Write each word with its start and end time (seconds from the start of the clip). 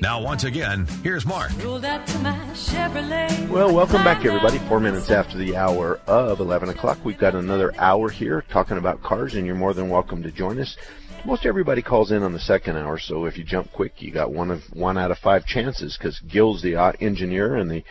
Now, 0.00 0.20
once 0.20 0.44
again, 0.44 0.86
here's 1.02 1.24
Mark. 1.24 1.50
Well, 3.48 3.74
welcome 3.74 4.04
back, 4.04 4.26
everybody. 4.26 4.58
Four 4.68 4.80
minutes 4.80 5.10
after 5.10 5.38
the 5.38 5.56
hour 5.56 6.00
of 6.06 6.40
11 6.40 6.68
o'clock. 6.68 6.98
We've 7.04 7.18
got 7.18 7.34
another 7.34 7.72
hour 7.78 8.10
here 8.10 8.44
talking 8.52 8.76
about 8.76 9.02
cars, 9.02 9.34
and 9.34 9.46
you're 9.46 9.54
more 9.54 9.72
than 9.74 9.88
welcome 9.88 10.22
to 10.22 10.30
join 10.30 10.60
us. 10.60 10.76
Most 11.24 11.46
everybody 11.46 11.80
calls 11.82 12.12
in 12.12 12.22
on 12.22 12.32
the 12.32 12.38
second 12.38 12.76
hour, 12.76 12.98
so 12.98 13.24
if 13.24 13.38
you 13.38 13.44
jump 13.44 13.72
quick, 13.72 14.02
you 14.02 14.12
got 14.12 14.32
one 14.32 14.50
of 14.50 14.62
one 14.72 14.98
out 14.98 15.10
of 15.10 15.18
five 15.18 15.46
chances 15.46 15.96
because 15.96 16.20
Gil's 16.20 16.62
the 16.62 16.76
uh, 16.76 16.92
engineer 17.00 17.56
and 17.56 17.70
the 17.70 17.82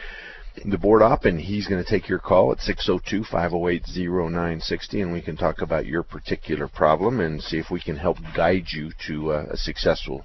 the 0.64 0.78
board 0.78 1.02
op, 1.02 1.25
and 1.25 1.42
he's 1.42 1.67
going 1.67 1.84
to 1.84 1.90
take 1.90 2.08
your 2.08 2.19
call 2.19 2.53
at 2.53 2.59
602-508-0960, 2.59 5.02
and 5.02 5.12
we 5.12 5.22
can 5.22 5.36
talk 5.36 5.62
about 5.62 5.86
your 5.86 6.02
particular 6.02 6.69
problem 6.69 7.19
and 7.19 7.44
see 7.44 7.58
if 7.58 7.69
we 7.69 7.81
can 7.81 7.97
help 7.97 8.19
guide 8.34 8.72
you 8.72 8.90
to 9.06 9.34
uh, 9.34 9.47
a 9.50 9.58
successful 9.58 10.23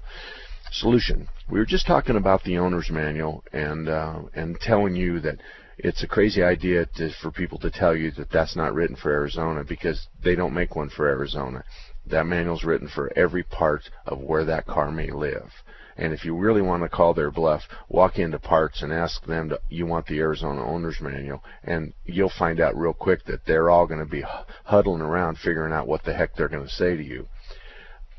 solution. 0.71 1.27
We 1.49 1.59
were 1.59 1.65
just 1.65 1.85
talking 1.85 2.15
about 2.15 2.43
the 2.43 2.57
owner's 2.57 2.89
manual 2.89 3.43
and 3.51 3.89
uh, 3.89 4.21
and 4.33 4.59
telling 4.59 4.95
you 4.95 5.19
that 5.19 5.37
it's 5.77 6.03
a 6.03 6.07
crazy 6.07 6.43
idea 6.43 6.85
to, 6.97 7.11
for 7.21 7.31
people 7.31 7.57
to 7.59 7.71
tell 7.71 7.95
you 7.95 8.11
that 8.11 8.31
that's 8.31 8.55
not 8.55 8.73
written 8.73 8.95
for 8.95 9.11
Arizona 9.11 9.63
because 9.63 10.07
they 10.23 10.35
don't 10.35 10.53
make 10.53 10.75
one 10.75 10.89
for 10.89 11.07
Arizona. 11.07 11.63
That 12.07 12.25
manual's 12.25 12.63
written 12.63 12.87
for 12.87 13.11
every 13.15 13.43
part 13.43 13.89
of 14.05 14.19
where 14.19 14.45
that 14.45 14.65
car 14.65 14.91
may 14.91 15.11
live. 15.11 15.49
And 15.97 16.13
if 16.13 16.23
you 16.23 16.35
really 16.35 16.61
want 16.61 16.83
to 16.83 16.89
call 16.89 17.13
their 17.13 17.31
bluff, 17.31 17.61
walk 17.89 18.17
into 18.17 18.39
parts 18.39 18.81
and 18.81 18.93
ask 18.93 19.23
them 19.25 19.49
to, 19.49 19.59
you 19.69 19.85
want 19.85 20.05
the 20.07 20.19
Arizona 20.19 20.63
owner's 20.65 21.01
manual, 21.01 21.43
and 21.63 21.93
you'll 22.05 22.31
find 22.39 22.59
out 22.59 22.77
real 22.77 22.93
quick 22.93 23.25
that 23.25 23.45
they're 23.45 23.69
all 23.69 23.85
going 23.85 23.99
to 23.99 24.05
be 24.09 24.23
huddling 24.63 25.01
around 25.01 25.37
figuring 25.37 25.73
out 25.73 25.87
what 25.87 26.03
the 26.03 26.13
heck 26.13 26.35
they're 26.35 26.47
going 26.47 26.63
to 26.65 26.73
say 26.73 26.95
to 26.95 27.03
you. 27.03 27.27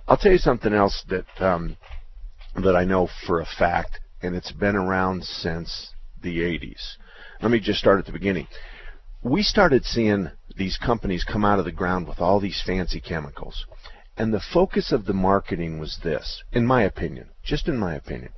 I'll 0.07 0.17
tell 0.17 0.33
you 0.33 0.39
something 0.39 0.75
else 0.75 1.05
that 1.09 1.27
um, 1.41 1.77
that 2.55 2.77
I 2.77 2.85
know 2.85 3.09
for 3.27 3.41
a 3.41 3.47
fact, 3.47 4.01
and 4.21 4.35
it's 4.35 4.53
been 4.53 4.77
around 4.77 5.25
since 5.25 5.93
the 6.21 6.39
80s. 6.39 6.97
Let 7.41 7.51
me 7.51 7.61
just 7.61 7.81
start 7.81 7.99
at 7.99 8.07
the 8.07 8.13
beginning. 8.13 8.47
We 9.23 9.43
started 9.43 9.85
seeing 9.85 10.31
these 10.57 10.77
companies 10.77 11.25
come 11.25 11.45
out 11.45 11.59
of 11.59 11.65
the 11.65 11.73
ground 11.73 12.07
with 12.07 12.21
all 12.21 12.41
these 12.41 12.63
fancy 12.65 13.01
chemicals. 13.01 13.67
And 14.17 14.33
the 14.33 14.41
focus 14.53 14.93
of 14.93 15.07
the 15.07 15.15
marketing 15.15 15.79
was 15.79 15.99
this, 16.03 16.43
in 16.53 16.67
my 16.67 16.83
opinion, 16.83 17.31
just 17.43 17.69
in 17.69 17.79
my 17.79 17.95
opinion. 17.95 18.33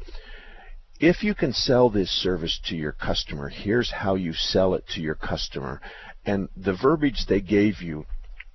If 1.01 1.25
you 1.25 1.35
can 1.35 1.53
sell 1.53 1.91
this 1.91 2.11
service 2.11 2.61
to 2.67 2.77
your 2.77 2.93
customer, 2.93 3.49
here's 3.49 3.91
how 3.91 4.15
you 4.15 4.33
sell 4.33 4.75
it 4.75 4.87
to 4.95 5.01
your 5.01 5.17
customer. 5.17 5.81
And 6.25 6.49
the 6.57 6.75
verbiage 6.75 7.27
they 7.27 7.41
gave 7.41 7.83
you 7.83 8.07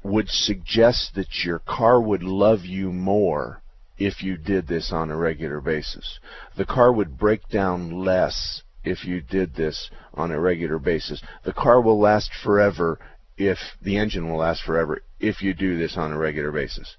would 0.02 0.30
suggest 0.30 1.16
that 1.16 1.44
your 1.44 1.60
car 1.60 2.00
would 2.00 2.24
love 2.24 2.64
you 2.64 2.94
more 2.94 3.62
if 4.00 4.24
you 4.24 4.38
did 4.38 4.68
this 4.68 4.92
on 4.92 5.12
a 5.12 5.16
regular 5.16 5.60
basis. 5.62 6.20
The 6.58 6.66
car 6.66 6.92
would 6.92 7.18
break 7.18 7.48
down 7.50 7.92
less 7.92 8.64
if 8.84 9.06
you 9.06 9.22
did 9.22 9.56
this 9.56 9.92
on 10.14 10.32
a 10.32 10.40
regular 10.40 10.80
basis. 10.80 11.22
The 11.44 11.54
car 11.54 11.82
will 11.82 12.00
last 12.00 12.32
forever 12.44 13.00
if 13.38 13.58
the 13.82 13.98
engine 13.98 14.30
will 14.30 14.40
last 14.40 14.64
forever 14.64 15.02
if 15.20 15.42
you 15.42 15.54
do 15.54 15.78
this 15.78 15.98
on 15.98 16.12
a 16.12 16.18
regular 16.18 16.52
basis. 16.52 16.96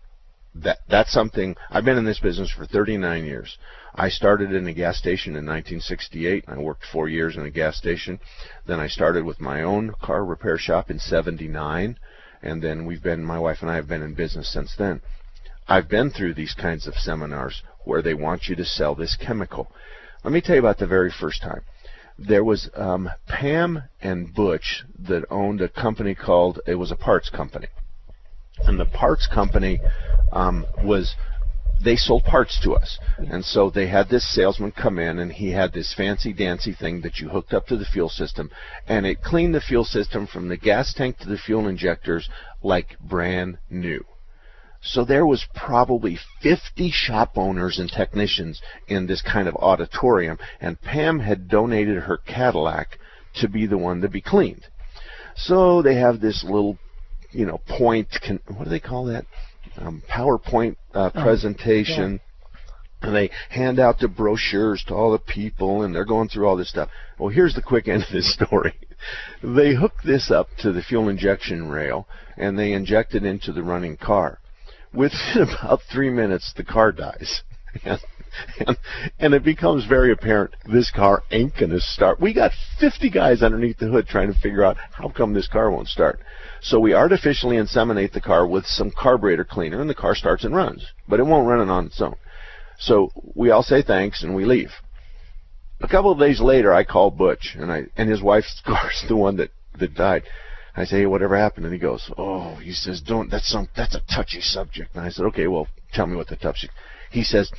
That 0.54 0.78
that's 0.88 1.12
something 1.12 1.56
I've 1.70 1.84
been 1.84 1.98
in 1.98 2.04
this 2.04 2.18
business 2.18 2.50
for 2.50 2.66
39 2.66 3.24
years. 3.24 3.56
I 3.94 4.08
started 4.08 4.52
in 4.52 4.66
a 4.66 4.72
gas 4.72 4.98
station 4.98 5.32
in 5.36 5.46
1968. 5.46 6.44
I 6.48 6.58
worked 6.58 6.84
4 6.92 7.08
years 7.08 7.36
in 7.36 7.44
a 7.44 7.50
gas 7.50 7.76
station. 7.76 8.20
Then 8.66 8.80
I 8.80 8.88
started 8.88 9.24
with 9.24 9.40
my 9.40 9.62
own 9.62 9.94
car 10.02 10.24
repair 10.24 10.58
shop 10.58 10.90
in 10.90 10.98
79 10.98 11.96
and 12.42 12.62
then 12.62 12.84
we've 12.86 13.02
been 13.02 13.24
my 13.24 13.38
wife 13.38 13.58
and 13.60 13.70
I 13.70 13.76
have 13.76 13.88
been 13.88 14.02
in 14.02 14.14
business 14.14 14.52
since 14.52 14.74
then. 14.76 15.00
I've 15.70 15.88
been 15.88 16.10
through 16.10 16.34
these 16.34 16.52
kinds 16.52 16.88
of 16.88 16.94
seminars 16.96 17.62
where 17.84 18.02
they 18.02 18.12
want 18.12 18.48
you 18.48 18.56
to 18.56 18.64
sell 18.64 18.96
this 18.96 19.14
chemical. 19.14 19.70
Let 20.24 20.32
me 20.32 20.40
tell 20.40 20.56
you 20.56 20.60
about 20.60 20.78
the 20.78 20.86
very 20.88 21.12
first 21.12 21.42
time. 21.42 21.62
There 22.18 22.42
was 22.42 22.68
um, 22.74 23.08
Pam 23.28 23.84
and 24.02 24.34
Butch 24.34 24.82
that 24.98 25.24
owned 25.30 25.60
a 25.60 25.68
company 25.68 26.16
called, 26.16 26.58
it 26.66 26.74
was 26.74 26.90
a 26.90 26.96
parts 26.96 27.30
company. 27.30 27.68
And 28.66 28.80
the 28.80 28.84
parts 28.84 29.28
company 29.32 29.78
um, 30.32 30.66
was 30.82 31.14
they 31.84 31.94
sold 31.94 32.24
parts 32.24 32.58
to 32.64 32.72
us. 32.72 32.98
And 33.18 33.44
so 33.44 33.70
they 33.70 33.86
had 33.86 34.08
this 34.08 34.34
salesman 34.34 34.72
come 34.72 34.98
in 34.98 35.20
and 35.20 35.30
he 35.30 35.52
had 35.52 35.72
this 35.72 35.94
fancy 35.94 36.32
dancy 36.32 36.74
thing 36.74 37.02
that 37.02 37.18
you 37.18 37.28
hooked 37.28 37.54
up 37.54 37.68
to 37.68 37.76
the 37.76 37.84
fuel 37.84 38.08
system 38.08 38.50
and 38.88 39.06
it 39.06 39.22
cleaned 39.22 39.54
the 39.54 39.60
fuel 39.60 39.84
system 39.84 40.26
from 40.26 40.48
the 40.48 40.56
gas 40.56 40.92
tank 40.92 41.18
to 41.18 41.28
the 41.28 41.38
fuel 41.38 41.68
injectors 41.68 42.28
like 42.60 42.98
brand 42.98 43.58
new. 43.70 44.04
So 44.82 45.04
there 45.04 45.26
was 45.26 45.46
probably 45.54 46.18
50 46.42 46.90
shop 46.90 47.36
owners 47.36 47.78
and 47.78 47.90
technicians 47.90 48.62
in 48.88 49.06
this 49.06 49.20
kind 49.20 49.46
of 49.46 49.54
auditorium, 49.56 50.38
and 50.58 50.80
Pam 50.80 51.20
had 51.20 51.48
donated 51.48 52.04
her 52.04 52.16
Cadillac 52.16 52.98
to 53.34 53.48
be 53.48 53.66
the 53.66 53.76
one 53.76 54.00
to 54.00 54.08
be 54.08 54.22
cleaned. 54.22 54.66
So 55.36 55.82
they 55.82 55.96
have 55.96 56.20
this 56.20 56.42
little, 56.42 56.78
you 57.30 57.44
know, 57.44 57.58
point. 57.68 58.08
Con- 58.26 58.40
what 58.48 58.64
do 58.64 58.70
they 58.70 58.80
call 58.80 59.04
that? 59.06 59.26
Um, 59.76 60.02
PowerPoint 60.08 60.76
uh, 60.94 61.10
oh, 61.14 61.22
presentation. 61.22 62.12
Yeah. 62.12 62.18
And 63.02 63.14
they 63.14 63.30
hand 63.48 63.78
out 63.78 63.98
the 63.98 64.08
brochures 64.08 64.84
to 64.88 64.94
all 64.94 65.12
the 65.12 65.18
people, 65.18 65.82
and 65.82 65.94
they're 65.94 66.04
going 66.04 66.28
through 66.28 66.46
all 66.46 66.56
this 66.56 66.68
stuff. 66.68 66.90
Well, 67.18 67.30
here's 67.30 67.54
the 67.54 67.62
quick 67.62 67.88
end 67.88 68.02
of 68.02 68.12
this 68.12 68.34
story. 68.46 68.74
they 69.42 69.74
hook 69.74 69.94
this 70.04 70.30
up 70.30 70.48
to 70.58 70.72
the 70.72 70.82
fuel 70.82 71.08
injection 71.08 71.68
rail, 71.68 72.06
and 72.36 72.58
they 72.58 72.72
inject 72.72 73.14
it 73.14 73.24
into 73.24 73.52
the 73.52 73.62
running 73.62 73.96
car 73.96 74.38
within 74.92 75.48
about 75.62 75.80
three 75.92 76.10
minutes, 76.10 76.52
the 76.56 76.64
car 76.64 76.92
dies. 76.92 77.42
and, 77.84 78.78
and, 79.18 79.34
it 79.34 79.44
becomes 79.44 79.86
very 79.86 80.12
apparent 80.12 80.54
this 80.70 80.90
car 80.90 81.22
ain't 81.30 81.56
going 81.56 81.70
to 81.70 81.80
start. 81.80 82.20
We 82.20 82.34
got 82.34 82.52
50 82.80 83.10
guys 83.10 83.42
underneath 83.42 83.78
the 83.78 83.86
hood 83.86 84.08
trying 84.08 84.32
to 84.32 84.38
figure 84.38 84.64
out 84.64 84.76
how 84.92 85.08
come 85.08 85.34
this 85.34 85.46
car 85.46 85.70
won't 85.70 85.88
start. 85.88 86.20
So 86.62 86.80
we 86.80 86.92
artificially 86.92 87.56
inseminate 87.56 88.12
the 88.12 88.20
car 88.20 88.46
with 88.46 88.66
some 88.66 88.90
carburetor 88.90 89.44
cleaner, 89.44 89.80
and 89.80 89.88
the 89.88 89.94
car 89.94 90.14
starts 90.14 90.44
and 90.44 90.54
runs, 90.54 90.84
but 91.08 91.20
it 91.20 91.26
won't 91.26 91.48
run 91.48 91.60
it 91.60 91.70
on 91.70 91.86
its 91.86 92.00
own. 92.00 92.16
So 92.78 93.10
we 93.34 93.50
all 93.50 93.62
say 93.62 93.82
thanks 93.82 94.22
and 94.22 94.34
we 94.34 94.44
leave. 94.44 94.70
A 95.80 95.88
couple 95.88 96.10
of 96.10 96.18
days 96.18 96.40
later, 96.40 96.72
I 96.72 96.84
call 96.84 97.10
Butch, 97.10 97.56
and 97.58 97.70
I 97.72 97.86
and 97.96 98.10
his 98.10 98.22
wife's 98.22 98.60
car's 98.66 99.04
the 99.08 99.16
one 99.16 99.36
that 99.36 99.50
that 99.78 99.94
died. 99.94 100.24
I 100.76 100.84
say, 100.84 101.06
whatever 101.06 101.36
happened? 101.36 101.66
And 101.66 101.74
he 101.74 101.80
goes, 101.80 102.10
oh, 102.16 102.56
he 102.56 102.72
says, 102.72 103.00
don't, 103.00 103.30
that's 103.30 103.50
some, 103.50 103.68
that's 103.76 103.94
a 103.94 104.02
touchy 104.14 104.40
subject. 104.40 104.94
And 104.94 105.04
I 105.04 105.10
said, 105.10 105.26
okay, 105.26 105.46
well, 105.46 105.66
tell 105.92 106.06
me 106.06 106.16
what 106.16 106.28
the 106.28 106.36
touchy. 106.36 106.68
He 107.10 107.24
says, 107.24 107.50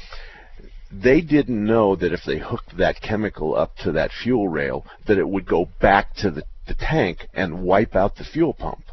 they 0.91 1.21
didn't 1.21 1.63
know 1.63 1.95
that 1.95 2.13
if 2.13 2.21
they 2.25 2.39
hooked 2.39 2.77
that 2.77 3.01
chemical 3.01 3.55
up 3.55 3.75
to 3.77 3.91
that 3.93 4.11
fuel 4.23 4.49
rail, 4.49 4.85
that 5.07 5.17
it 5.17 5.27
would 5.27 5.45
go 5.45 5.69
back 5.79 6.13
to 6.15 6.31
the, 6.31 6.43
the 6.67 6.75
tank 6.75 7.27
and 7.33 7.63
wipe 7.63 7.95
out 7.95 8.15
the 8.15 8.23
fuel 8.23 8.53
pump. 8.53 8.83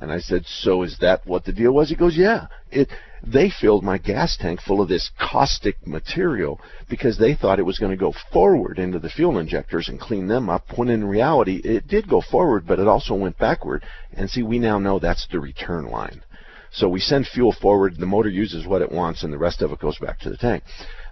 And 0.00 0.12
I 0.12 0.20
said, 0.20 0.44
so 0.46 0.82
is 0.82 0.96
that 1.00 1.26
what 1.26 1.44
the 1.44 1.52
deal 1.52 1.72
was? 1.72 1.88
He 1.88 1.96
goes, 1.96 2.16
yeah. 2.16 2.46
It, 2.70 2.88
they 3.26 3.50
filled 3.50 3.82
my 3.82 3.98
gas 3.98 4.36
tank 4.36 4.60
full 4.60 4.80
of 4.80 4.88
this 4.88 5.10
caustic 5.18 5.84
material 5.86 6.60
because 6.88 7.18
they 7.18 7.34
thought 7.34 7.58
it 7.58 7.66
was 7.66 7.78
going 7.78 7.90
to 7.90 7.96
go 7.96 8.14
forward 8.32 8.78
into 8.78 9.00
the 9.00 9.10
fuel 9.10 9.38
injectors 9.38 9.88
and 9.88 9.98
clean 9.98 10.28
them 10.28 10.48
up, 10.48 10.64
when 10.76 10.88
in 10.88 11.04
reality 11.04 11.56
it 11.64 11.88
did 11.88 12.08
go 12.08 12.20
forward, 12.20 12.64
but 12.66 12.78
it 12.78 12.86
also 12.86 13.14
went 13.14 13.38
backward. 13.38 13.84
And 14.12 14.30
see, 14.30 14.42
we 14.42 14.60
now 14.60 14.78
know 14.78 14.98
that's 14.98 15.26
the 15.26 15.40
return 15.40 15.86
line. 15.86 16.22
So 16.70 16.88
we 16.88 17.00
send 17.00 17.26
fuel 17.26 17.52
forward, 17.52 17.96
the 17.96 18.06
motor 18.06 18.28
uses 18.28 18.66
what 18.66 18.82
it 18.82 18.92
wants, 18.92 19.22
and 19.22 19.32
the 19.32 19.38
rest 19.38 19.62
of 19.62 19.72
it 19.72 19.78
goes 19.78 19.98
back 19.98 20.20
to 20.20 20.30
the 20.30 20.36
tank. 20.36 20.62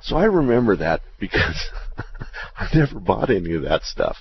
So 0.02 0.16
I 0.16 0.24
remember 0.24 0.76
that 0.76 1.00
because 1.18 1.70
I 2.56 2.68
never 2.74 3.00
bought 3.00 3.30
any 3.30 3.54
of 3.54 3.62
that 3.62 3.82
stuff. 3.82 4.18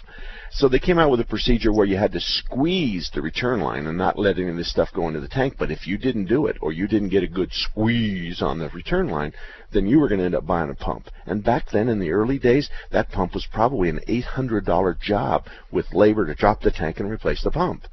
So 0.51 0.69
they 0.69 0.79
came 0.79 0.97
out 0.97 1.11
with 1.11 1.19
a 1.19 1.25
procedure 1.25 1.73
where 1.73 1.85
you 1.85 1.97
had 1.97 2.13
to 2.13 2.21
squeeze 2.21 3.11
the 3.13 3.21
return 3.21 3.59
line 3.59 3.87
and 3.87 3.97
not 3.97 4.17
let 4.17 4.39
any 4.39 4.47
of 4.47 4.55
this 4.55 4.71
stuff 4.71 4.93
go 4.93 5.07
into 5.09 5.19
the 5.19 5.27
tank. 5.27 5.55
But 5.59 5.69
if 5.69 5.85
you 5.85 5.97
didn't 5.97 6.25
do 6.25 6.45
it, 6.45 6.55
or 6.61 6.71
you 6.71 6.87
didn't 6.87 7.09
get 7.09 7.23
a 7.23 7.27
good 7.27 7.51
squeeze 7.51 8.41
on 8.41 8.59
the 8.59 8.69
return 8.69 9.09
line, 9.09 9.33
then 9.73 9.85
you 9.85 9.99
were 9.99 10.07
going 10.07 10.19
to 10.19 10.25
end 10.25 10.35
up 10.35 10.47
buying 10.47 10.69
a 10.69 10.75
pump. 10.75 11.09
And 11.25 11.43
back 11.43 11.65
then, 11.71 11.89
in 11.89 11.99
the 11.99 12.11
early 12.11 12.39
days, 12.39 12.69
that 12.91 13.11
pump 13.11 13.33
was 13.33 13.45
probably 13.51 13.89
an 13.89 13.99
$800 14.07 15.01
job 15.01 15.45
with 15.71 15.93
labor 15.93 16.25
to 16.25 16.35
drop 16.35 16.61
the 16.61 16.71
tank 16.71 17.01
and 17.01 17.11
replace 17.11 17.43
the 17.43 17.51
pump. 17.51 17.85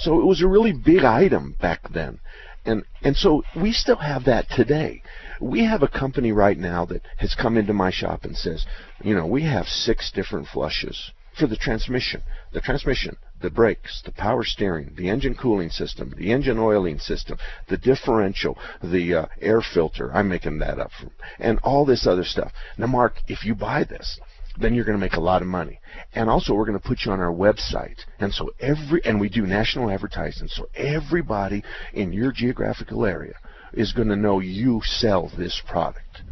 So 0.00 0.18
it 0.18 0.24
was 0.24 0.40
a 0.40 0.46
really 0.46 0.72
big 0.72 1.04
item 1.04 1.56
back 1.60 1.92
then. 1.92 2.20
And 2.64 2.84
and 3.02 3.16
so 3.16 3.42
we 3.54 3.72
still 3.72 3.96
have 3.96 4.24
that 4.24 4.48
today. 4.50 5.02
We 5.40 5.64
have 5.64 5.82
a 5.82 5.88
company 5.88 6.32
right 6.32 6.58
now 6.58 6.84
that 6.86 7.02
has 7.18 7.34
come 7.34 7.56
into 7.56 7.72
my 7.72 7.90
shop 7.90 8.24
and 8.24 8.36
says, 8.36 8.66
you 9.02 9.14
know, 9.14 9.26
we 9.26 9.42
have 9.42 9.66
six 9.66 10.10
different 10.10 10.48
flushes 10.48 11.10
for 11.38 11.46
the 11.46 11.56
transmission. 11.56 12.22
The 12.52 12.60
transmission, 12.60 13.16
the 13.40 13.50
brakes, 13.50 14.02
the 14.04 14.12
power 14.12 14.44
steering, 14.44 14.94
the 14.96 15.08
engine 15.08 15.34
cooling 15.34 15.70
system, 15.70 16.14
the 16.16 16.32
engine 16.32 16.58
oiling 16.58 16.98
system, 16.98 17.38
the 17.68 17.78
differential, 17.78 18.58
the 18.82 19.14
uh, 19.14 19.26
air 19.40 19.62
filter. 19.62 20.10
I'm 20.12 20.28
making 20.28 20.58
that 20.58 20.78
up, 20.78 20.90
and 21.38 21.58
all 21.62 21.84
this 21.86 22.06
other 22.06 22.24
stuff. 22.24 22.52
Now, 22.76 22.86
Mark, 22.86 23.14
if 23.28 23.44
you 23.44 23.54
buy 23.54 23.84
this, 23.84 24.18
then 24.58 24.74
you're 24.74 24.84
going 24.84 24.98
to 24.98 25.04
make 25.04 25.14
a 25.14 25.20
lot 25.20 25.42
of 25.42 25.48
money. 25.48 25.80
And 26.14 26.28
also, 26.28 26.54
we're 26.54 26.66
going 26.66 26.78
to 26.78 26.86
put 26.86 27.00
you 27.04 27.12
on 27.12 27.20
our 27.20 27.32
website. 27.32 28.00
And 28.18 28.32
so 28.32 28.50
every, 28.60 29.00
and 29.04 29.20
we 29.20 29.28
do 29.28 29.46
national 29.46 29.90
advertising. 29.90 30.48
So 30.48 30.66
everybody 30.74 31.62
in 31.92 32.12
your 32.12 32.32
geographical 32.32 33.04
area 33.04 33.34
is 33.72 33.92
going 33.92 34.08
to 34.08 34.16
know 34.16 34.40
you 34.40 34.80
sell 34.84 35.30
this 35.36 35.62
product. 35.68 36.22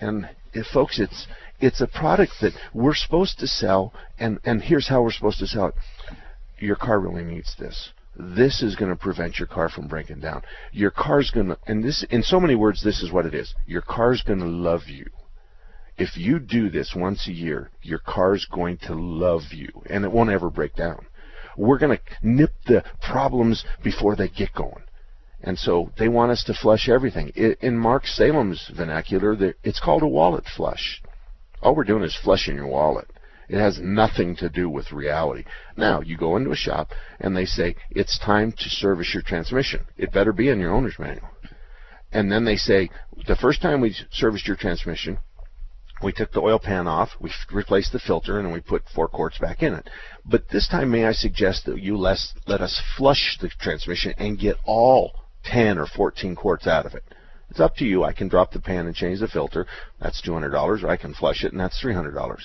And 0.00 0.28
if, 0.52 0.66
folks, 0.66 0.98
it's 0.98 1.26
it's 1.60 1.80
a 1.80 1.86
product 1.86 2.32
that 2.40 2.52
we're 2.72 2.94
supposed 2.94 3.38
to 3.40 3.46
sell, 3.46 3.92
and 4.18 4.38
and 4.44 4.62
here's 4.62 4.88
how 4.88 5.02
we're 5.02 5.12
supposed 5.12 5.40
to 5.40 5.46
sell 5.46 5.66
it. 5.66 5.74
Your 6.58 6.76
car 6.76 7.00
really 7.00 7.24
needs 7.24 7.54
this. 7.58 7.90
This 8.16 8.62
is 8.62 8.74
going 8.74 8.90
to 8.90 8.96
prevent 8.96 9.38
your 9.38 9.46
car 9.46 9.68
from 9.68 9.86
breaking 9.86 10.20
down. 10.20 10.42
Your 10.72 10.90
car's 10.90 11.30
going 11.30 11.48
to, 11.48 11.58
and 11.68 11.84
this, 11.84 12.04
in 12.10 12.24
so 12.24 12.40
many 12.40 12.56
words, 12.56 12.82
this 12.82 13.00
is 13.00 13.12
what 13.12 13.26
it 13.26 13.34
is. 13.34 13.54
Your 13.66 13.82
car's 13.82 14.22
going 14.22 14.40
to 14.40 14.44
love 14.44 14.88
you. 14.88 15.06
If 15.98 16.16
you 16.16 16.38
do 16.38 16.70
this 16.70 16.94
once 16.94 17.26
a 17.26 17.32
year, 17.32 17.70
your 17.82 17.98
car's 17.98 18.46
going 18.46 18.78
to 18.86 18.94
love 18.94 19.52
you, 19.52 19.68
and 19.90 20.04
it 20.04 20.12
won't 20.12 20.30
ever 20.30 20.48
break 20.48 20.76
down. 20.76 21.06
We're 21.56 21.78
going 21.78 21.98
to 21.98 22.02
nip 22.22 22.52
the 22.66 22.84
problems 23.02 23.64
before 23.82 24.14
they 24.14 24.28
get 24.28 24.54
going. 24.54 24.84
And 25.42 25.58
so 25.58 25.90
they 25.98 26.08
want 26.08 26.30
us 26.30 26.44
to 26.44 26.54
flush 26.54 26.88
everything. 26.88 27.28
In 27.28 27.76
Mark 27.76 28.06
Salem's 28.06 28.70
vernacular, 28.76 29.54
it's 29.64 29.80
called 29.80 30.02
a 30.02 30.06
wallet 30.06 30.44
flush. 30.56 31.02
All 31.62 31.74
we're 31.74 31.84
doing 31.84 32.04
is 32.04 32.16
flushing 32.22 32.54
your 32.54 32.68
wallet. 32.68 33.08
It 33.48 33.58
has 33.58 33.80
nothing 33.80 34.36
to 34.36 34.48
do 34.48 34.68
with 34.68 34.92
reality. 34.92 35.44
Now, 35.76 36.00
you 36.00 36.16
go 36.16 36.36
into 36.36 36.50
a 36.50 36.56
shop 36.56 36.90
and 37.18 37.36
they 37.36 37.46
say, 37.46 37.74
it's 37.90 38.18
time 38.18 38.52
to 38.52 38.68
service 38.68 39.12
your 39.14 39.22
transmission. 39.22 39.86
It 39.96 40.12
better 40.12 40.32
be 40.32 40.48
in 40.48 40.60
your 40.60 40.72
owner's 40.72 40.98
manual. 40.98 41.30
And 42.12 42.30
then 42.30 42.44
they 42.44 42.56
say, 42.56 42.90
the 43.26 43.36
first 43.36 43.62
time 43.62 43.80
we 43.80 43.96
serviced 44.10 44.46
your 44.46 44.56
transmission, 44.56 45.18
we 46.02 46.12
took 46.12 46.32
the 46.32 46.40
oil 46.40 46.58
pan 46.58 46.86
off, 46.86 47.10
we 47.20 47.30
replaced 47.52 47.92
the 47.92 47.98
filter, 47.98 48.38
and 48.38 48.52
we 48.52 48.60
put 48.60 48.88
four 48.94 49.08
quarts 49.08 49.38
back 49.38 49.62
in 49.62 49.74
it. 49.74 49.88
But 50.24 50.48
this 50.50 50.68
time, 50.68 50.90
may 50.90 51.04
I 51.06 51.12
suggest 51.12 51.66
that 51.66 51.80
you 51.80 51.96
let 51.96 52.18
us 52.46 52.82
flush 52.96 53.38
the 53.40 53.48
transmission 53.48 54.14
and 54.18 54.38
get 54.38 54.56
all 54.64 55.12
10 55.44 55.78
or 55.78 55.86
14 55.86 56.36
quarts 56.36 56.66
out 56.66 56.86
of 56.86 56.94
it. 56.94 57.04
It's 57.50 57.60
up 57.60 57.76
to 57.76 57.84
you. 57.84 58.04
I 58.04 58.12
can 58.12 58.28
drop 58.28 58.52
the 58.52 58.60
pan 58.60 58.86
and 58.86 58.94
change 58.94 59.20
the 59.20 59.28
filter. 59.28 59.66
That's 60.00 60.20
$200. 60.22 60.82
Or 60.82 60.88
I 60.88 60.96
can 60.96 61.14
flush 61.14 61.44
it, 61.44 61.52
and 61.52 61.60
that's 61.60 61.82
$300. 61.82 62.38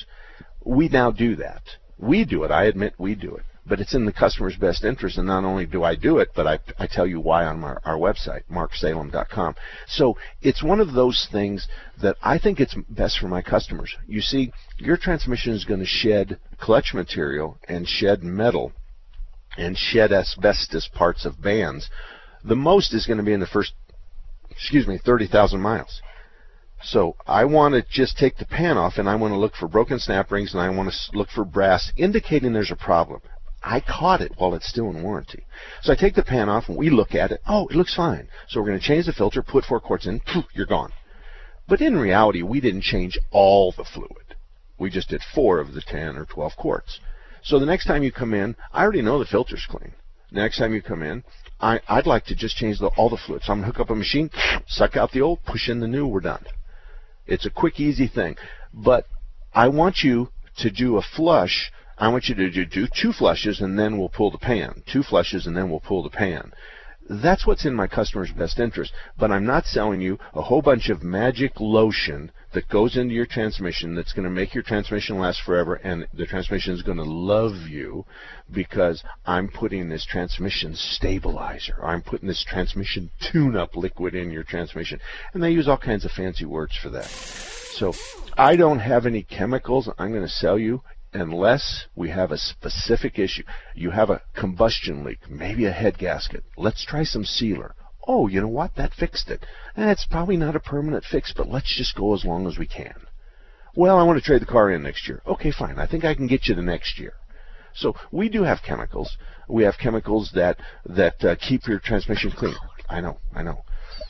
We 0.66 0.88
now 0.88 1.12
do 1.12 1.36
that. 1.36 1.62
We 1.98 2.26
do 2.26 2.44
it. 2.44 2.52
I 2.52 2.66
admit 2.66 2.96
we 2.98 3.16
do 3.16 3.36
it. 3.36 3.44
But 3.66 3.80
it's 3.80 3.94
in 3.94 4.06
the 4.06 4.12
customer's 4.12 4.58
best 4.58 4.84
interest, 4.84 5.18
and 5.18 5.28
not 5.28 5.46
only 5.46 5.66
do 5.66 5.84
I 5.84 5.96
do 5.96 6.18
it, 6.18 6.30
but 6.36 6.46
I, 6.48 6.60
I 6.78 6.88
tell 6.88 7.08
you 7.08 7.22
why 7.22 7.46
on 7.46 7.64
our, 7.64 7.82
our 7.86 7.98
website, 7.98 8.44
marksalem.com. 8.52 9.56
So 9.88 10.18
it's 10.42 10.62
one 10.62 10.82
of 10.82 10.94
those 10.94 11.28
things 11.32 11.68
that 12.02 12.18
I 12.22 12.38
think 12.38 12.60
it's 12.60 12.76
best 12.90 13.20
for 13.20 13.30
my 13.30 13.42
customers. 13.42 13.96
You 14.06 14.20
see, 14.20 14.52
your 14.78 14.98
transmission 14.98 15.54
is 15.54 15.64
going 15.64 15.80
to 15.80 15.86
shed 15.86 16.40
clutch 16.60 16.94
material 16.94 17.58
and 17.70 17.88
shed 17.88 18.22
metal 18.22 18.74
and 19.58 19.78
shed 19.78 20.12
asbestos 20.12 20.90
parts 20.90 21.26
of 21.26 21.42
bands. 21.42 21.90
The 22.44 22.56
most 22.56 22.94
is 22.94 23.06
going 23.06 23.20
to 23.20 23.24
be 23.24 23.34
in 23.34 23.40
the 23.40 23.48
first 23.48 23.74
excuse 24.54 24.88
me, 24.88 24.98
30,000 25.04 25.60
miles. 25.60 26.02
So 26.84 27.16
I 27.26 27.46
want 27.46 27.76
to 27.76 27.84
just 27.90 28.18
take 28.18 28.38
the 28.38 28.46
pan 28.46 28.78
off 28.78 28.98
and 28.98 29.10
I 29.10 29.16
want 29.16 29.34
to 29.34 29.38
look 29.38 29.56
for 29.56 29.68
broken 29.68 30.00
snap 30.00 30.32
rings 30.32 30.54
and 30.54 30.62
I 30.62 30.70
want 30.70 30.92
to 30.92 31.18
look 31.18 31.30
for 31.30 31.46
brass 31.46 31.92
indicating 31.96 32.54
there's 32.54 32.72
a 32.72 32.76
problem. 32.76 33.22
I 33.64 33.80
caught 33.80 34.22
it 34.22 34.34
while 34.38 34.56
it's 34.56 34.68
still 34.68 34.90
in 34.90 35.04
warranty. 35.04 35.46
So 35.82 35.94
I 35.94 35.96
take 35.96 36.16
the 36.16 36.24
pan 36.24 36.50
off 36.50 36.68
and 36.68 36.78
we 36.78 36.90
look 36.90 37.16
at 37.16 37.32
it. 37.32 37.42
Oh, 37.48 37.68
it 37.68 37.76
looks 37.76 37.96
fine. 37.96 38.28
So 38.50 38.60
we're 38.60 38.68
going 38.68 38.80
to 38.80 38.86
change 38.86 39.06
the 39.06 39.14
filter, 39.14 39.42
put 39.42 39.66
four 39.66 39.80
quarts 39.80 40.06
in, 40.06 40.20
poof, 40.20 40.46
you're 40.54 40.66
gone. 40.66 40.92
But 41.68 41.82
in 41.82 41.96
reality, 41.98 42.42
we 42.42 42.60
didn't 42.60 42.82
change 42.82 43.18
all 43.32 43.72
the 43.72 43.86
fluid. 43.86 44.36
We 44.78 44.90
just 44.90 45.10
did 45.10 45.22
four 45.34 45.60
of 45.60 45.74
the 45.74 45.82
10 45.82 46.18
or 46.18 46.26
12 46.26 46.54
quarts. 46.58 47.00
So 47.42 47.58
the 47.58 47.66
next 47.66 47.86
time 47.86 48.04
you 48.04 48.12
come 48.12 48.34
in, 48.34 48.56
I 48.74 48.84
already 48.84 49.02
know 49.02 49.20
the 49.20 49.26
filter's 49.26 49.66
clean. 49.70 49.94
Next 50.32 50.58
time 50.58 50.74
you 50.74 50.82
come 50.82 51.04
in, 51.04 51.24
I, 51.60 51.80
I'd 51.88 52.08
like 52.08 52.26
to 52.26 52.36
just 52.36 52.58
change 52.58 52.80
the, 52.80 52.88
all 52.98 53.10
the 53.10 53.18
fluids. 53.18 53.46
So 53.46 53.54
I'm 53.54 53.60
going 53.60 53.72
to 53.72 53.78
hook 53.78 53.88
up 53.88 53.92
a 53.92 53.96
machine, 53.96 54.30
suck 54.68 54.98
out 54.98 55.12
the 55.12 55.22
old, 55.22 55.44
push 55.46 55.70
in 55.70 55.80
the 55.80 55.88
new, 55.88 56.08
we're 56.08 56.20
done. 56.20 56.44
It's 57.26 57.46
a 57.46 57.50
quick, 57.50 57.80
easy 57.80 58.08
thing. 58.08 58.36
But 58.74 59.06
I 59.54 59.68
want 59.70 60.04
you 60.04 60.30
to 60.58 60.70
do 60.70 60.98
a 60.98 61.02
flush. 61.02 61.72
I 61.98 62.10
want 62.10 62.28
you 62.28 62.36
to 62.36 62.50
do, 62.50 62.66
do 62.66 62.88
two 62.88 63.14
flushes 63.14 63.62
and 63.62 63.78
then 63.78 63.98
we'll 63.98 64.10
pull 64.10 64.32
the 64.32 64.38
pan. 64.38 64.84
Two 64.86 65.04
flushes 65.04 65.46
and 65.46 65.56
then 65.56 65.70
we'll 65.70 65.80
pull 65.80 66.04
the 66.04 66.10
pan. 66.10 66.52
That's 67.10 67.46
what's 67.46 67.66
in 67.66 67.74
my 67.74 67.88
customer's 67.88 68.32
best 68.32 68.60
interest. 68.60 68.94
But 69.18 69.32
I'm 69.32 69.46
not 69.46 69.66
selling 69.66 70.00
you 70.00 70.18
a 70.34 70.42
whole 70.42 70.62
bunch 70.62 70.90
of 70.90 71.04
magic 71.04 71.60
lotion 71.60 72.32
that 72.54 72.70
goes 72.70 72.96
into 72.96 73.14
your 73.14 73.26
transmission 73.26 73.94
that's 73.96 74.14
going 74.14 74.24
to 74.24 74.30
make 74.30 74.54
your 74.54 74.64
transmission 74.64 75.20
last 75.20 75.42
forever 75.42 75.76
and 75.76 76.08
the 76.14 76.26
transmission 76.26 76.74
is 76.74 76.82
going 76.82 76.98
to 76.98 77.04
love 77.04 77.68
you 77.68 78.06
because 78.52 79.04
I'm 79.26 79.50
putting 79.50 79.90
this 79.90 80.06
transmission 80.06 80.76
stabilizer. 80.76 81.84
I'm 81.84 82.02
putting 82.02 82.28
this 82.28 82.46
transmission 82.48 83.10
tune 83.20 83.58
up 83.58 83.76
liquid 83.76 84.16
in 84.16 84.32
your 84.32 84.44
transmission. 84.44 85.00
And 85.34 85.44
they 85.44 85.52
use 85.52 85.68
all 85.68 85.78
kinds 85.78 86.06
of 86.06 86.12
fancy 86.12 86.46
words 86.46 86.78
for 86.82 86.90
that. 86.92 87.08
So 87.08 87.94
I 88.38 88.56
don't 88.56 88.80
have 88.80 89.06
any 89.06 89.24
chemicals 89.24 89.90
I'm 89.98 90.12
going 90.12 90.24
to 90.24 90.30
sell 90.30 90.58
you 90.58 90.82
unless 91.14 91.86
we 91.96 92.10
have 92.10 92.32
a 92.32 92.38
specific 92.38 93.20
issue. 93.20 93.44
You 93.76 93.92
have 93.92 94.10
a 94.10 94.22
combustion 94.36 95.04
leak, 95.04 95.30
maybe 95.30 95.66
a 95.66 95.72
head 95.72 95.98
gasket. 95.98 96.44
Let's 96.58 96.86
try 96.86 97.04
some 97.04 97.26
sealer. 97.26 97.76
Oh, 98.08 98.28
you 98.28 98.42
know 98.42 98.48
what? 98.48 98.76
That 98.76 98.94
fixed 98.94 99.30
it. 99.30 99.46
And 99.76 99.90
it's 99.90 100.06
probably 100.06 100.38
not 100.38 100.56
a 100.56 100.60
permanent 100.60 101.06
fix, 101.06 101.34
but 101.36 101.48
let's 101.48 101.76
just 101.78 101.96
go 101.96 102.14
as 102.14 102.26
long 102.26 102.48
as 102.48 102.58
we 102.58 102.68
can. 102.68 102.96
Well, 103.76 103.98
I 103.98 104.04
want 104.04 104.20
to 104.20 104.26
trade 104.26 104.42
the 104.42 104.46
car 104.46 104.70
in 104.72 104.84
next 104.84 105.08
year. 105.08 105.22
Okay, 105.26 105.52
fine. 105.52 105.80
I 105.80 105.88
think 105.88 106.04
I 106.04 106.14
can 106.14 106.28
get 106.28 106.48
you 106.48 106.56
the 106.56 106.62
next 106.62 107.00
year. 107.00 107.14
So 107.74 107.96
we 108.12 108.30
do 108.30 108.44
have 108.44 108.60
chemicals. 108.66 109.18
We 109.48 109.64
have 109.64 109.76
chemicals 109.82 110.32
that 110.36 110.58
that 110.86 111.24
uh, 111.24 111.36
keep 111.36 111.68
your 111.68 111.80
transmission 111.80 112.32
clean. 112.32 112.56
I 112.90 113.02
know, 113.02 113.18
I 113.34 113.42
know. 113.42 113.64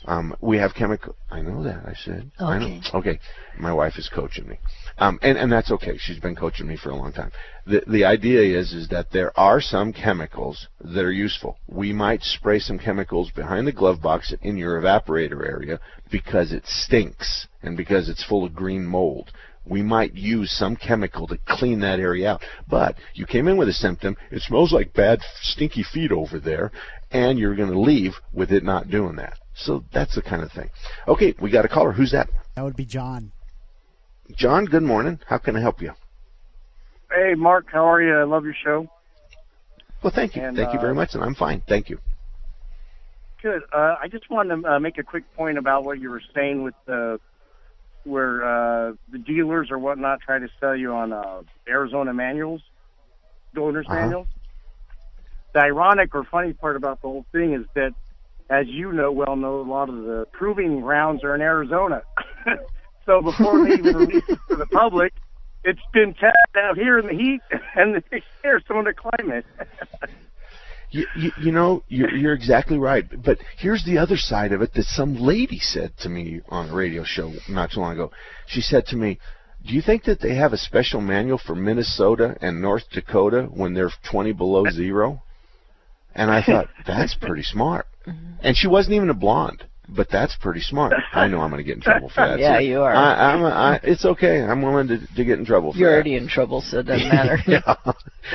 Um, 0.06 0.36
we 0.40 0.58
have 0.58 0.74
chemical. 0.74 1.16
I 1.30 1.40
know 1.40 1.62
that. 1.62 1.82
I 1.86 1.94
said. 1.94 2.30
Okay. 2.40 2.44
I 2.44 2.58
know. 2.58 2.80
Okay. 2.94 3.18
My 3.58 3.72
wife 3.72 3.94
is 3.96 4.08
coaching 4.08 4.48
me, 4.48 4.58
um, 4.98 5.18
and 5.22 5.38
and 5.38 5.50
that's 5.50 5.70
okay. 5.70 5.96
She's 5.96 6.18
been 6.18 6.36
coaching 6.36 6.66
me 6.66 6.76
for 6.76 6.90
a 6.90 6.96
long 6.96 7.12
time. 7.12 7.30
The 7.66 7.82
the 7.86 8.04
idea 8.04 8.58
is 8.58 8.72
is 8.72 8.88
that 8.88 9.10
there 9.12 9.38
are 9.38 9.60
some 9.60 9.92
chemicals 9.92 10.68
that 10.80 11.04
are 11.04 11.12
useful. 11.12 11.58
We 11.66 11.92
might 11.92 12.22
spray 12.22 12.58
some 12.58 12.78
chemicals 12.78 13.30
behind 13.30 13.66
the 13.66 13.72
glove 13.72 14.02
box 14.02 14.34
in 14.42 14.56
your 14.56 14.80
evaporator 14.80 15.46
area 15.46 15.80
because 16.10 16.52
it 16.52 16.66
stinks 16.66 17.46
and 17.62 17.76
because 17.76 18.08
it's 18.08 18.24
full 18.24 18.44
of 18.44 18.54
green 18.54 18.84
mold 18.84 19.32
we 19.66 19.82
might 19.82 20.14
use 20.14 20.50
some 20.50 20.76
chemical 20.76 21.26
to 21.26 21.38
clean 21.46 21.80
that 21.80 21.98
area 21.98 22.32
out. 22.32 22.42
But 22.68 22.96
you 23.14 23.26
came 23.26 23.48
in 23.48 23.56
with 23.56 23.68
a 23.68 23.72
symptom, 23.72 24.16
it 24.30 24.42
smells 24.42 24.72
like 24.72 24.92
bad, 24.92 25.20
stinky 25.40 25.82
feet 25.82 26.12
over 26.12 26.38
there, 26.38 26.70
and 27.14 27.38
you're 27.38 27.54
going 27.54 27.70
to 27.70 27.78
leave 27.78 28.12
with 28.32 28.50
it 28.50 28.64
not 28.64 28.90
doing 28.90 29.16
that. 29.16 29.38
So 29.54 29.84
that's 29.94 30.16
the 30.16 30.22
kind 30.22 30.42
of 30.42 30.50
thing. 30.52 30.68
Okay, 31.08 31.34
we 31.40 31.50
got 31.50 31.64
a 31.64 31.68
caller. 31.68 31.92
Who's 31.92 32.10
that? 32.10 32.28
That 32.56 32.64
would 32.64 32.76
be 32.76 32.84
John. 32.84 33.32
John, 34.36 34.64
good 34.64 34.82
morning. 34.82 35.20
How 35.26 35.38
can 35.38 35.56
I 35.56 35.60
help 35.60 35.80
you? 35.80 35.92
Hey, 37.10 37.34
Mark, 37.34 37.66
how 37.70 37.88
are 37.88 38.02
you? 38.02 38.14
I 38.14 38.24
love 38.24 38.44
your 38.44 38.56
show. 38.64 38.88
Well, 40.02 40.12
thank 40.14 40.34
you. 40.34 40.42
And, 40.42 40.56
thank 40.56 40.70
uh, 40.70 40.72
you 40.72 40.80
very 40.80 40.90
uh, 40.90 40.96
much, 40.96 41.14
and 41.14 41.22
I'm 41.22 41.36
fine. 41.36 41.62
Thank 41.68 41.88
you. 41.88 41.98
Good. 43.42 43.62
Uh, 43.72 43.96
I 44.02 44.08
just 44.08 44.28
wanted 44.28 44.62
to 44.62 44.72
uh, 44.72 44.80
make 44.80 44.98
a 44.98 45.02
quick 45.04 45.24
point 45.36 45.56
about 45.56 45.84
what 45.84 46.00
you 46.00 46.10
were 46.10 46.22
saying 46.34 46.62
with 46.62 46.74
the 46.86 47.20
where 48.02 48.44
uh, 48.44 48.92
the 49.12 49.18
dealers 49.18 49.70
or 49.70 49.78
whatnot 49.78 50.20
try 50.20 50.38
to 50.38 50.48
sell 50.60 50.76
you 50.76 50.92
on 50.92 51.12
uh, 51.12 51.42
Arizona 51.66 52.12
manuals, 52.12 52.60
owner's 53.56 53.86
uh-huh. 53.86 54.00
manuals. 54.00 54.26
The 55.54 55.60
ironic 55.60 56.14
or 56.14 56.24
funny 56.24 56.52
part 56.52 56.76
about 56.76 57.00
the 57.00 57.08
whole 57.08 57.26
thing 57.32 57.54
is 57.54 57.64
that 57.74 57.94
as 58.50 58.66
you 58.68 58.92
know, 58.92 59.10
well 59.10 59.36
know, 59.36 59.60
a 59.60 59.62
lot 59.62 59.88
of 59.88 59.96
the 59.96 60.26
proving 60.32 60.80
grounds 60.80 61.24
are 61.24 61.34
in 61.34 61.40
Arizona. 61.40 62.02
so 63.06 63.22
before 63.22 63.66
they 63.66 63.74
even 63.74 63.96
release 63.96 64.24
it 64.28 64.38
to 64.50 64.56
the 64.56 64.66
public, 64.66 65.14
it's 65.64 65.80
been 65.92 66.12
tested 66.12 66.56
out 66.58 66.76
here 66.76 66.98
in 66.98 67.06
the 67.06 67.14
heat 67.14 67.40
and 67.76 67.94
the 67.94 68.20
air, 68.44 68.62
some 68.68 68.78
of 68.78 68.84
the 68.84 68.92
climate. 68.92 69.46
You, 70.90 71.06
you, 71.16 71.32
you, 71.40 71.52
know, 71.52 71.82
you're, 71.88 72.14
you're 72.14 72.34
exactly 72.34 72.78
right. 72.78 73.04
But 73.24 73.38
here's 73.56 73.84
the 73.84 73.98
other 73.98 74.16
side 74.16 74.52
of 74.52 74.62
it 74.62 74.74
that 74.74 74.84
some 74.84 75.16
lady 75.16 75.58
said 75.58 75.96
to 75.98 76.08
me 76.08 76.40
on 76.48 76.68
a 76.68 76.74
radio 76.74 77.02
show 77.04 77.32
not 77.48 77.72
too 77.72 77.80
long 77.80 77.94
ago. 77.94 78.12
She 78.46 78.60
said 78.60 78.86
to 78.86 78.96
me, 78.96 79.18
do 79.66 79.72
you 79.72 79.80
think 79.80 80.04
that 80.04 80.20
they 80.20 80.34
have 80.34 80.52
a 80.52 80.58
special 80.58 81.00
manual 81.00 81.38
for 81.38 81.54
Minnesota 81.54 82.36
and 82.42 82.60
North 82.60 82.84
Dakota 82.92 83.48
when 83.52 83.72
they're 83.72 83.90
20 84.10 84.32
below 84.32 84.64
zero? 84.70 85.23
And 86.14 86.30
I 86.30 86.42
thought, 86.42 86.68
that's 86.86 87.14
pretty 87.14 87.42
smart. 87.42 87.86
Mm-hmm. 88.04 88.32
And 88.42 88.54
she 88.54 88.66
wasn't 88.68 88.96
even 88.96 89.08
a 89.08 89.14
blonde, 89.14 89.64
but 89.88 90.08
that's 90.12 90.36
pretty 90.36 90.60
smart. 90.60 90.92
I 91.14 91.26
know 91.26 91.40
I'm 91.40 91.48
going 91.48 91.62
to 91.62 91.64
get 91.64 91.76
in 91.76 91.80
trouble 91.80 92.10
for 92.10 92.28
that. 92.28 92.38
yeah, 92.38 92.58
you 92.58 92.82
are. 92.82 92.94
I, 92.94 93.32
I'm 93.32 93.42
a, 93.42 93.48
I, 93.48 93.80
it's 93.82 94.04
okay. 94.04 94.42
I'm 94.42 94.60
willing 94.60 94.88
to, 94.88 94.98
to 95.16 95.24
get 95.24 95.38
in 95.38 95.46
trouble 95.46 95.72
for 95.72 95.78
You're 95.78 95.88
that. 95.88 95.94
already 95.94 96.16
in 96.16 96.28
trouble, 96.28 96.60
so 96.60 96.80
it 96.80 96.82
doesn't 96.82 97.08
matter. 97.08 97.38
yeah. 97.46 97.74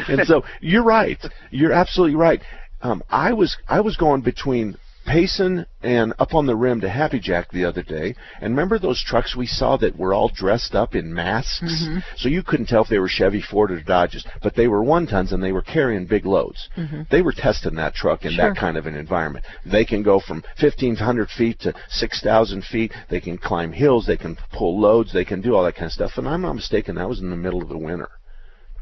And 0.08 0.26
so 0.26 0.42
you're 0.60 0.84
right. 0.84 1.24
You're 1.52 1.72
absolutely 1.72 2.16
right. 2.16 2.42
Um, 2.82 3.04
I 3.12 3.34
was 3.34 3.58
I 3.68 3.82
was 3.82 3.96
going 3.96 4.22
between 4.22 4.76
Payson 5.10 5.66
and 5.82 6.14
up 6.20 6.36
on 6.36 6.46
the 6.46 6.56
rim 6.56 6.82
to 6.82 6.90
Happy 6.90 7.20
Jack 7.20 7.50
the 7.50 7.66
other 7.66 7.82
day, 7.82 8.14
and 8.42 8.52
remember 8.52 8.78
those 8.78 9.04
trucks 9.04 9.36
we 9.36 9.48
saw 9.48 9.76
that 9.78 9.98
were 9.98 10.14
all 10.14 10.30
dressed 10.30 10.76
up 10.76 10.94
in 10.94 11.12
masks, 11.12 11.84
mm-hmm. 11.84 12.00
so 12.16 12.30
you 12.30 12.44
couldn't 12.44 12.68
tell 12.68 12.84
if 12.84 12.90
they 12.90 13.00
were 13.00 13.08
Chevy, 13.08 13.42
Ford, 13.42 13.72
or 13.72 13.82
Dodges, 13.82 14.24
but 14.44 14.56
they 14.56 14.68
were 14.68 14.84
one 14.84 15.08
tons 15.08 15.32
and 15.32 15.42
they 15.42 15.52
were 15.52 15.64
carrying 15.64 16.06
big 16.06 16.28
loads. 16.28 16.70
Mm-hmm. 16.78 17.02
They 17.10 17.24
were 17.24 17.32
testing 17.32 17.74
that 17.76 17.96
truck 17.96 18.24
in 18.24 18.34
sure. 18.34 18.54
that 18.54 18.60
kind 18.60 18.78
of 18.78 18.86
an 18.86 18.94
environment. 18.94 19.46
They 19.66 19.84
can 19.84 20.04
go 20.04 20.20
from 20.20 20.44
1,500 20.62 21.30
feet 21.32 21.60
to 21.62 21.74
6,000 21.90 22.64
feet. 22.66 22.94
They 23.10 23.20
can 23.20 23.40
climb 23.40 23.72
hills. 23.72 24.06
They 24.06 24.18
can 24.18 24.38
pull 24.54 24.80
loads. 24.80 25.12
They 25.12 25.26
can 25.26 25.42
do 25.42 25.56
all 25.56 25.64
that 25.64 25.74
kind 25.74 25.88
of 25.88 25.92
stuff. 25.92 26.12
And 26.18 26.28
I'm 26.28 26.44
not 26.44 26.54
mistaken, 26.54 26.96
that 26.96 27.10
was 27.10 27.20
in 27.20 27.32
the 27.32 27.36
middle 27.36 27.64
of 27.64 27.70
the 27.70 27.80
winter. 27.80 28.10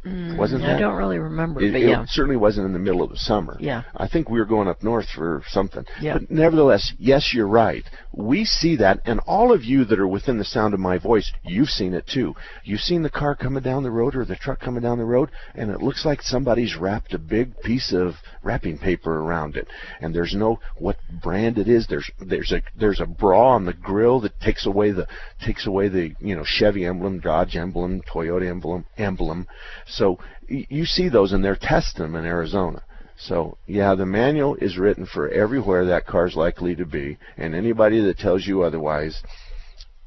Mm, 0.07 0.37
wasn't 0.37 0.63
I 0.63 0.73
that? 0.73 0.79
don't 0.79 0.95
really 0.95 1.19
remember, 1.19 1.61
it, 1.61 1.71
but 1.71 1.81
yeah. 1.81 2.03
It 2.03 2.09
certainly 2.09 2.37
wasn't 2.37 2.67
in 2.67 2.73
the 2.73 2.79
middle 2.79 3.03
of 3.03 3.09
the 3.09 3.17
summer. 3.17 3.57
Yeah. 3.59 3.83
I 3.95 4.07
think 4.07 4.29
we 4.29 4.39
were 4.39 4.45
going 4.45 4.67
up 4.67 4.83
north 4.83 5.07
for 5.15 5.43
something. 5.47 5.85
Yeah. 6.01 6.13
But 6.13 6.31
nevertheless, 6.31 6.93
yes, 6.97 7.33
you're 7.33 7.47
right. 7.47 7.83
We 8.13 8.45
see 8.45 8.75
that, 8.77 9.01
and 9.05 9.19
all 9.27 9.51
of 9.53 9.63
you 9.63 9.85
that 9.85 9.99
are 9.99 10.07
within 10.07 10.37
the 10.37 10.45
sound 10.45 10.73
of 10.73 10.79
my 10.79 10.97
voice, 10.97 11.31
you've 11.43 11.69
seen 11.69 11.93
it 11.93 12.07
too. 12.07 12.35
You've 12.63 12.81
seen 12.81 13.03
the 13.03 13.09
car 13.09 13.35
coming 13.35 13.63
down 13.63 13.83
the 13.83 13.91
road 13.91 14.15
or 14.15 14.25
the 14.25 14.35
truck 14.35 14.59
coming 14.59 14.81
down 14.81 14.97
the 14.97 15.05
road, 15.05 15.29
and 15.55 15.69
it 15.71 15.81
looks 15.81 16.05
like 16.05 16.21
somebody's 16.21 16.75
wrapped 16.75 17.13
a 17.13 17.19
big 17.19 17.59
piece 17.61 17.93
of 17.93 18.15
wrapping 18.47 18.77
paper 18.77 19.19
around 19.19 19.57
it, 19.57 19.67
and 19.99 20.15
there's 20.15 20.33
no 20.33 20.59
what 20.77 20.97
brand 21.21 21.57
it 21.57 21.67
is. 21.67 21.85
There's 21.87 22.09
there's 22.19 22.53
a 22.53 22.61
there's 22.79 23.01
a 23.01 23.05
bra 23.05 23.49
on 23.49 23.65
the 23.65 23.73
grill 23.73 24.21
that 24.21 24.39
takes 24.39 24.65
away 24.65 24.91
the 24.91 25.05
takes 25.45 25.67
away 25.67 25.89
the 25.89 26.15
you 26.19 26.35
know 26.35 26.45
Chevy 26.45 26.85
emblem, 26.85 27.19
Dodge 27.19 27.57
emblem, 27.57 28.01
Toyota 28.01 28.49
emblem 28.49 28.85
emblem. 28.97 29.47
So 29.85 30.17
you 30.47 30.85
see 30.85 31.09
those 31.09 31.33
and 31.33 31.43
they're 31.43 31.57
testing 31.59 32.03
them 32.03 32.15
in 32.15 32.25
Arizona. 32.25 32.83
So 33.17 33.57
yeah, 33.67 33.95
the 33.95 34.05
manual 34.05 34.55
is 34.55 34.77
written 34.77 35.05
for 35.05 35.27
everywhere 35.27 35.85
that 35.85 36.05
car's 36.05 36.35
likely 36.35 36.75
to 36.75 36.85
be, 36.85 37.17
and 37.35 37.53
anybody 37.53 37.99
that 38.01 38.17
tells 38.17 38.47
you 38.47 38.63
otherwise 38.63 39.21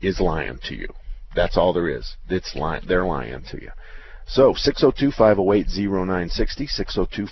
is 0.00 0.18
lying 0.18 0.58
to 0.68 0.74
you. 0.74 0.88
That's 1.36 1.56
all 1.56 1.72
there 1.72 1.88
is. 1.88 2.16
It's 2.28 2.56
lying. 2.56 2.82
They're 2.88 3.04
lying 3.04 3.44
to 3.50 3.60
you. 3.60 3.70
So 4.32 4.54
602-508-0960, 4.54 6.70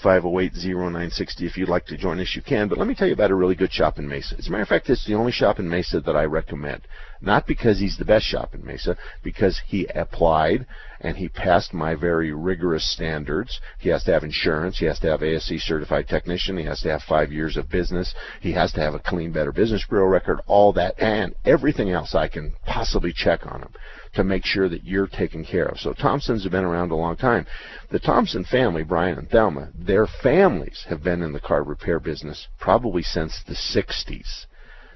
602-508-0960. 0.03 1.43
If 1.43 1.57
you'd 1.57 1.69
like 1.69 1.87
to 1.87 1.97
join 1.97 2.19
us, 2.19 2.35
you 2.35 2.43
can. 2.43 2.67
But 2.67 2.77
let 2.77 2.89
me 2.89 2.97
tell 2.97 3.07
you 3.07 3.13
about 3.13 3.31
a 3.31 3.37
really 3.37 3.55
good 3.55 3.73
shop 3.73 4.01
in 4.01 4.09
Mesa. 4.09 4.35
As 4.37 4.49
a 4.49 4.51
matter 4.51 4.65
of 4.65 4.69
fact, 4.69 4.91
it's 4.91 5.07
the 5.07 5.15
only 5.15 5.31
shop 5.31 5.61
in 5.61 5.69
Mesa 5.69 6.01
that 6.01 6.17
I 6.17 6.25
recommend. 6.25 6.89
Not 7.21 7.47
because 7.47 7.79
he's 7.79 7.99
the 7.99 8.05
best 8.05 8.25
shop 8.25 8.53
in 8.53 8.67
Mesa, 8.67 8.97
because 9.23 9.61
he 9.65 9.87
applied 9.95 10.67
and 11.01 11.17
he 11.17 11.29
passed 11.29 11.73
my 11.73 11.95
very 11.95 12.33
rigorous 12.33 12.93
standards. 12.93 13.61
He 13.79 13.91
has 13.91 14.03
to 14.05 14.13
have 14.13 14.25
insurance. 14.25 14.81
He 14.81 14.87
has 14.87 14.99
to 14.99 15.07
have 15.07 15.23
ASE 15.23 15.63
certified 15.63 16.09
technician. 16.09 16.57
He 16.57 16.65
has 16.65 16.81
to 16.81 16.91
have 16.91 17.03
five 17.03 17.31
years 17.31 17.57
of 17.57 17.71
business. 17.71 18.13
He 18.41 18.51
has 18.55 18.73
to 18.73 18.81
have 18.81 18.95
a 18.95 18.99
clean 18.99 19.31
Better 19.31 19.53
Business 19.53 19.87
Bureau 19.89 20.09
record. 20.09 20.41
All 20.49 20.73
that 20.73 21.01
and 21.01 21.37
everything 21.45 21.91
else 21.91 22.17
I 22.17 22.27
can 22.27 22.55
possibly 22.67 23.13
check 23.13 23.47
on 23.47 23.63
him 23.63 23.73
to 24.19 24.25
make 24.25 24.45
sure 24.45 24.69
that 24.69 24.83
you're 24.83 25.07
taken 25.07 25.45
care 25.45 25.67
of. 25.67 25.79
So 25.79 25.93
Thompsons 25.93 26.43
have 26.43 26.51
been 26.51 26.65
around 26.65 26.91
a 26.91 26.97
long 26.97 27.15
time. 27.17 27.47
The 27.93 28.01
Thompson 28.01 28.45
family, 28.45 28.83
Brian 28.83 29.17
and 29.17 29.31
Thelma, 29.31 29.69
their 29.79 30.09
families 30.09 30.85
have 30.89 31.05
been 31.05 31.23
in 31.23 31.33
the 31.33 31.39
car 31.39 31.63
repair 31.63 32.01
business 32.01 32.49
probably 32.59 33.03
since 33.03 33.41
the 33.47 33.55
60s. 33.55 34.47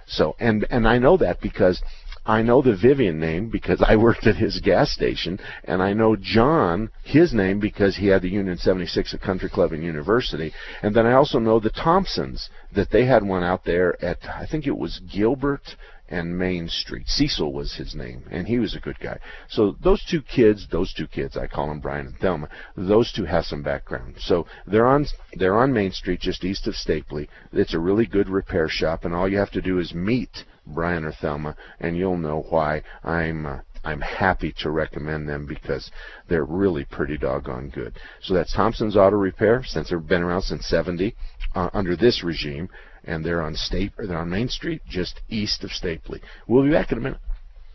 So, 0.09 0.35
and, 0.41 0.67
and 0.71 0.89
I 0.89 0.99
know 0.99 1.17
that 1.19 1.41
because 1.41 1.81
I 2.27 2.43
know 2.43 2.63
the 2.63 2.75
Vivian 2.75 3.21
name 3.21 3.49
because 3.49 3.81
I 3.81 3.95
worked 3.95 4.27
at 4.27 4.35
his 4.35 4.59
gas 4.59 4.91
station, 4.91 5.39
and 5.63 5.81
I 5.81 5.93
know 5.93 6.17
John, 6.17 6.91
his 7.05 7.33
name, 7.33 7.61
because 7.61 7.97
he 7.97 8.09
had 8.09 8.23
the 8.23 8.29
Union 8.29 8.57
76 8.57 9.15
at 9.15 9.21
Country 9.21 9.51
Club 9.51 9.73
and 9.73 9.85
University. 9.85 10.53
And 10.83 10.97
then 10.97 11.07
I 11.07 11.13
also 11.13 11.39
know 11.39 11.61
the 11.61 11.71
Thompsons, 11.71 12.51
that 12.75 12.91
they 12.91 13.07
had 13.07 13.23
one 13.23 13.45
out 13.45 13.65
there 13.65 14.03
at, 14.05 14.19
I 14.25 14.47
think 14.47 14.67
it 14.67 14.77
was 14.77 15.01
Gilbert 15.13 15.77
and 16.13 16.39
Main 16.39 16.69
Street. 16.69 17.09
Cecil 17.09 17.55
was 17.55 17.75
his 17.75 17.95
name, 17.95 18.23
and 18.31 18.47
he 18.47 18.59
was 18.59 18.77
a 18.77 18.81
good 18.81 18.99
guy. 19.01 19.19
So 19.49 19.77
those 19.83 20.05
two 20.05 20.21
kids, 20.21 20.69
those 20.71 20.93
two 20.93 21.07
kids, 21.07 21.39
I 21.39 21.47
call 21.47 21.69
them 21.69 21.81
Brian 21.81 22.07
and 22.09 22.19
Thelma. 22.19 22.49
Those 22.77 23.11
two 23.11 23.25
have 23.25 23.47
some 23.47 23.63
background. 23.63 24.17
So 24.19 24.47
they're 24.67 24.87
on 24.87 25.07
they're 25.33 25.59
on 25.59 25.73
Main 25.73 25.91
Street, 25.91 26.21
just 26.21 26.45
east 26.45 26.67
of 26.67 26.75
Stapley. 26.75 27.29
It's 27.53 27.73
a 27.73 27.79
really 27.79 28.05
good 28.05 28.29
repair 28.29 28.69
shop, 28.69 29.07
and 29.07 29.15
all 29.15 29.27
you 29.27 29.39
have 29.39 29.51
to 29.53 29.63
do 29.63 29.79
is 29.79 29.95
meet 29.95 30.45
Brian 30.67 31.07
or 31.07 31.13
Thelma, 31.13 31.57
and 31.81 31.97
you'll 31.97 32.19
know 32.19 32.45
why 32.51 32.83
I'm. 33.03 33.47
Uh, 33.47 33.59
I'm 33.85 34.01
happy 34.01 34.55
to 34.59 34.71
recommend 34.71 35.29
them 35.29 35.45
because 35.45 35.91
they're 36.29 36.45
really 36.45 36.85
pretty 36.85 37.19
doggone 37.19 37.71
good. 37.71 37.99
So 38.21 38.33
that's 38.33 38.53
Thompson's 38.55 38.97
Auto 38.97 39.17
Repair, 39.17 39.65
since 39.65 39.91
they've 39.91 40.07
been 40.07 40.23
around 40.23 40.43
since 40.43 40.69
70 40.69 41.17
uh, 41.57 41.69
under 41.73 41.97
this 41.97 42.23
regime 42.23 42.69
and 43.05 43.25
they're 43.25 43.43
on 43.43 43.55
State 43.55 43.93
or 43.99 44.07
they're 44.07 44.19
on 44.19 44.31
Main 44.31 44.49
Street, 44.49 44.83
just 44.89 45.21
east 45.29 45.65
of 45.65 45.71
Stapley. 45.71 46.21
We'll 46.47 46.65
be 46.65 46.71
back 46.71 46.93
in 46.93 46.99
a 46.99 47.01
minute. 47.01 47.21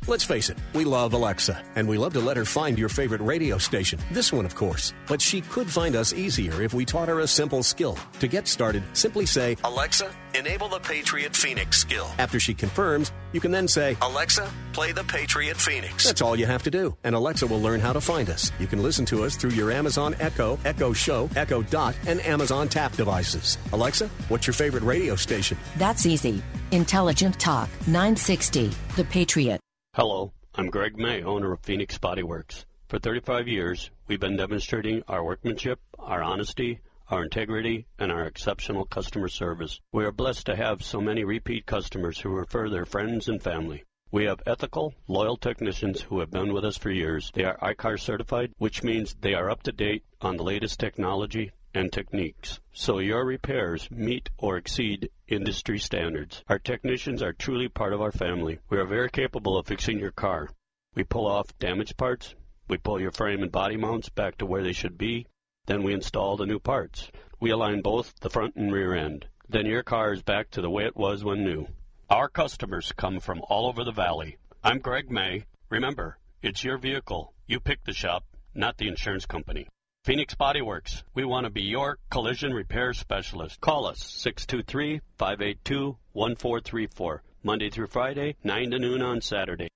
Let's 0.06 0.24
face 0.24 0.50
it, 0.50 0.58
we 0.74 0.86
love 0.86 1.12
Alexa, 1.14 1.62
and 1.76 1.88
we 1.88 1.98
love 1.98 2.14
to 2.14 2.22
let 2.22 2.38
her 2.38 2.46
find 2.46 2.78
your 2.80 2.88
favorite 2.88 3.20
radio 3.20 3.58
station. 3.58 4.00
This 4.12 4.32
one, 4.32 4.46
of 4.46 4.56
course. 4.56 4.94
But 5.06 5.22
she 5.22 5.42
could 5.42 5.70
find 5.70 5.98
us 5.98 6.14
easier 6.14 6.62
if 6.62 6.74
we 6.74 6.86
taught 6.86 7.10
her 7.10 7.20
a 7.20 7.28
simple 7.28 7.62
skill. 7.62 7.98
To 8.20 8.28
get 8.28 8.48
started, 8.48 8.84
simply 8.94 9.26
say, 9.26 9.58
Alexa, 9.66 10.10
enable 10.34 10.70
the 10.70 10.80
Patriot 10.80 11.36
Phoenix 11.36 11.78
skill. 11.80 12.08
After 12.20 12.40
she 12.40 12.54
confirms, 12.54 13.12
you 13.34 13.42
can 13.42 13.52
then 13.52 13.68
say, 13.68 13.98
Alexa, 14.02 14.50
play 14.72 14.94
the 14.94 15.04
Patriot 15.04 15.58
Phoenix. 15.58 16.06
That's 16.06 16.22
all 16.22 16.38
you 16.38 16.46
have 16.46 16.64
to 16.64 16.72
do, 16.72 16.96
and 17.04 17.14
Alexa 17.14 17.46
will 17.46 17.62
learn 17.62 17.82
how 17.82 17.92
to 17.92 18.00
find 18.00 18.30
us. 18.30 18.50
You 18.60 18.68
can 18.68 18.82
listen 18.82 19.04
to 19.08 19.26
us 19.26 19.36
through 19.36 19.52
your 19.52 19.72
Amazon 19.72 20.16
Echo, 20.22 20.58
Echo 20.64 20.94
Show, 20.94 21.30
Echo 21.36 21.64
Dot, 21.64 21.96
and 22.08 22.22
Amazon 22.26 22.70
Tap 22.70 22.94
devices. 22.96 23.58
Alexa, 23.74 24.08
what's 24.30 24.48
your 24.48 24.54
favorite 24.54 24.84
radio 24.84 25.18
station? 25.18 25.58
That's 25.76 26.06
easy. 26.06 26.42
Intelligent 26.72 27.38
Talk 27.40 27.68
960, 27.88 28.72
The 28.96 29.04
Patriot. 29.04 29.60
Hello, 29.98 30.32
I'm 30.54 30.70
Greg 30.70 30.96
May, 30.96 31.24
owner 31.24 31.54
of 31.54 31.62
Phoenix 31.62 31.98
Body 31.98 32.22
Works. 32.22 32.68
For 32.88 33.00
35 33.00 33.48
years, 33.48 33.90
we've 34.06 34.20
been 34.20 34.38
demonstrating 34.38 35.02
our 35.08 35.24
workmanship, 35.24 35.80
our 35.98 36.22
honesty, 36.22 36.82
our 37.10 37.24
integrity, 37.24 37.88
and 37.98 38.12
our 38.12 38.28
exceptional 38.28 38.86
customer 38.86 39.28
service. 39.28 39.82
We 39.92 40.06
are 40.06 40.12
blessed 40.12 40.46
to 40.46 40.56
have 40.56 40.84
so 40.84 41.02
many 41.02 41.24
repeat 41.24 41.66
customers 41.66 42.20
who 42.20 42.30
refer 42.30 42.70
their 42.70 42.86
friends 42.86 43.28
and 43.28 43.42
family. 43.42 43.86
We 44.12 44.26
have 44.26 44.44
ethical, 44.46 44.94
loyal 45.08 45.36
technicians 45.36 46.00
who 46.00 46.20
have 46.20 46.30
been 46.30 46.54
with 46.54 46.64
us 46.64 46.78
for 46.78 46.92
years. 46.92 47.32
They 47.34 47.46
are 47.46 47.58
ICAR 47.58 48.00
certified, 48.00 48.52
which 48.60 48.84
means 48.84 49.16
they 49.20 49.34
are 49.34 49.50
up 49.50 49.64
to 49.64 49.72
date 49.72 50.04
on 50.22 50.38
the 50.38 50.44
latest 50.44 50.80
technology 50.80 51.54
and 51.78 51.94
techniques, 51.94 52.60
so 52.74 52.98
your 52.98 53.24
repairs 53.24 53.88
meet 53.92 54.32
or 54.40 54.58
exceed 54.58 55.12
industry 55.28 55.78
standards. 55.78 56.44
Our 56.48 56.58
technicians 56.58 57.22
are 57.22 57.34
truly 57.34 57.70
part 57.70 57.94
of 57.94 58.02
our 58.02 58.12
family. 58.12 58.58
We 58.68 58.80
are 58.80 58.86
very 58.86 59.12
capable 59.12 59.58
of 59.58 59.68
fixing 59.68 60.00
your 60.00 60.12
car. 60.12 60.50
We 60.96 61.04
pull 61.04 61.28
off 61.28 61.56
damaged 61.60 61.96
parts, 61.96 62.34
we 62.68 62.78
pull 62.78 63.00
your 63.00 63.12
frame 63.12 63.44
and 63.44 63.52
body 63.52 63.78
mounts 63.78 64.10
back 64.10 64.40
to 64.40 64.48
where 64.48 64.64
they 64.64 64.74
should 64.74 64.98
be, 64.98 65.28
then 65.68 65.84
we 65.84 65.94
install 65.94 66.36
the 66.36 66.48
new 66.48 66.58
parts. 66.58 67.12
We 67.40 67.52
align 67.52 67.82
both 67.82 68.20
the 68.22 68.32
front 68.32 68.56
and 68.56 68.74
rear 68.74 68.96
end. 68.96 69.28
Then 69.48 69.68
your 69.68 69.84
car 69.84 70.14
is 70.14 70.24
back 70.24 70.50
to 70.52 70.62
the 70.62 70.72
way 70.72 70.86
it 70.86 70.98
was 70.98 71.24
when 71.24 71.44
new. 71.44 71.68
Our 72.10 72.28
customers 72.28 72.92
come 72.92 73.20
from 73.20 73.44
all 73.50 73.68
over 73.68 73.84
the 73.84 73.92
valley. 73.92 74.38
I'm 74.64 74.80
Greg 74.80 75.12
May. 75.12 75.44
Remember, 75.70 76.18
it's 76.42 76.64
your 76.64 76.80
vehicle. 76.80 77.34
You 77.46 77.60
pick 77.60 77.84
the 77.84 77.94
shop, 77.94 78.24
not 78.56 78.78
the 78.78 78.88
insurance 78.88 79.28
company. 79.28 79.68
Phoenix 80.08 80.36
Body 80.36 80.62
Works. 80.62 81.04
We 81.16 81.26
want 81.26 81.44
to 81.44 81.50
be 81.50 81.64
your 81.64 81.98
collision 82.10 82.54
repair 82.54 82.94
specialist. 82.94 83.60
Call 83.60 83.86
us 83.86 84.00
623 84.00 85.02
582 85.18 85.98
1434. 86.14 87.24
Monday 87.44 87.70
through 87.70 87.88
Friday, 87.88 88.38
9 88.42 88.72
to 88.72 88.80
noon 88.80 89.02
on 89.02 89.20
Saturday. 89.20 89.68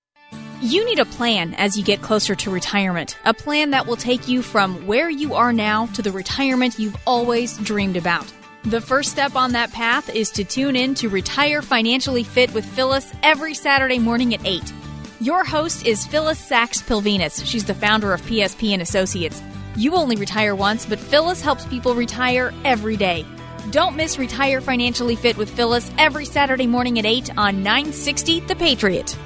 You 0.61 0.85
need 0.85 0.99
a 0.99 1.05
plan 1.05 1.53
as 1.55 1.77
you 1.77 1.83
get 1.83 2.01
closer 2.01 2.33
to 2.33 2.49
retirement. 2.49 3.17
A 3.25 3.33
plan 3.33 3.71
that 3.71 3.85
will 3.85 3.97
take 3.97 4.29
you 4.29 4.41
from 4.41 4.87
where 4.87 5.09
you 5.09 5.33
are 5.33 5.51
now 5.51 5.87
to 5.87 6.01
the 6.01 6.13
retirement 6.13 6.79
you've 6.79 6.95
always 7.05 7.57
dreamed 7.57 7.97
about. 7.97 8.33
The 8.63 8.79
first 8.79 9.11
step 9.11 9.35
on 9.35 9.51
that 9.51 9.73
path 9.73 10.09
is 10.15 10.31
to 10.31 10.45
tune 10.45 10.77
in 10.77 10.95
to 10.95 11.09
Retire 11.09 11.61
Financially 11.61 12.23
Fit 12.23 12.53
with 12.53 12.63
Phyllis 12.63 13.11
every 13.21 13.53
Saturday 13.53 13.99
morning 13.99 14.33
at 14.33 14.45
8. 14.45 14.63
Your 15.19 15.43
host 15.43 15.85
is 15.85 16.07
Phyllis 16.07 16.39
Sachs 16.39 16.81
Pilvinis. 16.81 17.45
She's 17.45 17.65
the 17.65 17.75
founder 17.75 18.13
of 18.13 18.21
PSP 18.21 18.71
and 18.71 18.81
Associates. 18.81 19.41
You 19.77 19.95
only 19.95 20.15
retire 20.15 20.55
once, 20.55 20.85
but 20.85 20.99
Phyllis 20.99 21.41
helps 21.41 21.65
people 21.65 21.95
retire 21.95 22.53
every 22.65 22.97
day. 22.97 23.25
Don't 23.69 23.95
miss 23.95 24.19
Retire 24.19 24.59
Financially 24.59 25.15
Fit 25.15 25.37
with 25.37 25.49
Phyllis 25.49 25.89
every 25.97 26.25
Saturday 26.25 26.67
morning 26.67 26.99
at 26.99 27.05
8 27.05 27.37
on 27.37 27.63
960 27.63 28.41
The 28.41 28.55
Patriot. 28.55 29.17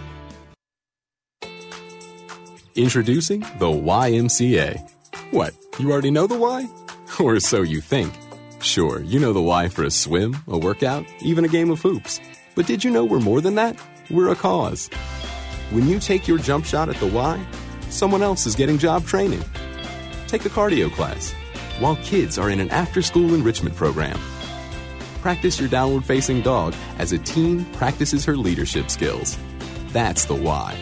Introducing 2.76 3.40
the 3.40 3.72
YMCA. 3.72 4.92
What, 5.32 5.54
you 5.80 5.92
already 5.92 6.12
know 6.12 6.28
the 6.28 6.38
why? 6.38 6.68
Or 7.20 7.40
so 7.40 7.62
you 7.62 7.80
think. 7.80 8.14
Sure, 8.62 9.00
you 9.00 9.20
know 9.22 9.32
the 9.32 9.42
why 9.42 9.70
for 9.70 9.86
a 9.86 9.92
swim, 9.92 10.36
a 10.48 10.58
workout, 10.58 11.06
even 11.22 11.46
a 11.46 11.48
game 11.48 11.72
of 11.72 11.80
hoops. 11.80 12.20
But 12.56 12.68
did 12.68 12.84
you 12.84 12.92
know 12.92 13.06
we're 13.06 13.22
more 13.22 13.40
than 13.40 13.56
that? 13.56 13.80
We're 14.10 14.30
a 14.30 14.36
cause. 14.36 14.90
When 15.72 15.88
you 15.88 16.00
take 16.00 16.28
your 16.28 16.38
jump 16.38 16.66
shot 16.66 16.90
at 16.90 16.98
the 16.98 17.08
Y, 17.08 17.42
someone 17.90 18.22
else 18.22 18.46
is 18.46 18.56
getting 18.56 18.78
job 18.78 19.06
training. 19.06 19.44
Take 20.28 20.46
a 20.46 20.50
cardio 20.50 20.92
class, 20.92 21.34
while 21.80 21.96
kids 21.98 22.38
are 22.38 22.50
in 22.50 22.60
an 22.60 22.70
after 22.72 23.02
school 23.02 23.34
enrichment 23.34 23.76
program. 23.76 24.20
Practice 25.22 25.60
your 25.60 25.70
downward 25.70 26.06
facing 26.06 26.42
dog 26.42 26.74
as 26.98 27.12
a 27.12 27.18
teen 27.18 27.66
practices 27.74 28.26
her 28.26 28.36
leadership 28.36 28.90
skills. 28.90 29.38
That's 29.90 30.26
the 30.26 30.36
why. 30.36 30.78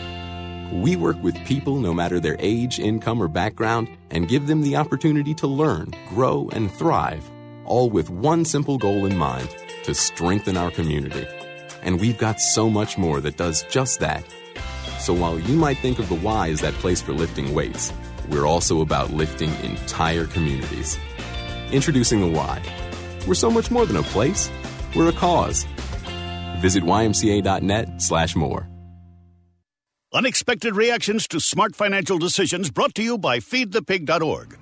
We 0.72 0.96
work 0.96 1.22
with 1.22 1.36
people 1.44 1.76
no 1.76 1.94
matter 1.94 2.20
their 2.20 2.36
age, 2.38 2.78
income, 2.78 3.22
or 3.22 3.28
background 3.28 3.88
and 4.10 4.28
give 4.28 4.46
them 4.46 4.62
the 4.62 4.76
opportunity 4.76 5.34
to 5.34 5.46
learn, 5.46 5.92
grow, 6.08 6.48
and 6.52 6.70
thrive, 6.70 7.30
all 7.64 7.90
with 7.90 8.10
one 8.10 8.44
simple 8.44 8.78
goal 8.78 9.06
in 9.06 9.16
mind 9.16 9.54
to 9.84 9.94
strengthen 9.94 10.56
our 10.56 10.70
community. 10.70 11.26
And 11.82 12.00
we've 12.00 12.18
got 12.18 12.40
so 12.40 12.68
much 12.70 12.96
more 12.96 13.20
that 13.20 13.36
does 13.36 13.62
just 13.64 14.00
that. 14.00 14.24
So 14.98 15.12
while 15.12 15.38
you 15.38 15.54
might 15.54 15.78
think 15.78 15.98
of 15.98 16.08
the 16.08 16.14
Y 16.14 16.48
as 16.48 16.60
that 16.62 16.74
place 16.74 17.02
for 17.02 17.12
lifting 17.12 17.54
weights, 17.54 17.92
we're 18.28 18.46
also 18.46 18.80
about 18.80 19.10
lifting 19.10 19.50
entire 19.62 20.26
communities. 20.26 20.98
Introducing 21.72 22.20
the 22.20 22.28
Y. 22.28 22.62
We're 23.26 23.34
so 23.34 23.50
much 23.50 23.70
more 23.70 23.86
than 23.86 23.96
a 23.96 24.02
place, 24.02 24.50
we're 24.94 25.08
a 25.08 25.12
cause. 25.12 25.66
Visit 26.58 26.84
ymca.net 26.84 28.00
slash 28.02 28.36
more. 28.36 28.68
Unexpected 30.12 30.76
reactions 30.76 31.26
to 31.26 31.40
smart 31.40 31.74
financial 31.74 32.18
decisions 32.18 32.70
brought 32.70 32.94
to 32.94 33.02
you 33.02 33.18
by 33.18 33.40
feedthepig.org. 33.40 34.56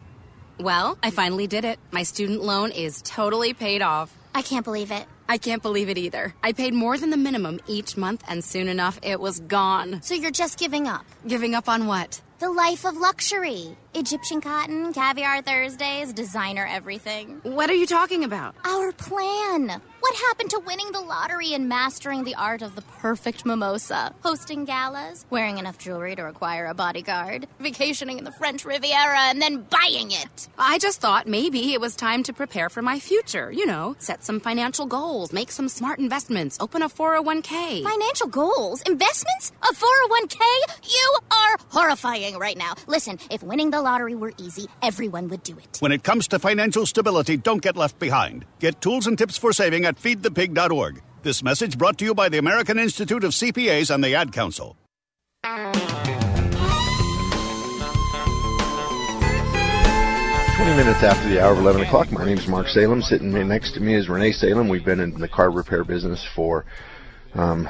Well, 0.59 0.97
I 1.02 1.11
finally 1.11 1.47
did 1.47 1.66
it. 1.66 1.78
My 1.90 2.04
student 2.04 2.42
loan 2.42 2.71
is 2.71 3.02
totally 3.02 3.52
paid 3.52 3.83
off. 3.83 4.16
I 4.35 4.40
can't 4.40 4.64
believe 4.64 4.90
it. 4.90 5.04
I 5.28 5.38
can't 5.38 5.62
believe 5.62 5.88
it 5.88 5.99
either. 5.99 6.35
I 6.42 6.52
paid 6.52 6.73
more 6.73 6.97
than 6.97 7.11
the 7.11 7.16
minimum 7.16 7.61
each 7.66 7.97
month, 7.97 8.23
and 8.28 8.42
soon 8.42 8.69
enough, 8.69 8.99
it 9.02 9.21
was 9.21 9.40
gone. 9.40 10.00
So 10.02 10.14
you're 10.14 10.31
just 10.31 10.59
giving 10.59 10.87
up? 10.87 11.04
Giving 11.26 11.54
up 11.54 11.69
on 11.69 11.87
what? 11.87 12.21
The 12.42 12.50
life 12.50 12.84
of 12.84 12.96
luxury. 12.96 13.76
Egyptian 13.94 14.40
cotton, 14.40 14.92
caviar 14.92 15.42
Thursdays, 15.42 16.12
designer 16.12 16.66
everything. 16.68 17.40
What 17.44 17.70
are 17.70 17.75
you 17.75 17.87
talking 17.87 18.25
about? 18.25 18.56
Our 18.64 18.90
plan. 18.90 19.80
What 20.00 20.16
happened 20.16 20.50
to 20.50 20.58
winning 20.58 20.90
the 20.90 21.00
lottery 21.00 21.52
and 21.52 21.68
mastering 21.68 22.25
the 22.25 22.34
art 22.34 22.62
of 22.62 22.75
the 22.75 22.82
perfect 22.82 23.46
mimosa? 23.46 24.12
Hosting 24.25 24.64
galas, 24.64 25.25
wearing 25.30 25.58
enough 25.58 25.78
jewelry 25.78 26.16
to 26.16 26.22
require 26.22 26.66
a 26.66 26.75
bodyguard, 26.75 27.46
vacationing 27.61 28.18
in 28.18 28.25
the 28.25 28.32
French 28.32 28.64
Riviera, 28.64 29.20
and 29.28 29.40
then 29.40 29.62
buying 29.70 30.11
it. 30.11 30.49
I 30.58 30.78
just 30.78 31.00
thought 31.00 31.28
maybe 31.28 31.75
it 31.75 31.80
was 31.80 31.94
time 31.94 32.25
to 32.25 32.32
prepare 32.32 32.68
for 32.70 32.82
my 32.82 32.99
future. 32.99 33.52
You 33.52 33.66
know, 33.66 33.94
set 34.00 34.25
some 34.25 34.40
financial 34.40 34.87
goals, 34.87 35.32
make 35.32 35.52
some 35.52 35.68
smart 35.68 36.00
investments, 36.00 36.56
open 36.61 36.82
a 36.82 36.88
401k. 36.88 37.84
Financial 37.84 38.26
goals? 38.26 38.82
Investments? 38.82 39.52
A 39.62 39.72
401k? 39.72 40.40
You 40.82 41.18
are 41.30 41.56
horrifying 41.68 42.31
right 42.38 42.56
now. 42.56 42.74
Listen, 42.86 43.18
if 43.30 43.42
winning 43.42 43.70
the 43.70 43.80
lottery 43.80 44.14
were 44.14 44.32
easy, 44.38 44.66
everyone 44.82 45.28
would 45.28 45.42
do 45.42 45.58
it. 45.58 45.78
When 45.80 45.92
it 45.92 46.02
comes 46.02 46.28
to 46.28 46.38
financial 46.38 46.86
stability, 46.86 47.36
don't 47.36 47.62
get 47.62 47.76
left 47.76 47.98
behind. 47.98 48.44
Get 48.58 48.80
tools 48.80 49.06
and 49.06 49.16
tips 49.16 49.36
for 49.38 49.52
saving 49.52 49.84
at 49.84 49.96
feedthepig.org. 49.96 51.02
This 51.22 51.42
message 51.42 51.78
brought 51.78 51.98
to 51.98 52.04
you 52.04 52.14
by 52.14 52.28
the 52.28 52.38
American 52.38 52.78
Institute 52.78 53.24
of 53.24 53.32
CPAs 53.32 53.95
and 53.95 54.02
the 54.02 54.14
Ad 54.14 54.32
Council. 54.32 54.76
20 60.62 60.76
minutes 60.76 61.02
after 61.02 61.28
the 61.28 61.42
hour 61.42 61.52
of 61.52 61.58
11 61.58 61.82
o'clock. 61.82 62.12
My 62.12 62.25
name 62.25 62.38
is 62.38 62.47
Mark 62.47 62.68
Salem. 62.68 63.02
Sitting 63.02 63.32
next 63.49 63.73
to 63.73 63.80
me 63.80 63.95
is 63.95 64.08
Renee 64.08 64.30
Salem. 64.30 64.68
We've 64.68 64.84
been 64.84 65.00
in 65.00 65.18
the 65.18 65.26
car 65.26 65.50
repair 65.50 65.82
business 65.82 66.25
for, 66.36 66.64
um, 67.34 67.68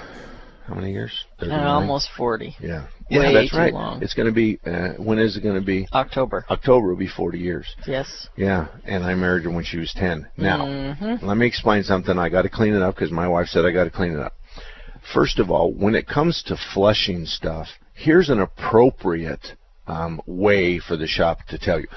how 0.67 0.75
many 0.75 0.93
years? 0.93 1.25
Uh, 1.41 1.51
almost 1.55 2.11
40. 2.17 2.57
Yeah. 2.61 2.87
Way 3.11 3.17
Yeah, 3.17 3.33
that's 3.33 3.51
too 3.51 3.57
right. 3.57 3.73
long. 3.73 4.03
It's 4.03 4.15
going 4.15 4.27
to 4.27 4.33
be, 4.33 4.59
uh, 4.67 4.91
when 5.03 5.19
is 5.19 5.37
it 5.37 5.43
going 5.43 5.55
to 5.55 5.65
be? 5.67 5.87
October. 5.93 6.45
October 6.51 6.89
will 6.89 6.97
be 6.97 7.09
40 7.09 7.39
years. 7.39 7.67
Yes. 7.87 8.29
Yeah, 8.37 8.67
and 8.85 9.05
I 9.05 9.15
married 9.15 9.45
her 9.45 9.51
when 9.51 9.65
she 9.65 9.79
was 9.79 9.93
10. 9.95 10.27
Now, 10.37 10.59
Mhm. 10.67 11.23
let 11.23 11.37
me 11.37 11.47
explain 11.47 11.83
something. 11.83 12.19
I 12.19 12.29
got 12.29 12.43
to 12.43 12.49
clean 12.49 12.75
it 12.75 12.83
up 12.83 12.95
because 12.95 13.11
my 13.11 13.29
wife 13.29 13.49
said 13.49 13.65
I 13.65 13.71
got 13.71 13.85
to 13.85 13.91
clean 13.91 14.13
it 14.13 14.21
up. 14.21 14.35
First 15.13 15.39
of 15.39 15.51
all, 15.51 15.73
when 15.73 15.95
it 15.95 16.07
comes 16.07 16.43
to 16.45 16.57
flushing 16.57 17.27
stuff, 17.27 17.69
here's 17.95 18.31
an 18.31 18.41
appropriate 18.41 19.55
um, 19.89 20.21
way 20.27 20.79
for 20.79 20.97
the 20.97 21.07
shop 21.09 21.39
to 21.49 21.59
tell 21.59 21.81
you. 21.81 21.89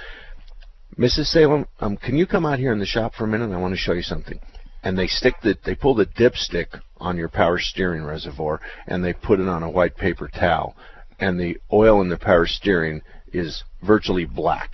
Mrs. 0.97 1.27
Salem, 1.27 1.67
um, 1.81 1.97
can 1.97 2.15
you 2.15 2.25
come 2.25 2.45
out 2.45 2.57
here 2.59 2.71
in 2.71 2.79
the 2.79 2.85
shop 2.85 3.13
for 3.15 3.25
a 3.25 3.27
minute? 3.27 3.51
I 3.53 3.57
want 3.57 3.73
to 3.73 3.77
show 3.77 3.93
you 3.93 4.01
something. 4.01 4.39
And 4.83 4.97
they 4.97 5.07
stick 5.07 5.35
the, 5.43 5.57
they 5.65 5.75
pull 5.75 5.93
the 5.95 6.05
dipstick 6.05 6.67
on 6.97 7.17
your 7.17 7.27
power 7.29 7.59
steering 7.59 8.03
reservoir, 8.03 8.61
and 8.87 9.03
they 9.03 9.13
put 9.13 9.39
it 9.39 9.47
on 9.47 9.61
a 9.63 9.69
white 9.69 9.95
paper 9.97 10.27
towel, 10.29 10.75
and 11.19 11.39
the 11.39 11.57
oil 11.71 12.01
in 12.01 12.09
the 12.09 12.17
power 12.17 12.45
steering 12.45 13.01
is 13.31 13.63
virtually 13.83 14.25
black. 14.25 14.71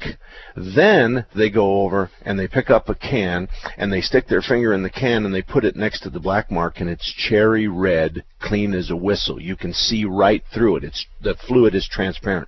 Then 0.55 1.25
they 1.35 1.49
go 1.49 1.81
over 1.81 2.11
and 2.21 2.39
they 2.39 2.47
pick 2.47 2.69
up 2.69 2.89
a 2.89 2.95
can 2.95 3.49
and 3.77 3.91
they 3.91 4.01
stick 4.01 4.27
their 4.27 4.41
finger 4.41 4.73
in 4.73 4.83
the 4.83 4.89
can 4.89 5.25
and 5.25 5.33
they 5.33 5.41
put 5.41 5.65
it 5.65 5.75
next 5.75 6.01
to 6.01 6.09
the 6.09 6.19
black 6.19 6.51
mark 6.51 6.79
and 6.79 6.89
it's 6.89 7.11
cherry 7.11 7.67
red, 7.67 8.23
clean 8.39 8.73
as 8.73 8.89
a 8.89 8.95
whistle. 8.95 9.41
You 9.41 9.55
can 9.55 9.73
see 9.73 10.05
right 10.05 10.43
through 10.53 10.77
it. 10.77 10.83
It's 10.83 11.05
the 11.21 11.35
fluid 11.47 11.75
is 11.75 11.87
transparent. 11.87 12.47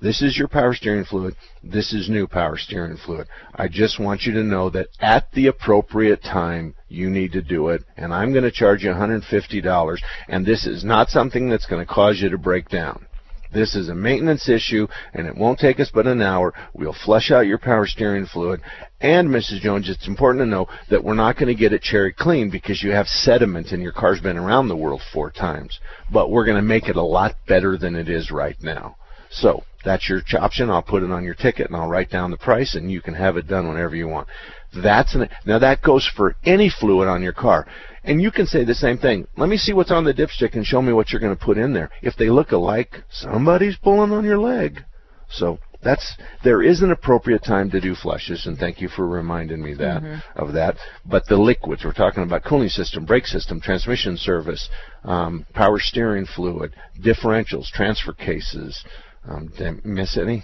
This 0.00 0.20
is 0.20 0.36
your 0.36 0.48
power 0.48 0.74
steering 0.74 1.04
fluid. 1.04 1.36
This 1.62 1.92
is 1.92 2.10
new 2.10 2.26
power 2.26 2.58
steering 2.58 2.96
fluid. 2.96 3.28
I 3.54 3.68
just 3.68 4.00
want 4.00 4.22
you 4.22 4.32
to 4.32 4.42
know 4.42 4.68
that 4.70 4.88
at 4.98 5.30
the 5.30 5.46
appropriate 5.46 6.24
time, 6.24 6.74
you 6.88 7.08
need 7.08 7.30
to 7.32 7.40
do 7.40 7.68
it. 7.68 7.84
And 7.96 8.12
I'm 8.12 8.32
going 8.32 8.42
to 8.42 8.50
charge 8.50 8.82
you 8.82 8.90
$150. 8.90 9.98
And 10.28 10.44
this 10.44 10.66
is 10.66 10.82
not 10.82 11.08
something 11.08 11.48
that's 11.48 11.66
going 11.66 11.86
to 11.86 11.92
cause 11.92 12.20
you 12.20 12.30
to 12.30 12.38
break 12.38 12.68
down. 12.68 13.06
This 13.52 13.74
is 13.74 13.88
a 13.88 13.94
maintenance 13.94 14.48
issue, 14.48 14.86
and 15.12 15.26
it 15.26 15.36
won't 15.36 15.58
take 15.58 15.78
us 15.78 15.90
but 15.92 16.06
an 16.06 16.22
hour. 16.22 16.54
We'll 16.72 16.96
flush 17.04 17.30
out 17.30 17.46
your 17.46 17.58
power 17.58 17.86
steering 17.86 18.26
fluid. 18.26 18.60
And, 19.00 19.28
Mrs. 19.28 19.60
Jones, 19.60 19.90
it's 19.90 20.08
important 20.08 20.42
to 20.42 20.46
know 20.46 20.68
that 20.90 21.04
we're 21.04 21.14
not 21.14 21.36
going 21.36 21.48
to 21.48 21.54
get 21.54 21.72
it 21.72 21.82
cherry 21.82 22.12
clean 22.12 22.50
because 22.50 22.82
you 22.82 22.92
have 22.92 23.06
sediment 23.08 23.72
and 23.72 23.82
your 23.82 23.92
car's 23.92 24.20
been 24.20 24.38
around 24.38 24.68
the 24.68 24.76
world 24.76 25.02
four 25.12 25.30
times. 25.30 25.78
But 26.10 26.30
we're 26.30 26.46
going 26.46 26.56
to 26.56 26.62
make 26.62 26.88
it 26.88 26.96
a 26.96 27.02
lot 27.02 27.36
better 27.46 27.76
than 27.76 27.94
it 27.94 28.08
is 28.08 28.30
right 28.30 28.56
now. 28.62 28.96
So, 29.30 29.64
that's 29.84 30.08
your 30.08 30.22
option. 30.38 30.70
I'll 30.70 30.82
put 30.82 31.02
it 31.02 31.10
on 31.10 31.24
your 31.24 31.34
ticket 31.34 31.66
and 31.66 31.76
I'll 31.76 31.88
write 31.88 32.10
down 32.10 32.30
the 32.30 32.36
price 32.36 32.74
and 32.74 32.90
you 32.90 33.00
can 33.00 33.14
have 33.14 33.36
it 33.36 33.48
done 33.48 33.68
whenever 33.68 33.96
you 33.96 34.08
want. 34.08 34.28
That's 34.74 35.14
an, 35.14 35.28
now 35.44 35.58
that 35.58 35.82
goes 35.82 36.08
for 36.16 36.36
any 36.44 36.70
fluid 36.70 37.08
on 37.08 37.22
your 37.22 37.32
car. 37.32 37.66
And 38.04 38.20
you 38.20 38.30
can 38.30 38.46
say 38.46 38.64
the 38.64 38.74
same 38.74 38.98
thing. 38.98 39.26
Let 39.36 39.48
me 39.48 39.56
see 39.56 39.72
what's 39.72 39.92
on 39.92 40.04
the 40.04 40.12
dipstick 40.14 40.54
and 40.54 40.66
show 40.66 40.82
me 40.82 40.92
what 40.92 41.10
you're 41.12 41.20
going 41.20 41.36
to 41.36 41.44
put 41.44 41.56
in 41.58 41.72
there. 41.72 41.90
If 42.02 42.16
they 42.16 42.30
look 42.30 42.50
alike, 42.52 43.02
somebody's 43.10 43.76
pulling 43.76 44.12
on 44.12 44.24
your 44.24 44.38
leg. 44.38 44.84
So 45.28 45.58
that's 45.82 46.16
there 46.44 46.62
is 46.62 46.82
an 46.82 46.90
appropriate 46.90 47.42
time 47.44 47.70
to 47.70 47.80
do 47.80 47.94
flushes, 47.94 48.46
and 48.46 48.58
thank 48.58 48.80
you 48.80 48.88
for 48.88 49.06
reminding 49.06 49.62
me 49.62 49.74
that 49.74 50.02
Mhm. 50.02 50.22
of 50.36 50.52
that. 50.52 50.76
But 51.06 51.26
the 51.26 51.36
liquids 51.36 51.84
we're 51.84 51.92
talking 51.92 52.22
about: 52.22 52.44
cooling 52.44 52.68
system, 52.68 53.04
brake 53.04 53.26
system, 53.26 53.60
transmission 53.60 54.16
service, 54.16 54.68
um, 55.04 55.46
power 55.54 55.78
steering 55.78 56.26
fluid, 56.26 56.74
differentials, 57.00 57.70
transfer 57.70 58.12
cases. 58.12 58.84
Um, 59.28 59.46
did 59.56 59.66
I 59.68 59.74
miss 59.84 60.16
any? 60.18 60.42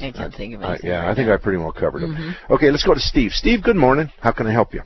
I 0.00 0.12
can't 0.12 0.34
think 0.34 0.54
of 0.54 0.62
Uh, 0.62 0.68
anything. 0.68 0.90
yeah, 0.90 1.00
right 1.00 1.08
I 1.10 1.14
think 1.14 1.28
now. 1.28 1.34
I 1.34 1.36
pretty 1.38 1.58
well 1.58 1.72
covered 1.72 2.02
them. 2.02 2.16
Mhm. 2.16 2.36
Okay, 2.50 2.70
let's 2.70 2.84
go 2.84 2.94
to 2.94 3.00
Steve. 3.00 3.34
Steve, 3.34 3.62
good 3.62 3.76
morning. 3.76 4.10
How 4.20 4.30
can 4.30 4.46
I 4.46 4.52
help 4.52 4.72
you? 4.74 4.82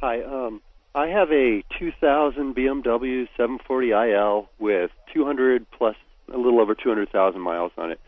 Hi, 0.00 0.22
um, 0.22 0.60
I 0.96 1.08
have 1.08 1.30
a 1.30 1.62
2000 1.78 2.56
BMW 2.56 3.28
740iL 3.38 4.46
with 4.58 4.90
200 5.12 5.70
plus, 5.70 5.94
a 6.32 6.38
little 6.38 6.58
over 6.58 6.74
200,000 6.74 7.38
miles 7.38 7.70
on 7.76 7.92
it. 7.92 8.00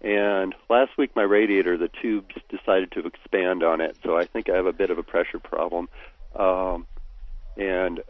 And 0.00 0.54
last 0.70 0.96
week, 0.96 1.10
my 1.16 1.24
radiator, 1.24 1.76
the 1.76 1.88
tubes 2.00 2.36
decided 2.48 2.92
to 2.92 3.00
expand 3.00 3.64
on 3.64 3.80
it, 3.80 3.96
so 4.04 4.16
I 4.16 4.26
think 4.26 4.48
I 4.48 4.54
have 4.54 4.66
a 4.66 4.72
bit 4.72 4.90
of 4.90 4.98
a 4.98 5.02
pressure 5.02 5.40
problem. 5.40 5.88
Um, 6.36 6.86
and 7.56 8.00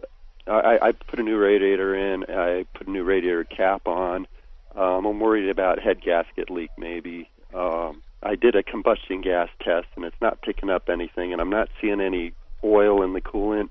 I, 0.47 0.81
I 0.83 0.93
put 0.93 1.19
a 1.19 1.23
new 1.23 1.39
radiator 1.39 1.95
in. 1.95 2.25
I 2.25 2.67
put 2.75 2.89
a 2.89 2.91
new 2.91 3.05
radiator 3.05 3.45
cap 3.45 3.89
on. 3.89 4.27
Um, 4.75 5.07
I'm 5.07 5.19
worried 5.19 5.49
about 5.49 5.79
head 5.79 6.03
gasket 6.03 6.51
leak, 6.51 6.73
maybe. 6.77 7.31
Um, 7.55 8.03
I 8.23 8.35
did 8.35 8.55
a 8.55 8.63
combustion 8.63 9.23
gas 9.23 9.49
test, 9.63 9.87
and 9.97 10.05
it's 10.05 10.21
not 10.21 10.43
picking 10.43 10.69
up 10.69 10.91
anything, 10.91 11.33
and 11.33 11.41
I'm 11.41 11.49
not 11.49 11.71
seeing 11.81 12.03
any 12.03 12.35
oil 12.63 13.03
in 13.03 13.15
the 13.15 13.23
coolant 13.23 13.71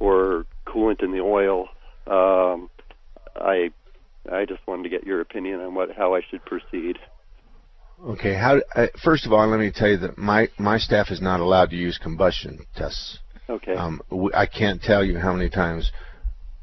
or 0.00 0.46
coolant 0.66 1.04
in 1.04 1.12
the 1.12 1.20
oil. 1.20 1.68
Um, 2.06 2.68
I 3.36 3.70
I 4.30 4.44
just 4.44 4.66
wanted 4.66 4.82
to 4.84 4.88
get 4.88 5.04
your 5.04 5.20
opinion 5.20 5.60
on 5.60 5.74
what 5.74 5.90
how 5.96 6.14
I 6.14 6.22
should 6.28 6.44
proceed. 6.44 6.98
Okay. 8.04 8.34
How? 8.34 8.60
Uh, 8.74 8.86
first 9.04 9.26
of 9.26 9.32
all, 9.32 9.46
let 9.46 9.60
me 9.60 9.70
tell 9.70 9.88
you 9.88 9.98
that 9.98 10.18
my 10.18 10.48
my 10.58 10.78
staff 10.78 11.10
is 11.10 11.20
not 11.20 11.40
allowed 11.40 11.70
to 11.70 11.76
use 11.76 11.98
combustion 11.98 12.66
tests. 12.74 13.18
Okay. 13.48 13.74
Um, 13.74 14.00
I 14.34 14.46
can't 14.46 14.82
tell 14.82 15.04
you 15.04 15.18
how 15.18 15.32
many 15.32 15.50
times. 15.50 15.92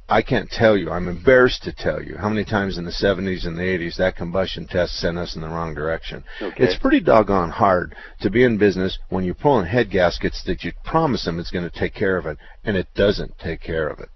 I 0.10 0.22
can't 0.22 0.50
tell 0.50 0.78
you. 0.78 0.90
I'm 0.90 1.10
embarrassed 1.10 1.64
to 1.64 1.74
tell 1.74 2.02
you 2.02 2.16
how 2.18 2.30
many 2.30 2.46
times 2.46 2.78
in 2.78 2.86
the 2.86 2.92
70s 2.92 3.46
and 3.46 3.58
the 3.58 3.64
80s 3.64 3.98
that 3.98 4.16
combustion 4.16 4.66
test 4.66 4.98
sent 5.00 5.18
us 5.18 5.36
in 5.36 5.42
the 5.42 5.50
wrong 5.50 5.76
direction. 5.76 6.24
Okay. 6.42 6.64
It's 6.64 6.80
pretty 6.80 7.02
doggone 7.02 7.50
hard 7.50 7.94
to 8.22 8.30
be 8.30 8.44
in 8.44 8.58
business 8.58 8.98
when 9.10 9.26
you're 9.26 9.36
pulling 9.36 9.66
head 9.66 9.92
gaskets 9.92 10.44
that 10.46 10.64
you 10.64 10.72
promise 10.86 11.26
them 11.26 11.40
it's 11.40 11.52
going 11.52 11.70
to 11.70 11.80
take 11.80 11.94
care 11.94 12.18
of 12.18 12.26
it, 12.26 12.38
and 12.64 12.78
it 12.78 12.88
doesn't 12.96 13.38
take 13.38 13.62
care 13.62 13.88
of 13.88 14.00
it. 14.00 14.10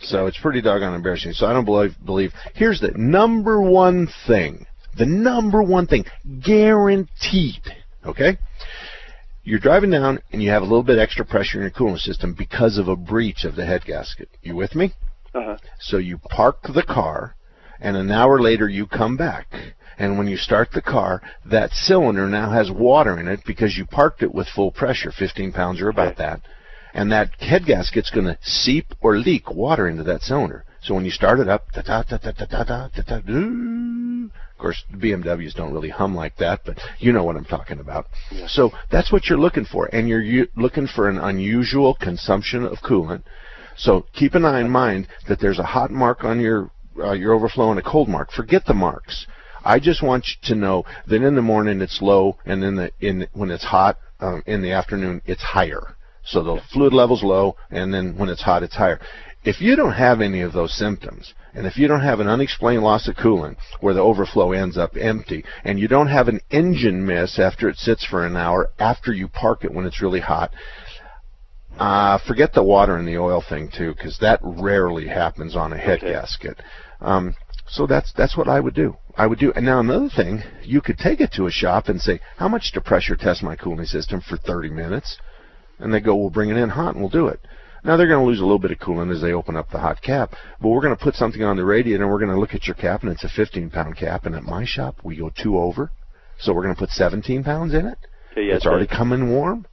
So 0.00 0.26
it's 0.26 0.38
pretty 0.38 0.60
doggone 0.60 0.94
embarrassing. 0.94 1.32
So 1.34 1.46
I 1.46 1.52
don't 1.52 1.64
believe. 1.64 1.94
Believe. 2.04 2.32
Here's 2.54 2.80
the 2.80 2.90
number 2.96 3.60
one 3.60 4.08
thing. 4.26 4.66
The 4.98 5.06
number 5.06 5.62
one 5.62 5.86
thing, 5.86 6.04
guaranteed. 6.44 7.62
Okay. 8.04 8.36
You're 9.44 9.58
driving 9.58 9.90
down 9.90 10.20
and 10.32 10.42
you 10.42 10.50
have 10.50 10.62
a 10.62 10.66
little 10.66 10.82
bit 10.82 10.98
extra 10.98 11.24
pressure 11.24 11.58
in 11.58 11.62
your 11.62 11.70
cooling 11.70 11.96
system 11.96 12.34
because 12.36 12.78
of 12.78 12.88
a 12.88 12.96
breach 12.96 13.44
of 13.44 13.56
the 13.56 13.64
head 13.64 13.84
gasket. 13.84 14.28
You 14.42 14.54
with 14.54 14.74
me? 14.74 14.92
Uh-huh. 15.34 15.56
So 15.80 15.96
you 15.98 16.18
park 16.18 16.62
the 16.74 16.82
car, 16.82 17.34
and 17.80 17.96
an 17.96 18.10
hour 18.10 18.40
later 18.40 18.68
you 18.68 18.86
come 18.86 19.16
back. 19.16 19.46
And 19.98 20.18
when 20.18 20.26
you 20.26 20.36
start 20.36 20.70
the 20.72 20.82
car, 20.82 21.22
that 21.44 21.72
cylinder 21.72 22.26
now 22.26 22.50
has 22.50 22.70
water 22.70 23.18
in 23.20 23.28
it 23.28 23.40
because 23.46 23.76
you 23.76 23.84
parked 23.86 24.22
it 24.22 24.34
with 24.34 24.48
full 24.48 24.70
pressure, 24.72 25.12
15 25.12 25.52
pounds 25.52 25.80
or 25.80 25.88
about 25.88 26.16
that. 26.16 26.40
And 26.94 27.12
that 27.12 27.30
head 27.40 27.64
gasket's 27.66 28.10
going 28.10 28.26
to 28.26 28.38
seep 28.42 28.94
or 29.00 29.16
leak 29.16 29.50
water 29.50 29.88
into 29.88 30.02
that 30.04 30.22
cylinder. 30.22 30.64
So 30.82 30.94
when 30.94 31.04
you 31.04 31.10
start 31.10 31.38
it 31.40 31.48
up, 31.48 31.70
da 31.72 31.82
da 31.82 32.02
da 32.02 32.18
da 32.18 32.32
da 32.32 32.44
da 32.46 32.64
da 32.64 32.88
da 32.88 33.02
da 33.02 33.20
doo. 33.20 34.30
Of 34.52 34.58
course, 34.58 34.84
BMWs 34.94 35.54
don't 35.54 35.72
really 35.72 35.88
hum 35.90 36.14
like 36.14 36.36
that, 36.36 36.60
but 36.64 36.78
you 36.98 37.12
know 37.12 37.24
what 37.24 37.36
I'm 37.36 37.44
talking 37.44 37.78
about. 37.80 38.06
So 38.48 38.70
that's 38.90 39.10
what 39.12 39.26
you're 39.26 39.38
looking 39.38 39.64
for, 39.64 39.86
and 39.86 40.08
you're 40.08 40.20
u- 40.22 40.48
looking 40.56 40.86
for 40.86 41.08
an 41.08 41.18
unusual 41.18 41.94
consumption 41.94 42.64
of 42.64 42.78
coolant. 42.78 43.22
So 43.82 44.06
keep 44.12 44.36
an 44.36 44.44
eye 44.44 44.60
in 44.60 44.70
mind 44.70 45.08
that 45.28 45.40
there's 45.40 45.58
a 45.58 45.64
hot 45.64 45.90
mark 45.90 46.22
on 46.22 46.38
your 46.38 46.70
uh, 46.98 47.12
your 47.12 47.32
overflow 47.32 47.70
and 47.70 47.80
a 47.80 47.82
cold 47.82 48.08
mark. 48.08 48.30
Forget 48.30 48.64
the 48.64 48.74
marks. 48.74 49.26
I 49.64 49.80
just 49.80 50.04
want 50.04 50.24
you 50.28 50.48
to 50.48 50.54
know 50.54 50.84
that 51.08 51.22
in 51.22 51.34
the 51.34 51.42
morning 51.42 51.80
it's 51.80 52.00
low, 52.00 52.36
and 52.46 52.62
in 52.62 52.76
the 52.76 52.92
in 53.00 53.26
when 53.32 53.50
it's 53.50 53.64
hot 53.64 53.98
um, 54.20 54.44
in 54.46 54.62
the 54.62 54.70
afternoon 54.70 55.20
it's 55.26 55.42
higher. 55.42 55.96
So 56.24 56.44
the 56.44 56.60
fluid 56.72 56.92
level's 56.92 57.24
low, 57.24 57.56
and 57.70 57.92
then 57.92 58.16
when 58.16 58.28
it's 58.28 58.42
hot 58.42 58.62
it's 58.62 58.76
higher. 58.76 59.00
If 59.44 59.60
you 59.60 59.74
don't 59.74 59.94
have 59.94 60.20
any 60.20 60.42
of 60.42 60.52
those 60.52 60.72
symptoms, 60.72 61.34
and 61.52 61.66
if 61.66 61.76
you 61.76 61.88
don't 61.88 62.02
have 62.02 62.20
an 62.20 62.28
unexplained 62.28 62.84
loss 62.84 63.08
of 63.08 63.16
coolant 63.16 63.56
where 63.80 63.94
the 63.94 64.00
overflow 64.00 64.52
ends 64.52 64.78
up 64.78 64.96
empty, 64.96 65.44
and 65.64 65.80
you 65.80 65.88
don't 65.88 66.06
have 66.06 66.28
an 66.28 66.40
engine 66.52 67.04
miss 67.04 67.40
after 67.40 67.68
it 67.68 67.76
sits 67.76 68.04
for 68.04 68.24
an 68.24 68.36
hour 68.36 68.70
after 68.78 69.12
you 69.12 69.26
park 69.26 69.64
it 69.64 69.74
when 69.74 69.86
it's 69.86 70.00
really 70.00 70.20
hot, 70.20 70.52
uh, 71.78 72.18
forget 72.26 72.52
the 72.52 72.62
water 72.62 72.96
and 72.96 73.06
the 73.06 73.18
oil 73.18 73.42
thing 73.46 73.70
too, 73.76 73.94
because 73.94 74.18
that 74.18 74.40
rarely 74.42 75.08
happens 75.08 75.56
on 75.56 75.72
a 75.72 75.78
head 75.78 76.00
gasket. 76.00 76.60
Um, 77.00 77.34
so 77.68 77.86
that's 77.86 78.12
that's 78.12 78.36
what 78.36 78.48
I 78.48 78.60
would 78.60 78.74
do. 78.74 78.96
I 79.16 79.26
would 79.26 79.38
do. 79.38 79.52
And 79.56 79.64
now 79.64 79.80
another 79.80 80.08
thing, 80.08 80.42
you 80.62 80.80
could 80.80 80.98
take 80.98 81.20
it 81.20 81.32
to 81.32 81.46
a 81.46 81.50
shop 81.50 81.88
and 81.88 82.00
say, 82.00 82.20
"How 82.36 82.48
much 82.48 82.72
to 82.72 82.80
pressure 82.80 83.16
test 83.16 83.42
my 83.42 83.56
cooling 83.56 83.86
system 83.86 84.20
for 84.20 84.36
30 84.36 84.70
minutes?" 84.70 85.18
And 85.78 85.92
they 85.92 86.00
go, 86.00 86.14
"We'll 86.14 86.30
bring 86.30 86.50
it 86.50 86.56
in 86.56 86.68
hot 86.68 86.94
and 86.94 87.00
we'll 87.00 87.10
do 87.10 87.28
it." 87.28 87.40
Now 87.84 87.96
they're 87.96 88.06
going 88.06 88.20
to 88.20 88.26
lose 88.26 88.38
a 88.40 88.44
little 88.44 88.60
bit 88.60 88.70
of 88.70 88.78
coolant 88.78 89.12
as 89.12 89.20
they 89.20 89.32
open 89.32 89.56
up 89.56 89.70
the 89.70 89.78
hot 89.78 90.02
cap, 90.02 90.34
but 90.60 90.68
we're 90.68 90.82
going 90.82 90.96
to 90.96 91.02
put 91.02 91.16
something 91.16 91.42
on 91.42 91.56
the 91.56 91.64
radiator 91.64 92.04
and 92.04 92.12
we're 92.12 92.20
going 92.20 92.30
to 92.30 92.38
look 92.38 92.54
at 92.54 92.66
your 92.66 92.76
cap 92.76 93.02
and 93.02 93.10
it's 93.10 93.24
a 93.24 93.28
15 93.28 93.70
pound 93.70 93.96
cap. 93.96 94.24
And 94.24 94.36
at 94.36 94.44
my 94.44 94.64
shop 94.64 94.96
we 95.02 95.16
go 95.16 95.30
two 95.30 95.58
over, 95.58 95.90
so 96.38 96.52
we're 96.52 96.62
going 96.62 96.74
to 96.74 96.78
put 96.78 96.90
17 96.90 97.42
pounds 97.42 97.74
in 97.74 97.86
it. 97.86 97.98
Okay, 98.32 98.46
yeah, 98.46 98.54
it's 98.54 98.66
already 98.66 98.86
that- 98.86 98.96
coming 98.96 99.30
warm. 99.30 99.66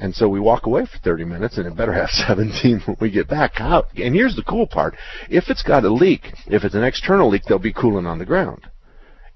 And 0.00 0.14
so 0.14 0.28
we 0.28 0.40
walk 0.40 0.66
away 0.66 0.86
for 0.86 0.98
30 0.98 1.24
minutes, 1.26 1.58
and 1.58 1.66
it 1.66 1.76
better 1.76 1.92
have 1.92 2.08
17 2.28 2.80
when 2.86 2.96
we 3.00 3.10
get 3.10 3.28
back 3.28 3.60
out. 3.60 3.86
And 3.96 4.14
here's 4.14 4.34
the 4.34 4.42
cool 4.42 4.66
part: 4.66 4.96
if 5.28 5.44
it's 5.48 5.62
got 5.62 5.84
a 5.84 5.92
leak, 5.92 6.32
if 6.46 6.64
it's 6.64 6.74
an 6.74 6.84
external 6.84 7.28
leak, 7.28 7.42
there'll 7.44 7.62
be 7.62 7.72
coolant 7.72 8.08
on 8.08 8.18
the 8.18 8.24
ground. 8.24 8.66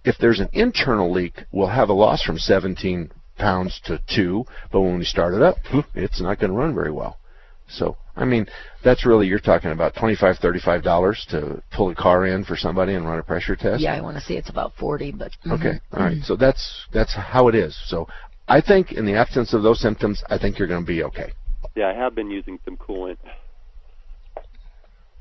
If 0.05 0.17
there's 0.19 0.41
an 0.41 0.49
internal 0.53 1.11
leak, 1.13 1.45
we'll 1.53 1.69
have 1.69 1.89
a 1.89 1.95
loss 1.95 2.23
from 2.23 2.39
17 2.39 3.11
pounds 3.39 3.81
to 3.85 4.01
two. 4.15 4.45
But 4.73 4.81
when 4.83 4.99
we 4.99 5.05
start 5.05 5.35
it 5.35 5.43
up, 5.43 5.57
it's 5.95 6.21
not 6.21 6.39
going 6.41 6.51
to 6.51 6.57
run 6.57 6.75
very 6.75 6.91
well. 6.93 7.19
So, 7.67 7.97
I 8.15 8.27
mean, 8.27 8.47
that's 8.85 9.07
really 9.07 9.27
you're 9.27 9.39
talking 9.39 9.71
about 9.71 9.97
25, 9.97 10.37
35 10.37 10.83
dollars 10.83 11.27
to 11.31 11.63
pull 11.73 11.89
a 11.91 11.95
car 11.95 12.27
in 12.27 12.45
for 12.45 12.57
somebody 12.57 12.95
and 12.95 13.07
run 13.07 13.19
a 13.19 13.23
pressure 13.23 13.57
test. 13.57 13.81
Yeah, 13.83 13.95
I 13.95 14.03
want 14.03 14.17
to 14.19 14.23
say 14.23 14.35
it's 14.37 14.51
about 14.51 14.73
40, 14.79 15.13
but. 15.13 15.33
Okay. 15.51 15.69
mhm. 15.73 15.81
All 15.93 16.05
right. 16.05 16.23
So 16.23 16.37
that's 16.37 16.87
that's 16.93 17.15
how 17.15 17.49
it 17.49 17.55
is. 17.55 17.75
So 17.87 18.07
I 18.47 18.61
think 18.61 18.93
in 18.93 19.07
the 19.07 19.15
absence 19.15 19.55
of 19.55 19.63
those 19.63 19.81
symptoms, 19.81 20.23
I 20.29 20.39
think 20.39 20.59
you're 20.59 20.69
going 20.69 20.83
to 20.83 20.87
be 20.87 21.03
okay. 21.05 21.33
Yeah, 21.75 21.89
I 21.89 21.95
have 21.95 22.15
been 22.15 22.31
using 22.31 22.59
some 22.65 22.77
coolant. 22.77 23.17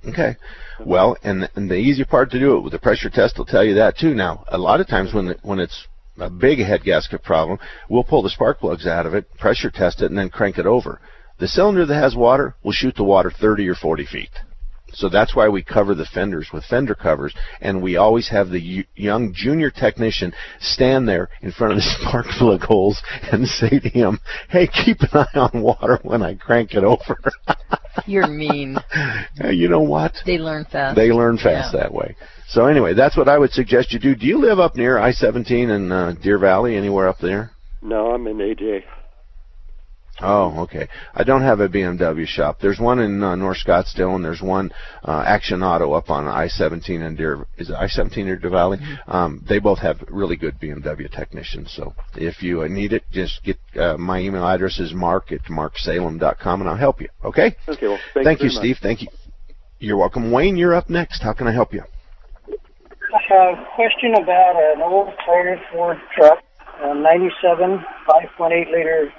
Okay. 0.08 0.36
Well, 0.86 1.16
and 1.24 1.50
and 1.56 1.72
the 1.72 1.76
easy 1.76 2.04
part 2.04 2.30
to 2.32 2.40
do 2.40 2.58
it 2.58 2.62
with 2.62 2.74
the 2.74 2.80
pressure 2.80 3.10
test 3.10 3.38
will 3.38 3.46
tell 3.46 3.64
you 3.64 3.76
that 3.76 3.98
too. 3.98 4.14
Now, 4.14 4.44
a 4.50 4.58
lot 4.58 4.82
of 4.82 4.88
times 4.88 5.14
when 5.14 5.36
when 5.44 5.60
it's 5.60 5.88
a 6.20 6.30
big 6.30 6.60
head 6.60 6.84
gasket 6.84 7.24
problem, 7.24 7.58
we'll 7.90 8.04
pull 8.04 8.22
the 8.22 8.30
spark 8.30 8.60
plugs 8.60 8.86
out 8.86 9.06
of 9.06 9.14
it, 9.14 9.32
pressure 9.38 9.72
test 9.72 10.02
it, 10.02 10.08
and 10.12 10.18
then 10.18 10.30
crank 10.30 10.58
it 10.58 10.66
over. 10.66 11.00
The 11.40 11.48
cylinder 11.48 11.86
that 11.86 11.96
has 11.96 12.16
water 12.16 12.56
will 12.64 12.74
shoot 12.74 12.96
the 12.96 13.04
water 13.04 13.32
30 13.32 13.68
or 13.70 13.76
40 13.76 14.06
feet. 14.06 14.30
So 14.94 15.10
that's 15.10 15.36
why 15.36 15.50
we 15.50 15.64
cover 15.64 15.96
the 15.96 16.06
fenders 16.06 16.50
with 16.54 16.64
fender 16.66 16.96
covers, 16.96 17.34
and 17.62 17.82
we 17.82 17.98
always 17.98 18.30
have 18.30 18.50
the 18.50 18.86
young 18.96 19.34
junior 19.34 19.72
technician 19.72 20.34
stand 20.60 21.08
there 21.08 21.30
in 21.42 21.52
front 21.52 21.74
of 21.74 21.78
the 21.78 21.84
spark 22.08 22.26
plug 22.38 22.62
holes 22.62 23.02
and 23.32 23.48
say 23.48 23.80
to 23.80 23.90
him, 23.90 24.20
"Hey, 24.50 24.68
keep 24.68 25.02
an 25.02 25.10
eye 25.14 25.40
on 25.40 25.62
water 25.62 26.00
when 26.04 26.22
I 26.22 26.36
crank 26.36 26.74
it 26.74 26.84
over." 26.84 27.18
You're 28.06 28.28
mean. 28.28 28.78
You 29.44 29.70
know 29.70 29.82
what? 29.82 30.14
They 30.26 30.38
learn 30.38 30.66
fast. 30.66 30.96
They 30.96 31.12
learn 31.12 31.38
fast 31.38 31.74
Yeah. 31.74 31.82
that 31.82 31.94
way. 31.94 32.16
So 32.48 32.66
anyway, 32.66 32.94
that's 32.94 33.16
what 33.18 33.28
I 33.28 33.38
would 33.38 33.52
suggest 33.52 33.94
you 33.94 34.00
do. 34.00 34.16
Do 34.16 34.26
you 34.26 34.40
live 34.40 34.60
up 34.60 34.76
near 34.76 34.98
I-17 35.00 35.70
in 35.76 35.92
uh, 35.92 36.14
Deer 36.22 36.38
Valley, 36.38 36.76
anywhere 36.76 37.08
up 37.08 37.20
there? 37.20 37.52
No, 37.82 38.12
I'm 38.12 38.26
in 38.28 38.38
AJ. 38.38 38.84
Oh, 40.22 40.62
okay. 40.62 40.88
I 41.16 41.24
don't 41.24 41.42
have 41.42 41.60
a 41.60 41.68
BMW 41.68 42.28
shop. 42.28 42.60
There's 42.62 42.80
one 42.80 43.00
in 43.00 43.24
uh, 43.24 43.36
North 43.36 43.58
Scottsdale, 43.66 44.16
and 44.16 44.24
there's 44.24 44.42
one 44.42 44.72
uh, 45.04 45.24
Action 45.26 45.64
Auto 45.64 45.94
up 45.94 46.10
on 46.10 46.28
I-17 46.28 47.06
in 47.06 47.16
Deer. 47.16 47.46
Is 47.58 47.70
it 47.70 47.74
I-17 47.74 48.28
or 48.28 48.36
Deer 48.36 48.50
Valley? 48.52 48.78
Um, 49.08 49.44
they 49.50 49.60
both 49.60 49.80
have 49.80 50.04
really 50.10 50.36
good 50.36 50.60
BMW 50.60 51.12
technicians. 51.12 51.74
So 51.76 51.96
if 52.16 52.44
you 52.44 52.62
uh, 52.62 52.68
need 52.68 52.94
it, 52.94 53.04
just 53.12 53.44
get 53.44 53.58
uh, 53.76 53.98
my 53.98 54.20
email 54.20 54.48
address 54.48 54.80
is 54.80 54.94
mark 54.94 55.32
at 55.32 55.44
marksalem.com, 55.46 56.62
and 56.62 56.70
I'll 56.70 56.78
help 56.78 57.02
you. 57.02 57.10
Okay? 57.26 57.56
Okay, 57.68 57.88
well, 57.88 58.00
thank, 58.14 58.26
Thank 58.26 58.40
you, 58.42 58.50
you, 58.50 58.60
very 58.60 58.74
Steve. 58.74 58.78
Thank 58.84 59.02
you. 59.02 59.08
You're 59.80 59.98
welcome. 59.98 60.32
Wayne, 60.32 60.56
you're 60.56 60.76
up 60.76 60.90
next. 60.90 61.24
How 61.24 61.34
can 61.34 61.48
I 61.48 61.52
help 61.52 61.74
you? 61.74 61.84
I 63.14 63.20
have 63.30 63.60
a 63.60 63.68
question 63.76 64.14
about 64.14 64.56
an 64.56 64.82
old 64.82 65.10
Toyota 65.28 65.60
Ford 65.72 65.98
truck, 66.16 66.40
a 66.82 66.96
97 66.96 67.84
5.8 68.08 68.72
liter 68.72 69.12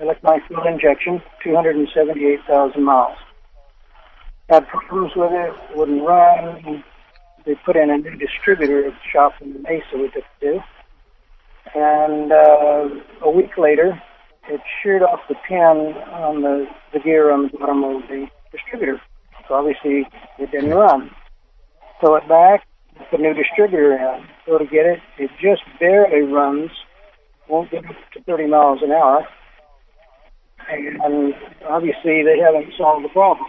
electronic 0.00 0.46
fuel 0.46 0.66
injection, 0.66 1.22
278,000 1.42 2.82
miles. 2.82 3.16
Had 4.48 4.66
problems 4.68 5.12
with 5.16 5.32
it, 5.32 5.54
wouldn't 5.74 6.02
run. 6.02 6.84
They 7.44 7.54
put 7.64 7.76
in 7.76 7.90
a 7.90 7.98
new 7.98 8.16
distributor 8.16 8.90
shop 9.12 9.32
in 9.40 9.62
Mesa 9.62 9.96
we 9.96 10.10
took 10.10 10.24
to. 10.40 10.64
And 11.74 12.32
uh, 12.32 12.88
a 13.22 13.30
week 13.30 13.58
later, 13.58 14.00
it 14.48 14.60
sheared 14.82 15.02
off 15.02 15.20
the 15.28 15.34
pin 15.48 15.94
on 16.12 16.42
the, 16.42 16.66
the 16.92 17.00
gear 17.00 17.32
on 17.32 17.50
the 17.50 17.58
bottom 17.58 17.82
of 17.82 18.02
the 18.08 18.28
distributor. 18.52 19.00
So 19.48 19.54
obviously 19.54 20.06
it 20.38 20.50
didn't 20.50 20.70
run. 20.70 21.10
Throw 22.00 22.16
it 22.16 22.28
back, 22.28 22.66
put 23.10 23.20
a 23.20 23.22
new 23.22 23.34
distributor 23.34 23.94
in. 23.94 24.26
Go 24.46 24.58
to 24.58 24.64
get 24.64 24.86
it. 24.86 25.00
It 25.18 25.30
just 25.40 25.62
barely 25.80 26.22
runs. 26.22 26.70
Won't 27.48 27.70
get 27.70 27.84
up 27.86 27.96
to 28.14 28.22
30 28.22 28.46
miles 28.46 28.80
an 28.82 28.92
hour. 28.92 29.26
And 30.68 31.34
obviously 31.68 32.22
they 32.22 32.38
haven't 32.38 32.72
solved 32.76 33.04
the 33.04 33.08
problem. 33.10 33.46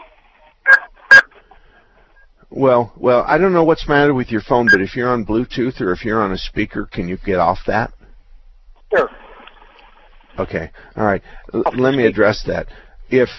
Well, 2.49 2.93
well, 2.95 3.23
I 3.27 3.37
don't 3.37 3.53
know 3.53 3.63
what's 3.63 3.85
the 3.85 3.93
matter 3.93 4.13
with 4.13 4.29
your 4.31 4.41
phone, 4.41 4.67
but 4.71 4.81
if 4.81 4.95
you're 4.95 5.09
on 5.09 5.25
Bluetooth 5.25 5.81
or 5.81 5.91
if 5.91 6.05
you're 6.05 6.21
on 6.21 6.31
a 6.31 6.37
speaker, 6.37 6.85
can 6.85 7.07
you 7.07 7.17
get 7.25 7.39
off 7.39 7.59
that? 7.67 7.91
Sure. 8.93 9.09
Okay. 10.39 10.71
All 10.95 11.05
right. 11.05 11.21
L- 11.53 11.63
let 11.75 11.93
me 11.93 12.05
address 12.05 12.43
that. 12.47 12.67
If 13.09 13.29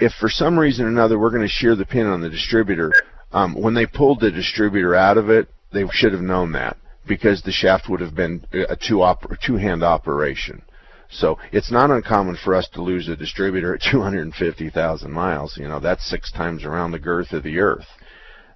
if 0.00 0.12
for 0.18 0.28
some 0.28 0.58
reason 0.58 0.86
or 0.86 0.88
another 0.88 1.18
we're 1.18 1.30
going 1.30 1.42
to 1.42 1.48
shear 1.48 1.76
the 1.76 1.84
pin 1.84 2.06
on 2.06 2.20
the 2.20 2.30
distributor, 2.30 2.92
um, 3.32 3.54
when 3.54 3.74
they 3.74 3.86
pulled 3.86 4.20
the 4.20 4.30
distributor 4.30 4.94
out 4.94 5.18
of 5.18 5.28
it, 5.28 5.48
they 5.72 5.84
should 5.92 6.12
have 6.12 6.22
known 6.22 6.52
that 6.52 6.76
because 7.06 7.42
the 7.42 7.52
shaft 7.52 7.88
would 7.88 8.00
have 8.00 8.14
been 8.14 8.46
a 8.52 8.76
two 8.76 9.02
op- 9.02 9.38
two 9.40 9.56
hand 9.56 9.82
operation. 9.82 10.62
So 11.10 11.38
it's 11.52 11.70
not 11.70 11.90
uncommon 11.90 12.36
for 12.42 12.54
us 12.54 12.68
to 12.70 12.82
lose 12.82 13.08
a 13.08 13.16
distributor 13.16 13.74
at 13.74 13.82
250,000 13.90 15.10
miles. 15.10 15.56
You 15.56 15.68
know, 15.68 15.80
that's 15.80 16.08
six 16.08 16.32
times 16.32 16.64
around 16.64 16.92
the 16.92 16.98
girth 16.98 17.32
of 17.32 17.42
the 17.42 17.58
Earth. 17.58 17.86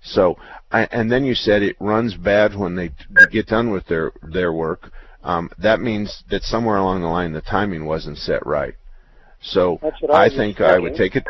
So, 0.02 0.38
I, 0.70 0.84
and 0.92 1.10
then 1.10 1.24
you 1.24 1.34
said 1.34 1.62
it 1.62 1.76
runs 1.80 2.14
bad 2.14 2.54
when 2.54 2.76
they 2.76 2.92
get 3.30 3.46
done 3.46 3.70
with 3.70 3.86
their 3.86 4.12
their 4.22 4.52
work. 4.52 4.92
Um, 5.24 5.50
that 5.58 5.80
means 5.80 6.22
that 6.30 6.42
somewhere 6.42 6.76
along 6.76 7.02
the 7.02 7.08
line 7.08 7.32
the 7.32 7.40
timing 7.40 7.84
wasn't 7.84 8.18
set 8.18 8.46
right. 8.46 8.74
So 9.42 9.78
I, 10.10 10.26
I 10.26 10.28
think 10.28 10.60
I 10.60 10.78
would 10.78 10.94
take 10.94 11.16
it. 11.16 11.24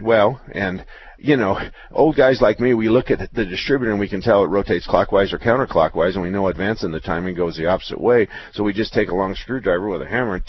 Well, 0.00 0.40
and 0.52 0.84
you 1.24 1.38
know, 1.38 1.58
old 1.90 2.16
guys 2.16 2.42
like 2.42 2.60
me, 2.60 2.74
we 2.74 2.90
look 2.90 3.10
at 3.10 3.32
the 3.32 3.46
distributor 3.46 3.90
and 3.90 3.98
we 3.98 4.10
can 4.10 4.20
tell 4.20 4.44
it 4.44 4.48
rotates 4.48 4.86
clockwise 4.86 5.32
or 5.32 5.38
counterclockwise, 5.38 6.14
and 6.14 6.22
we 6.22 6.28
know 6.28 6.48
advancing 6.48 6.92
the 6.92 7.00
timing 7.00 7.34
goes 7.34 7.56
the 7.56 7.64
opposite 7.64 7.98
way. 7.98 8.28
So 8.52 8.62
we 8.62 8.74
just 8.74 8.92
take 8.92 9.08
a 9.08 9.14
long 9.14 9.34
screwdriver 9.34 9.88
with 9.88 10.02
a 10.02 10.06
hammer 10.06 10.34
and 10.34 10.44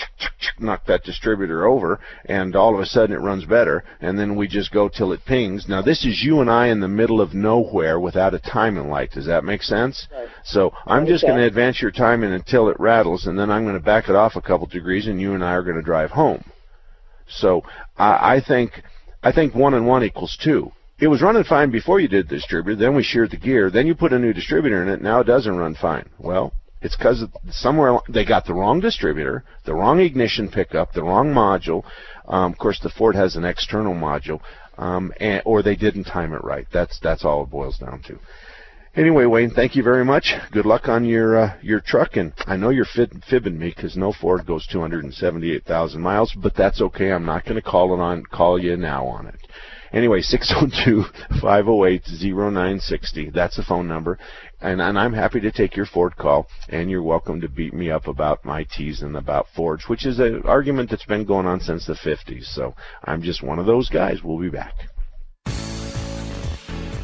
knock 0.60 0.86
that 0.88 1.06
distributor 1.06 1.66
over, 1.66 2.02
and 2.26 2.58
all 2.58 2.74
of 2.76 2.82
a 2.82 2.86
sudden 2.86 3.16
it 3.16 3.22
runs 3.22 3.46
better, 3.46 3.86
and 4.02 4.20
then 4.20 4.36
we 4.36 4.50
just 4.50 4.74
go 4.74 4.90
till 4.90 5.14
it 5.14 5.24
pings. 5.26 5.66
Now 5.70 5.82
this 5.82 6.04
is 6.04 6.22
you 6.22 6.42
and 6.42 6.52
I 6.52 6.68
in 6.68 6.82
the 6.82 6.90
middle 6.90 7.22
of 7.22 7.34
nowhere 7.34 7.98
without 7.98 8.34
a 8.34 8.40
timing 8.40 8.90
light. 8.90 9.12
Does 9.12 9.28
that 9.28 9.46
make 9.46 9.64
sense? 9.64 10.10
Right. 10.14 10.28
So 10.44 10.74
I'm 10.86 11.06
just 11.06 11.24
going 11.24 11.38
to 11.38 11.46
advance 11.46 11.82
your 11.82 11.92
timing 11.92 12.34
until 12.34 12.68
it 12.68 12.78
rattles, 12.82 13.28
and 13.28 13.40
then 13.40 13.50
I'm 13.50 13.64
going 13.64 13.78
to 13.78 13.84
back 13.84 14.10
it 14.10 14.16
off 14.16 14.36
a 14.36 14.42
couple 14.42 14.68
degrees, 14.68 15.08
and 15.08 15.22
you 15.22 15.36
and 15.36 15.44
I 15.44 15.54
are 15.54 15.64
going 15.64 15.78
to 15.78 15.82
drive 15.82 16.12
home. 16.12 16.44
So 17.30 17.64
I, 17.98 18.36
I 18.36 18.42
think 18.46 18.84
I 19.26 19.32
think 19.32 19.56
one 19.56 19.74
and 19.74 19.88
one 19.88 20.04
equals 20.04 20.38
two. 20.42 20.72
It 21.00 21.08
was 21.08 21.24
running 21.24 21.44
fine 21.44 21.72
before 21.72 22.00
you 22.00 22.08
did 22.08 22.30
the 22.30 22.36
distributor. 22.36 22.80
Then 22.80 22.96
we 22.96 23.02
sheared 23.02 23.32
the 23.32 23.38
gear. 23.38 23.72
Then 23.72 23.88
you 23.88 23.96
put 23.96 24.14
a 24.14 24.20
new 24.20 24.34
distributor 24.34 24.84
in 24.84 24.88
it. 24.88 25.02
Now 25.02 25.20
it 25.20 25.26
doesn't 25.26 25.58
run 25.58 25.74
fine. 25.74 26.08
Well, 26.20 26.54
it's 26.84 26.96
because 26.96 27.24
somewhere 27.50 27.98
they 28.08 28.24
got 28.24 28.46
the 28.46 28.54
wrong 28.54 28.80
distributor, 28.80 29.44
the 29.66 29.74
wrong 29.74 30.00
ignition 30.00 30.48
pickup, 30.48 30.94
the 30.94 31.04
wrong 31.04 31.34
module. 31.34 31.84
Um, 32.28 32.52
of 32.52 32.60
course, 32.60 32.80
the 32.82 32.92
Ford 32.92 33.16
has 33.16 33.36
an 33.36 33.46
external 33.46 33.96
module, 33.96 34.42
um, 34.78 35.12
and, 35.20 35.42
or 35.44 35.64
they 35.64 35.76
didn't 35.76 36.04
time 36.04 36.32
it 36.34 36.44
right. 36.44 36.68
That's 36.72 37.00
that's 37.00 37.26
all 37.26 37.44
it 37.44 37.50
boils 37.50 37.80
down 37.80 38.04
to. 38.04 38.20
Anyway, 38.96 39.26
Wayne, 39.26 39.50
thank 39.50 39.76
you 39.76 39.84
very 39.84 40.06
much. 40.06 40.34
Good 40.54 40.66
luck 40.66 40.88
on 40.88 41.04
your 41.04 41.36
uh, 41.36 41.58
your 41.62 41.82
truck, 41.82 42.16
and 42.16 42.32
I 42.48 42.56
know 42.56 42.70
you're 42.70 42.86
fib- 42.86 43.26
fibbing 43.30 43.60
me 43.60 43.74
because 43.76 43.98
no 43.98 44.14
Ford 44.14 44.46
goes 44.46 44.66
278,000 44.68 46.02
miles, 46.02 46.34
but 46.42 46.56
that's 46.56 46.80
okay. 46.80 47.12
I'm 47.12 47.26
not 47.26 47.44
going 47.44 47.58
to 47.58 47.62
call 47.62 47.94
it 47.94 48.00
on 48.00 48.24
call 48.24 48.58
you 48.58 48.78
now 48.78 49.06
on 49.06 49.28
it. 49.28 49.36
Anyway, 49.92 50.22
602-508-0960. 51.42 53.34
That's 53.34 53.58
the 53.58 53.64
phone 53.64 53.86
number, 53.90 54.18
and, 54.62 54.82
and 54.82 54.98
I'm 54.98 55.12
happy 55.12 55.42
to 55.42 55.52
take 55.52 55.76
your 55.76 55.88
Ford 55.88 56.16
call. 56.16 56.48
And 56.70 56.90
you're 56.90 57.04
welcome 57.04 57.42
to 57.42 57.50
beat 57.50 57.74
me 57.74 57.92
up 57.92 58.08
about 58.08 58.46
my 58.46 58.64
teas 58.64 59.02
and 59.02 59.18
about 59.18 59.48
Fords, 59.54 59.90
which 59.90 60.06
is 60.06 60.20
an 60.20 60.44
argument 60.46 60.90
that's 60.90 61.04
been 61.04 61.26
going 61.26 61.48
on 61.48 61.60
since 61.60 61.86
the 61.86 61.96
50s. 61.96 62.46
So 62.46 62.74
I'm 63.04 63.22
just 63.22 63.44
one 63.44 63.60
of 63.60 63.66
those 63.66 63.90
guys. 63.90 64.24
We'll 64.24 64.40
be 64.40 64.50
back. 64.50 64.74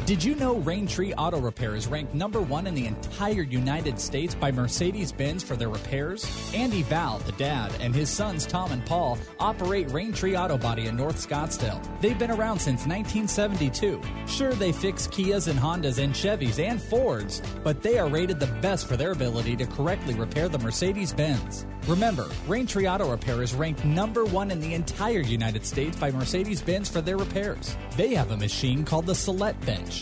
Did 0.04 0.24
you 0.24 0.34
know 0.34 0.56
Raintree 0.56 1.14
Auto 1.16 1.40
Repair 1.40 1.76
is 1.76 1.86
ranked 1.86 2.12
number 2.12 2.40
one 2.40 2.66
in 2.66 2.74
the 2.74 2.86
entire 2.86 3.42
United 3.42 4.00
States 4.00 4.34
by 4.34 4.50
Mercedes 4.50 5.12
Benz 5.12 5.44
for 5.44 5.54
their 5.54 5.68
repairs? 5.68 6.26
Andy 6.52 6.82
Val, 6.82 7.18
the 7.20 7.30
dad, 7.32 7.72
and 7.78 7.94
his 7.94 8.10
sons 8.10 8.44
Tom 8.44 8.72
and 8.72 8.84
Paul 8.84 9.16
operate 9.38 9.86
Raintree 9.88 10.36
Auto 10.36 10.58
Body 10.58 10.86
in 10.86 10.96
North 10.96 11.24
Scottsdale. 11.24 11.80
They've 12.00 12.18
been 12.18 12.32
around 12.32 12.58
since 12.58 12.84
1972. 12.84 14.02
Sure, 14.26 14.52
they 14.54 14.72
fix 14.72 15.06
Kias 15.06 15.46
and 15.46 15.58
Hondas 15.58 16.02
and 16.02 16.12
Chevys 16.12 16.58
and 16.58 16.82
Fords, 16.82 17.40
but 17.62 17.80
they 17.80 18.00
are 18.00 18.08
rated 18.08 18.40
the 18.40 18.48
best 18.60 18.88
for 18.88 18.96
their 18.96 19.12
ability 19.12 19.54
to 19.54 19.66
correctly 19.66 20.14
repair 20.14 20.48
the 20.48 20.58
Mercedes 20.58 21.12
Benz. 21.12 21.64
Remember, 21.88 22.24
Raintree 22.46 22.92
Auto 22.92 23.10
Repair 23.10 23.42
is 23.42 23.54
ranked 23.54 23.84
number 23.84 24.24
one 24.24 24.52
in 24.52 24.60
the 24.60 24.74
entire 24.74 25.20
United 25.20 25.66
States 25.66 25.96
by 25.96 26.12
Mercedes 26.12 26.62
Benz 26.62 26.88
for 26.88 27.00
their 27.00 27.16
repairs. 27.16 27.76
They 27.96 28.14
have 28.14 28.30
a 28.30 28.36
machine 28.36 28.84
called 28.84 29.06
the 29.06 29.14
Celette 29.14 29.60
Bench. 29.66 30.01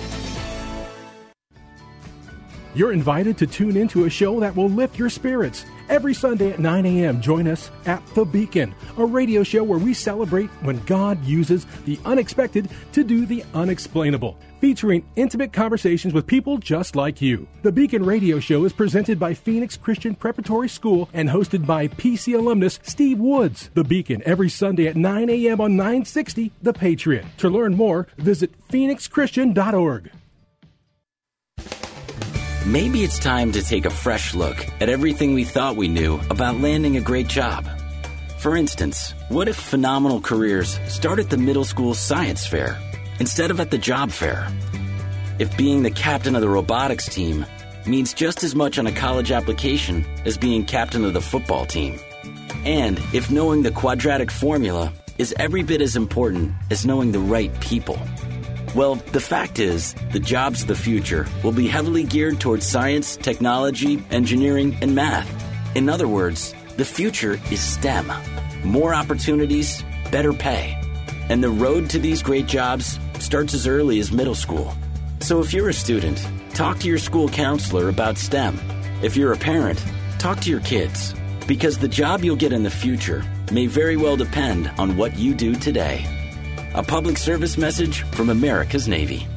You're 2.73 2.93
invited 2.93 3.37
to 3.39 3.47
tune 3.47 3.75
into 3.75 4.05
a 4.05 4.09
show 4.09 4.39
that 4.39 4.55
will 4.55 4.69
lift 4.69 4.97
your 4.97 5.09
spirits. 5.09 5.65
Every 5.89 6.13
Sunday 6.13 6.51
at 6.51 6.59
9 6.59 6.85
a.m., 6.85 7.21
join 7.21 7.49
us 7.49 7.69
at 7.85 8.01
The 8.15 8.23
Beacon, 8.23 8.73
a 8.97 9.05
radio 9.05 9.43
show 9.43 9.61
where 9.61 9.77
we 9.77 9.93
celebrate 9.93 10.49
when 10.61 10.79
God 10.85 11.21
uses 11.25 11.65
the 11.83 11.99
unexpected 12.05 12.69
to 12.93 13.03
do 13.03 13.25
the 13.25 13.43
unexplainable, 13.53 14.37
featuring 14.61 15.05
intimate 15.17 15.51
conversations 15.51 16.13
with 16.13 16.25
people 16.25 16.59
just 16.59 16.95
like 16.95 17.21
you. 17.21 17.45
The 17.61 17.73
Beacon 17.73 18.05
radio 18.05 18.39
show 18.39 18.63
is 18.63 18.71
presented 18.71 19.19
by 19.19 19.33
Phoenix 19.33 19.75
Christian 19.75 20.15
Preparatory 20.15 20.69
School 20.69 21.09
and 21.11 21.27
hosted 21.27 21.65
by 21.65 21.89
PC 21.89 22.35
alumnus 22.35 22.79
Steve 22.83 23.19
Woods. 23.19 23.69
The 23.73 23.83
Beacon 23.83 24.23
every 24.25 24.49
Sunday 24.49 24.87
at 24.87 24.95
9 24.95 25.29
a.m. 25.29 25.59
on 25.59 25.75
960 25.75 26.53
The 26.61 26.71
Patriot. 26.71 27.25
To 27.39 27.49
learn 27.49 27.75
more, 27.75 28.07
visit 28.17 28.51
phoenixchristian.org. 28.69 30.09
Maybe 32.65 33.03
it's 33.03 33.17
time 33.17 33.51
to 33.53 33.63
take 33.63 33.85
a 33.85 33.89
fresh 33.89 34.35
look 34.35 34.67
at 34.79 34.87
everything 34.87 35.33
we 35.33 35.45
thought 35.45 35.75
we 35.75 35.87
knew 35.87 36.19
about 36.29 36.61
landing 36.61 36.95
a 36.95 37.01
great 37.01 37.27
job. 37.27 37.67
For 38.37 38.55
instance, 38.55 39.15
what 39.29 39.47
if 39.47 39.55
phenomenal 39.55 40.21
careers 40.21 40.79
start 40.87 41.17
at 41.17 41.31
the 41.31 41.39
middle 41.39 41.65
school 41.65 41.95
science 41.95 42.45
fair 42.45 42.77
instead 43.19 43.49
of 43.49 43.59
at 43.59 43.71
the 43.71 43.79
job 43.79 44.11
fair? 44.11 44.47
If 45.39 45.57
being 45.57 45.81
the 45.81 45.89
captain 45.89 46.35
of 46.35 46.41
the 46.41 46.49
robotics 46.49 47.07
team 47.07 47.47
means 47.87 48.13
just 48.13 48.43
as 48.43 48.53
much 48.53 48.77
on 48.77 48.85
a 48.85 48.91
college 48.91 49.31
application 49.31 50.05
as 50.25 50.37
being 50.37 50.63
captain 50.63 51.03
of 51.03 51.13
the 51.13 51.21
football 51.21 51.65
team. 51.65 51.99
And 52.63 52.99
if 53.11 53.31
knowing 53.31 53.63
the 53.63 53.71
quadratic 53.71 54.29
formula 54.29 54.93
is 55.17 55.33
every 55.39 55.63
bit 55.63 55.81
as 55.81 55.95
important 55.95 56.51
as 56.69 56.85
knowing 56.85 57.11
the 57.11 57.19
right 57.19 57.59
people. 57.59 57.97
Well, 58.73 58.95
the 58.95 59.19
fact 59.19 59.59
is, 59.59 59.95
the 60.13 60.19
jobs 60.19 60.61
of 60.61 60.69
the 60.69 60.75
future 60.75 61.27
will 61.43 61.51
be 61.51 61.67
heavily 61.67 62.05
geared 62.05 62.39
towards 62.39 62.65
science, 62.65 63.17
technology, 63.17 64.01
engineering, 64.11 64.77
and 64.81 64.95
math. 64.95 65.29
In 65.75 65.89
other 65.89 66.07
words, 66.07 66.55
the 66.77 66.85
future 66.85 67.37
is 67.51 67.59
STEM. 67.59 68.09
More 68.63 68.93
opportunities, 68.93 69.83
better 70.09 70.31
pay. 70.31 70.81
And 71.27 71.43
the 71.43 71.49
road 71.49 71.89
to 71.89 71.99
these 71.99 72.23
great 72.23 72.47
jobs 72.47 72.97
starts 73.19 73.53
as 73.53 73.67
early 73.67 73.99
as 73.99 74.13
middle 74.13 74.35
school. 74.35 74.73
So 75.19 75.41
if 75.41 75.53
you're 75.53 75.69
a 75.69 75.73
student, 75.73 76.25
talk 76.53 76.79
to 76.79 76.87
your 76.87 76.97
school 76.97 77.27
counselor 77.27 77.89
about 77.89 78.17
STEM. 78.17 78.57
If 79.03 79.17
you're 79.17 79.33
a 79.33 79.37
parent, 79.37 79.83
talk 80.17 80.39
to 80.41 80.49
your 80.49 80.61
kids. 80.61 81.13
Because 81.45 81.77
the 81.77 81.89
job 81.89 82.23
you'll 82.23 82.37
get 82.37 82.53
in 82.53 82.63
the 82.63 82.69
future 82.69 83.25
may 83.51 83.67
very 83.67 83.97
well 83.97 84.15
depend 84.15 84.71
on 84.77 84.95
what 84.95 85.17
you 85.17 85.33
do 85.33 85.55
today. 85.55 86.05
A 86.73 86.81
public 86.81 87.17
service 87.17 87.57
message 87.57 88.03
from 88.13 88.29
America's 88.29 88.87
Navy. 88.87 89.27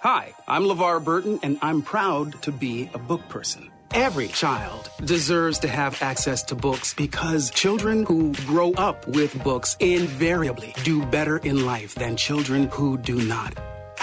Hi, 0.00 0.32
I'm 0.46 0.62
LeVar 0.62 1.02
Burton, 1.02 1.40
and 1.42 1.58
I'm 1.60 1.82
proud 1.82 2.40
to 2.42 2.52
be 2.52 2.88
a 2.94 2.98
book 2.98 3.28
person. 3.28 3.68
Every 3.92 4.28
child 4.28 4.88
deserves 5.04 5.58
to 5.60 5.68
have 5.68 6.00
access 6.02 6.44
to 6.44 6.54
books 6.54 6.94
because 6.94 7.50
children 7.50 8.06
who 8.06 8.32
grow 8.46 8.74
up 8.74 9.04
with 9.08 9.42
books 9.42 9.76
invariably 9.80 10.72
do 10.84 11.04
better 11.06 11.38
in 11.38 11.66
life 11.66 11.96
than 11.96 12.16
children 12.16 12.68
who 12.68 12.96
do 12.96 13.20
not. 13.22 13.58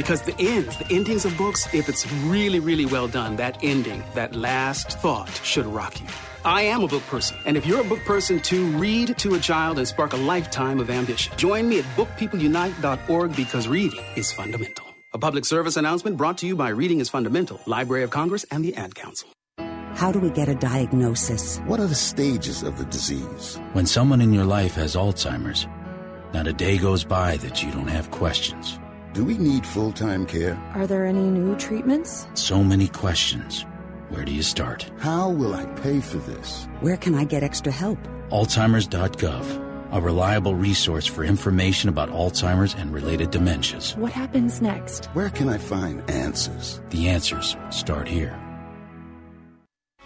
Because 0.00 0.22
the 0.22 0.34
ends, 0.38 0.78
the 0.78 0.86
endings 0.90 1.26
of 1.26 1.36
books, 1.36 1.68
if 1.74 1.86
it's 1.90 2.10
really, 2.24 2.58
really 2.58 2.86
well 2.86 3.06
done, 3.06 3.36
that 3.36 3.58
ending, 3.62 4.02
that 4.14 4.34
last 4.34 4.98
thought 4.98 5.28
should 5.44 5.66
rock 5.66 6.00
you. 6.00 6.06
I 6.42 6.62
am 6.62 6.82
a 6.82 6.88
book 6.88 7.02
person, 7.02 7.36
and 7.44 7.54
if 7.54 7.66
you're 7.66 7.82
a 7.82 7.84
book 7.84 8.02
person 8.06 8.40
too, 8.40 8.68
read 8.78 9.18
to 9.18 9.34
a 9.34 9.38
child 9.38 9.76
and 9.76 9.86
spark 9.86 10.14
a 10.14 10.16
lifetime 10.16 10.80
of 10.80 10.88
ambition. 10.88 11.36
Join 11.36 11.68
me 11.68 11.80
at 11.80 11.84
bookpeopleunite.org 11.98 13.36
because 13.36 13.68
reading 13.68 14.02
is 14.16 14.32
fundamental. 14.32 14.86
A 15.12 15.18
public 15.18 15.44
service 15.44 15.76
announcement 15.76 16.16
brought 16.16 16.38
to 16.38 16.46
you 16.46 16.56
by 16.56 16.70
Reading 16.70 17.00
is 17.00 17.10
Fundamental, 17.10 17.60
Library 17.66 18.02
of 18.02 18.08
Congress, 18.08 18.46
and 18.50 18.64
the 18.64 18.74
Ad 18.76 18.94
Council. 18.94 19.28
How 19.96 20.10
do 20.10 20.18
we 20.18 20.30
get 20.30 20.48
a 20.48 20.54
diagnosis? 20.54 21.58
What 21.66 21.78
are 21.78 21.86
the 21.86 21.94
stages 21.94 22.62
of 22.62 22.78
the 22.78 22.86
disease? 22.86 23.60
When 23.74 23.84
someone 23.84 24.22
in 24.22 24.32
your 24.32 24.46
life 24.46 24.76
has 24.76 24.96
Alzheimer's, 24.96 25.68
not 26.32 26.46
a 26.46 26.54
day 26.54 26.78
goes 26.78 27.04
by 27.04 27.36
that 27.36 27.62
you 27.62 27.70
don't 27.70 27.88
have 27.88 28.10
questions. 28.10 28.80
Do 29.12 29.24
we 29.24 29.36
need 29.38 29.66
full 29.66 29.92
time 29.92 30.24
care? 30.24 30.56
Are 30.74 30.86
there 30.86 31.04
any 31.04 31.22
new 31.30 31.56
treatments? 31.56 32.28
So 32.34 32.62
many 32.62 32.86
questions. 32.88 33.66
Where 34.08 34.24
do 34.24 34.32
you 34.32 34.42
start? 34.42 34.88
How 34.98 35.28
will 35.28 35.52
I 35.54 35.66
pay 35.66 36.00
for 36.00 36.18
this? 36.18 36.68
Where 36.80 36.96
can 36.96 37.14
I 37.14 37.24
get 37.24 37.42
extra 37.42 37.72
help? 37.72 37.98
Alzheimer's.gov, 38.30 39.92
a 39.92 40.00
reliable 40.00 40.54
resource 40.54 41.06
for 41.06 41.24
information 41.24 41.88
about 41.88 42.10
Alzheimer's 42.10 42.74
and 42.74 42.92
related 42.92 43.30
dementias. 43.30 43.96
What 43.96 44.12
happens 44.12 44.62
next? 44.62 45.06
Where 45.06 45.30
can 45.30 45.48
I 45.48 45.58
find 45.58 46.08
answers? 46.10 46.80
The 46.90 47.08
answers 47.08 47.56
start 47.70 48.06
here. 48.08 48.38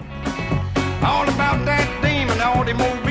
All 0.01 1.29
about 1.29 1.65
that 1.67 2.01
demon 2.03 2.41
All 2.41 2.61
automobile. 2.61 3.04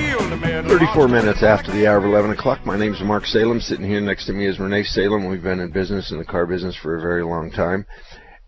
34 0.61 1.07
minutes 1.07 1.41
after 1.41 1.71
the 1.71 1.87
hour 1.87 1.97
of 1.97 2.05
11 2.05 2.29
o'clock. 2.29 2.63
My 2.63 2.77
name 2.77 2.93
is 2.93 3.01
Mark 3.01 3.25
Salem. 3.25 3.59
Sitting 3.59 3.85
here 3.85 3.99
next 3.99 4.27
to 4.27 4.33
me 4.33 4.45
is 4.45 4.59
Renee 4.59 4.83
Salem. 4.83 5.27
We've 5.27 5.41
been 5.41 5.59
in 5.59 5.71
business, 5.71 6.11
in 6.11 6.19
the 6.19 6.25
car 6.25 6.45
business, 6.45 6.75
for 6.75 6.95
a 6.95 7.01
very 7.01 7.23
long 7.23 7.49
time. 7.49 7.87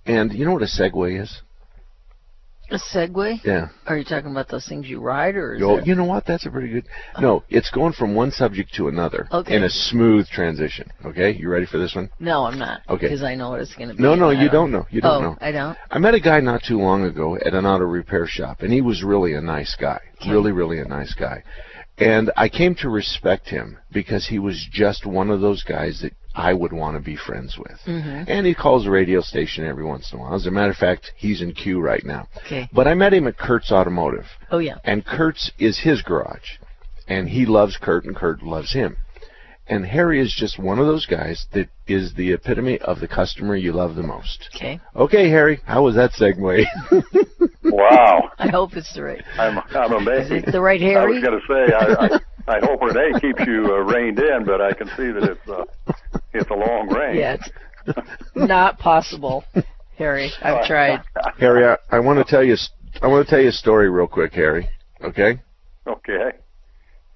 And 0.06 0.32
you 0.32 0.46
know 0.46 0.54
what 0.54 0.62
a 0.62 0.66
Segway 0.66 1.20
is? 1.20 1.42
A 2.70 2.78
Segway? 2.78 3.44
Yeah. 3.44 3.70
Are 3.88 3.98
you 3.98 4.04
talking 4.04 4.30
about 4.30 4.50
those 4.50 4.68
things 4.68 4.88
you 4.88 5.00
ride, 5.00 5.36
or 5.36 5.56
is 5.56 5.64
Oh, 5.64 5.80
you 5.80 5.96
know 5.96 6.06
what? 6.06 6.28
That's 6.28 6.46
a 6.46 6.52
pretty 6.52 6.70
good. 6.70 6.86
No, 7.20 7.44
it's 7.50 7.72
going 7.72 7.94
from 7.94 8.14
one 8.14 8.30
subject 8.30 8.76
to 8.76 8.88
another 8.88 9.28
Okay. 9.32 9.56
in 9.56 9.64
a 9.64 9.70
smooth 9.70 10.28
transition. 10.28 10.92
Okay, 11.06 11.32
you 11.32 11.50
ready 11.50 11.66
for 11.66 11.80
this 11.80 11.96
one? 11.96 12.10
No, 12.20 12.46
I'm 12.46 12.60
not. 12.60 12.82
Okay. 12.88 13.08
Because 13.08 13.24
I 13.24 13.34
know 13.34 13.50
what 13.50 13.62
it's 13.62 13.74
going 13.74 13.90
to 13.90 13.96
be. 13.96 14.04
No, 14.04 14.14
no, 14.14 14.30
you 14.30 14.50
don't 14.50 14.72
know. 14.72 14.86
You 14.92 15.02
don't 15.02 15.24
oh, 15.24 15.30
know. 15.32 15.38
I 15.42 15.52
don't. 15.52 15.78
I 15.90 15.98
met 15.98 16.14
a 16.14 16.20
guy 16.20 16.40
not 16.40 16.62
too 16.62 16.78
long 16.78 17.04
ago 17.04 17.36
at 17.36 17.56
an 17.56 17.66
auto 17.66 17.86
repair 17.86 18.28
shop, 18.28 18.62
and 18.62 18.72
he 18.72 18.82
was 18.82 19.04
really 19.04 19.34
a 19.34 19.42
nice 19.42 19.76
guy. 19.80 20.00
Really, 20.28 20.52
really 20.52 20.80
a 20.80 20.86
nice 20.86 21.14
guy. 21.14 21.44
And 21.98 22.32
I 22.36 22.50
came 22.50 22.76
to 22.76 22.90
respect 22.90 23.48
him 23.50 23.78
because 23.92 24.28
he 24.28 24.40
was 24.40 24.68
just 24.72 25.06
one 25.06 25.30
of 25.30 25.40
those 25.42 25.64
guys 25.64 26.02
that 26.02 26.14
I 26.36 26.54
would 26.54 26.74
want 26.74 26.98
to 26.98 27.02
be 27.02 27.16
friends 27.16 27.58
with. 27.58 27.80
Mhm. 27.88 28.26
And 28.28 28.46
he 28.46 28.54
calls 28.54 28.86
a 28.86 28.92
radio 28.92 29.22
station 29.22 29.66
every 29.66 29.86
once 29.86 30.12
in 30.12 30.20
a 30.20 30.22
while. 30.22 30.34
As 30.36 30.46
a 30.46 30.52
matter 30.52 30.72
of 30.72 30.78
fact, 30.78 31.14
he's 31.16 31.42
in 31.42 31.54
queue 31.54 31.80
right 31.80 32.04
now. 32.06 32.28
Okay. 32.40 32.68
But 32.74 32.90
I 32.90 32.94
met 32.94 33.14
him 33.14 33.28
at 33.28 33.38
Kurt's 33.38 33.72
Automotive. 33.72 34.28
Oh 34.52 34.58
yeah. 34.58 34.80
And 34.84 35.06
Kurt's 35.06 35.52
is 35.58 35.80
his 35.80 36.02
garage. 36.02 36.58
And 37.08 37.30
he 37.30 37.46
loves 37.46 37.78
Kurt, 37.78 38.04
and 38.04 38.16
Kurt 38.16 38.44
loves 38.44 38.74
him. 38.74 38.98
And 39.68 39.86
Harry 39.86 40.22
is 40.22 40.34
just 40.38 40.60
one 40.60 40.78
of 40.78 40.86
those 40.86 41.06
guys 41.08 41.48
that 41.54 41.70
is 41.88 42.14
the 42.14 42.34
epitome 42.34 42.78
of 42.82 43.00
the 43.00 43.08
customer 43.08 43.56
you 43.56 43.72
love 43.74 43.96
the 43.96 44.04
most. 44.04 44.50
Okay. 44.56 44.80
Okay, 44.96 45.30
Harry, 45.30 45.60
how 45.66 45.84
was 45.84 45.96
that 45.96 46.12
segue? 46.12 46.66
Wow. 47.64 48.30
I 48.38 48.48
hope 48.48 48.76
it's 48.78 48.94
the 48.94 49.02
right. 49.04 49.24
I'm 49.40 49.58
I'm 49.72 49.92
amazed. 49.94 50.32
Is 50.32 50.44
it 50.48 50.52
the 50.52 50.62
right 50.62 50.80
Harry? 50.80 50.98
I 50.98 51.06
was 51.06 51.24
going 51.24 51.40
to 51.40 51.48
say 51.48 51.74
I, 51.74 52.06
I 52.48 52.58
I 52.58 52.66
hope 52.66 52.82
Renee 52.82 53.20
keeps 53.20 53.42
you 53.48 53.66
uh, 53.66 53.80
reined 53.80 54.20
in, 54.20 54.46
but 54.46 54.62
I 54.62 54.72
can 54.74 54.88
see 54.90 55.12
that 55.12 55.24
it's 55.24 55.50
uh, 55.50 55.66
it's 56.32 56.50
a 56.52 56.54
long 56.54 56.88
range. 56.90 57.18
Yeah, 57.18 57.38
it's 57.88 57.98
not 58.36 58.78
possible, 58.78 59.44
Harry. 59.98 60.32
I've 60.44 60.66
tried. 60.68 61.02
Harry, 61.40 61.66
I, 61.66 61.78
I 61.98 62.00
want 62.00 62.20
to 62.20 62.24
tell 62.32 62.44
you, 62.44 62.54
s- 62.54 62.70
I 63.02 63.08
want 63.08 63.26
to 63.28 63.30
tell 63.30 63.42
you 63.42 63.50
a 63.50 63.54
story 63.54 63.90
real 63.90 64.08
quick, 64.08 64.34
Harry. 64.34 64.70
Okay? 65.04 65.42
Okay. 65.88 66.32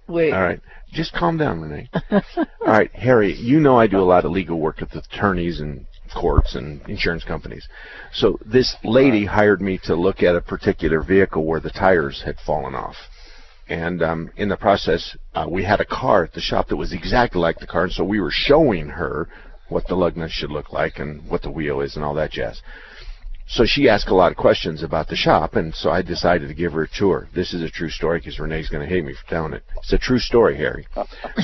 Wait. 0.08 0.34
All 0.34 0.42
right. 0.42 0.60
Just 0.92 1.14
calm 1.14 1.38
down, 1.38 1.62
Renee. 1.62 1.90
All 2.12 2.22
right, 2.66 2.92
Harry, 2.94 3.34
you 3.34 3.60
know 3.60 3.78
I 3.78 3.88
do 3.88 4.00
a 4.00 4.02
lot 4.02 4.26
of 4.26 4.32
legal 4.32 4.60
work 4.60 4.80
with 4.80 4.94
attorneys 4.94 5.60
and 5.60 5.86
courts 6.14 6.56
and 6.56 6.82
insurance 6.90 7.24
companies. 7.24 7.68
So 8.12 8.40
this 8.46 8.76
lady 8.84 9.26
hired 9.26 9.62
me 9.62 9.80
to 9.84 9.96
look 9.96 10.24
at 10.24 10.36
a 10.36 10.42
particular 10.42 11.02
vehicle 11.04 11.46
where 11.46 11.60
the 11.60 11.70
tires 11.70 12.24
had 12.26 12.38
fallen 12.46 12.74
off. 12.74 12.96
And 13.68 14.02
um, 14.02 14.32
in 14.36 14.50
the 14.50 14.58
process, 14.58 15.16
uh, 15.36 15.46
we 15.48 15.64
had 15.64 15.80
a 15.80 15.86
car 15.86 16.24
at 16.24 16.34
the 16.34 16.42
shop 16.42 16.70
that 16.70 16.76
was 16.76 16.92
exactly 16.92 17.40
like 17.40 17.60
the 17.60 17.68
car, 17.68 17.84
and 17.84 17.94
so 17.94 18.04
we 18.04 18.20
were 18.20 18.32
showing 18.32 18.88
her 18.90 19.30
what 19.70 19.88
the 19.88 19.96
lug 19.96 20.18
nuts 20.18 20.34
should 20.34 20.50
look 20.50 20.74
like 20.74 20.98
and 20.98 21.30
what 21.30 21.44
the 21.44 21.52
wheel 21.52 21.82
is 21.82 21.96
and 21.96 22.04
all 22.04 22.16
that 22.16 22.32
jazz. 22.32 22.62
So 23.52 23.66
she 23.66 23.90
asked 23.90 24.10
a 24.10 24.16
lot 24.16 24.32
of 24.32 24.38
questions 24.38 24.84
about 24.84 25.08
the 25.08 25.16
shop, 25.16 25.56
and 25.56 25.74
so 25.74 25.90
I 25.90 26.04
decided 26.04 26.50
to 26.50 26.54
give 26.54 26.74
her 26.74 26.84
a 26.84 26.88
tour. 26.88 27.28
This 27.34 27.52
is 27.52 27.64
a 27.64 27.70
true 27.70 27.90
story 27.90 28.20
because 28.20 28.40
Renee's 28.40 28.70
going 28.70 28.88
to 28.88 28.94
hate 28.94 29.04
me 29.04 29.16
for 29.16 29.28
telling 29.28 29.54
it. 29.54 29.64
It's 29.78 29.92
a 29.92 29.98
true 29.98 30.20
story, 30.20 30.56
Harry. 30.56 30.86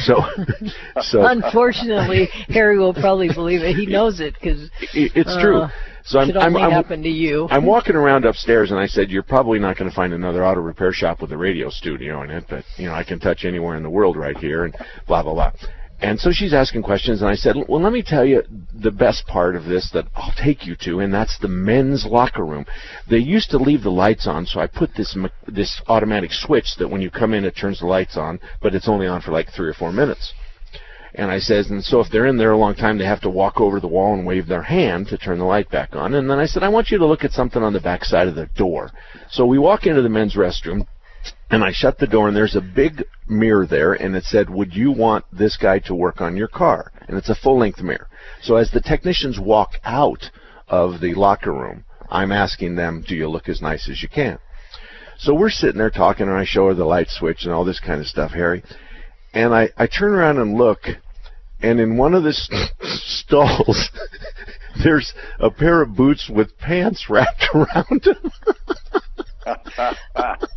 So, 0.03 0.17
so 1.01 1.25
Unfortunately, 1.25 2.27
Harry 2.49 2.77
will 2.77 2.93
probably 2.93 3.29
believe 3.33 3.61
it. 3.63 3.75
He 3.75 3.87
knows 3.87 4.19
it 4.19 4.35
because 4.35 4.69
it's 4.93 5.35
true. 5.41 5.61
Uh, 5.61 5.69
so 6.03 6.19
I'm, 6.19 6.37
I'm, 6.37 6.55
I'm, 6.55 6.71
happen 6.71 7.01
to 7.01 7.09
you. 7.09 7.47
I'm 7.49 7.65
walking 7.65 7.95
around 7.95 8.25
upstairs, 8.25 8.69
and 8.69 8.79
I 8.79 8.85
said, 8.85 9.09
"You're 9.09 9.23
probably 9.23 9.57
not 9.57 9.75
going 9.75 9.89
to 9.89 9.95
find 9.95 10.13
another 10.13 10.45
auto 10.45 10.61
repair 10.61 10.93
shop 10.93 11.19
with 11.19 11.31
a 11.31 11.37
radio 11.37 11.71
studio 11.71 12.21
in 12.21 12.29
it, 12.29 12.45
but 12.47 12.63
you 12.77 12.85
know 12.85 12.93
I 12.93 13.03
can 13.03 13.19
touch 13.19 13.43
anywhere 13.43 13.75
in 13.75 13.81
the 13.81 13.89
world 13.89 14.15
right 14.15 14.37
here." 14.37 14.65
And 14.65 14.75
blah 15.07 15.23
blah 15.23 15.33
blah. 15.33 15.51
And 16.01 16.19
so 16.19 16.31
she's 16.31 16.53
asking 16.53 16.83
questions, 16.83 17.21
and 17.21 17.29
I 17.29 17.35
said, 17.35 17.55
"Well, 17.67 17.81
let 17.81 17.93
me 17.93 18.03
tell 18.03 18.25
you 18.25 18.43
the 18.73 18.91
best 18.91 19.25
part 19.27 19.55
of 19.55 19.65
this 19.65 19.89
that 19.91 20.05
I'll 20.15 20.33
take 20.33 20.65
you 20.65 20.75
to, 20.81 20.99
and 20.99 21.13
that's 21.13 21.37
the 21.39 21.47
men's 21.47 22.05
locker 22.05 22.45
room. 22.45 22.65
They 23.09 23.17
used 23.17 23.49
to 23.51 23.57
leave 23.57 23.81
the 23.83 23.91
lights 23.91 24.27
on, 24.27 24.45
so 24.45 24.59
I 24.59 24.67
put 24.67 24.93
this 24.95 25.17
this 25.47 25.81
automatic 25.87 26.33
switch 26.33 26.75
that 26.77 26.89
when 26.89 27.01
you 27.01 27.09
come 27.09 27.33
in, 27.33 27.45
it 27.45 27.55
turns 27.55 27.79
the 27.79 27.87
lights 27.87 28.17
on, 28.17 28.39
but 28.61 28.75
it's 28.75 28.89
only 28.89 29.07
on 29.07 29.21
for 29.21 29.31
like 29.31 29.51
three 29.51 29.69
or 29.69 29.73
four 29.73 29.91
minutes." 29.91 30.33
And 31.17 31.31
I 31.31 31.39
says, 31.39 31.69
and 31.69 31.81
so 31.83 32.01
if 32.01 32.09
they're 32.09 32.25
in 32.25 32.35
there 32.35 32.51
a 32.51 32.57
long 32.57 32.75
time, 32.75 32.97
they 32.97 33.05
have 33.05 33.21
to 33.21 33.29
walk 33.29 33.61
over 33.61 33.79
the 33.79 33.87
wall 33.87 34.13
and 34.13 34.25
wave 34.25 34.47
their 34.47 34.63
hand 34.63 35.07
to 35.07 35.17
turn 35.17 35.39
the 35.39 35.45
light 35.45 35.69
back 35.69 35.95
on. 35.95 36.13
And 36.13 36.29
then 36.29 36.39
I 36.39 36.45
said, 36.45 36.61
I 36.61 36.67
want 36.67 36.91
you 36.91 36.97
to 36.97 37.05
look 37.05 37.23
at 37.23 37.31
something 37.31 37.63
on 37.63 37.71
the 37.71 37.79
back 37.79 38.03
side 38.03 38.27
of 38.27 38.35
the 38.35 38.49
door. 38.57 38.91
So 39.29 39.45
we 39.45 39.57
walk 39.57 39.85
into 39.85 40.01
the 40.01 40.09
men's 40.09 40.35
restroom, 40.35 40.85
and 41.49 41.63
I 41.63 41.71
shut 41.71 41.99
the 41.99 42.07
door, 42.07 42.27
and 42.27 42.35
there's 42.35 42.55
a 42.55 42.61
big 42.61 43.03
mirror 43.27 43.65
there, 43.65 43.93
and 43.93 44.15
it 44.15 44.23
said, 44.23 44.49
Would 44.49 44.75
you 44.75 44.91
want 44.91 45.25
this 45.31 45.57
guy 45.57 45.79
to 45.79 45.95
work 45.95 46.21
on 46.21 46.37
your 46.37 46.47
car? 46.47 46.91
And 47.07 47.17
it's 47.17 47.29
a 47.29 47.35
full 47.35 47.59
length 47.59 47.81
mirror. 47.81 48.07
So 48.41 48.55
as 48.55 48.71
the 48.71 48.81
technicians 48.81 49.39
walk 49.39 49.73
out 49.83 50.29
of 50.67 51.01
the 51.01 51.13
locker 51.13 51.53
room, 51.53 51.85
I'm 52.09 52.31
asking 52.31 52.75
them, 52.75 53.03
Do 53.07 53.15
you 53.15 53.29
look 53.29 53.47
as 53.47 53.61
nice 53.61 53.89
as 53.89 54.01
you 54.01 54.09
can? 54.09 54.39
So 55.17 55.33
we're 55.33 55.49
sitting 55.49 55.77
there 55.77 55.89
talking, 55.89 56.27
and 56.27 56.37
I 56.37 56.45
show 56.45 56.67
her 56.67 56.73
the 56.73 56.85
light 56.85 57.09
switch 57.09 57.45
and 57.45 57.53
all 57.53 57.63
this 57.63 57.79
kind 57.79 58.01
of 58.01 58.07
stuff, 58.07 58.31
Harry. 58.31 58.63
And 59.33 59.53
I, 59.53 59.69
I 59.77 59.87
turn 59.87 60.13
around 60.13 60.39
and 60.39 60.57
look, 60.57 60.79
and 61.61 61.79
in 61.79 61.97
one 61.97 62.13
of 62.13 62.23
the 62.23 62.33
st- 62.33 62.71
stalls, 62.81 63.89
there's 64.83 65.13
a 65.39 65.49
pair 65.49 65.81
of 65.81 65.95
boots 65.95 66.29
with 66.29 66.57
pants 66.57 67.05
wrapped 67.09 67.45
around 67.53 68.03
them. 68.03 68.31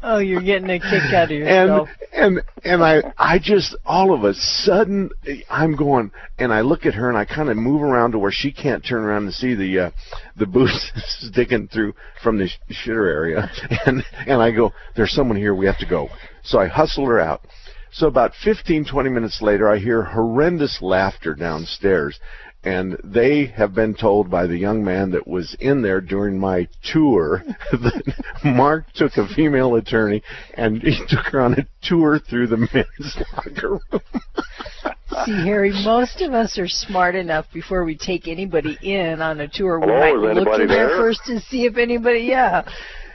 Oh, 0.03 0.19
you're 0.19 0.41
getting 0.41 0.71
a 0.71 0.79
kick 0.79 1.13
out 1.13 1.25
of 1.25 1.31
and 1.31 1.39
yourself. 1.41 1.89
and 2.15 2.41
and 2.65 2.83
I 2.83 3.03
I 3.19 3.39
just 3.39 3.77
all 3.85 4.15
of 4.15 4.25
a 4.25 4.33
sudden 4.35 5.11
I'm 5.51 5.77
going 5.77 6.11
and 6.39 6.53
I 6.53 6.63
look 6.63 6.87
at 6.87 6.95
her 6.95 7.09
and 7.09 7.19
I 7.19 7.25
kind 7.25 7.51
of 7.51 7.57
move 7.57 7.83
around 7.83 8.13
to 8.13 8.19
where 8.19 8.31
she 8.33 8.51
can't 8.53 8.85
turn 8.85 9.03
around 9.05 9.27
to 9.27 9.33
see 9.33 9.55
the 9.55 9.79
uh, 9.79 9.91
the 10.37 10.47
boots 10.47 10.91
sticking 11.29 11.69
through 11.69 11.95
from 12.23 12.39
the 12.39 12.49
sh- 12.49 12.59
shitter 12.71 13.07
area. 13.09 13.51
And 13.87 14.03
and 14.27 14.41
I 14.41 14.51
go 14.51 14.73
there's 14.97 15.13
someone 15.13 15.37
here. 15.37 15.55
We 15.55 15.67
have 15.67 15.79
to 15.79 15.87
go. 15.87 16.09
So 16.43 16.59
I 16.59 16.69
hustle 16.69 17.07
her 17.07 17.21
out. 17.21 17.43
So 17.91 18.07
about 18.07 18.33
15 18.45 18.85
20 18.85 19.11
minutes 19.11 19.43
later 19.43 19.69
I 19.69 19.79
hear 19.79 20.03
horrendous 20.05 20.81
laughter 20.81 21.35
downstairs 21.35 22.19
and 22.69 22.99
they 23.03 23.47
have 23.47 23.75
been 23.75 23.95
told 23.95 24.31
by 24.31 24.47
the 24.47 24.59
young 24.59 24.85
man 24.85 25.11
that 25.13 25.27
was 25.27 25.57
in 25.59 25.81
there 25.81 26.03
during 26.03 26.39
my 26.39 26.69
tour 26.93 27.43
that 27.73 28.15
Mark 28.45 28.93
took 28.93 29.17
a 29.17 29.27
female 29.27 29.75
attorney 29.77 30.23
and 30.53 30.83
he 30.83 31.01
took 31.09 31.25
her 31.33 31.41
on 31.41 31.55
a 31.55 31.67
tour 31.83 32.19
through 32.19 32.49
the 32.49 32.59
men's 32.59 33.17
locker 33.33 33.71
room. 33.71 34.03
See, 35.25 35.45
Harry, 35.47 35.73
most 35.83 36.21
of 36.21 36.35
us 36.35 36.59
are 36.59 36.69
smart 36.69 37.15
enough 37.15 37.47
before 37.55 37.85
we 37.85 37.97
take 37.97 38.29
anybody 38.29 38.77
in 38.83 39.23
on 39.23 39.41
a 39.41 39.49
tour. 39.49 39.81
We 39.81 39.87
Hello, 39.87 39.99
might 40.01 40.17
look 40.17 40.37
anybody 40.37 40.63
in 40.65 40.69
there 40.69 40.89
there? 40.89 40.99
first 40.99 41.21
to 41.27 41.41
see 41.41 41.65
if 41.65 41.79
anybody. 41.79 42.21
Yeah, 42.21 42.69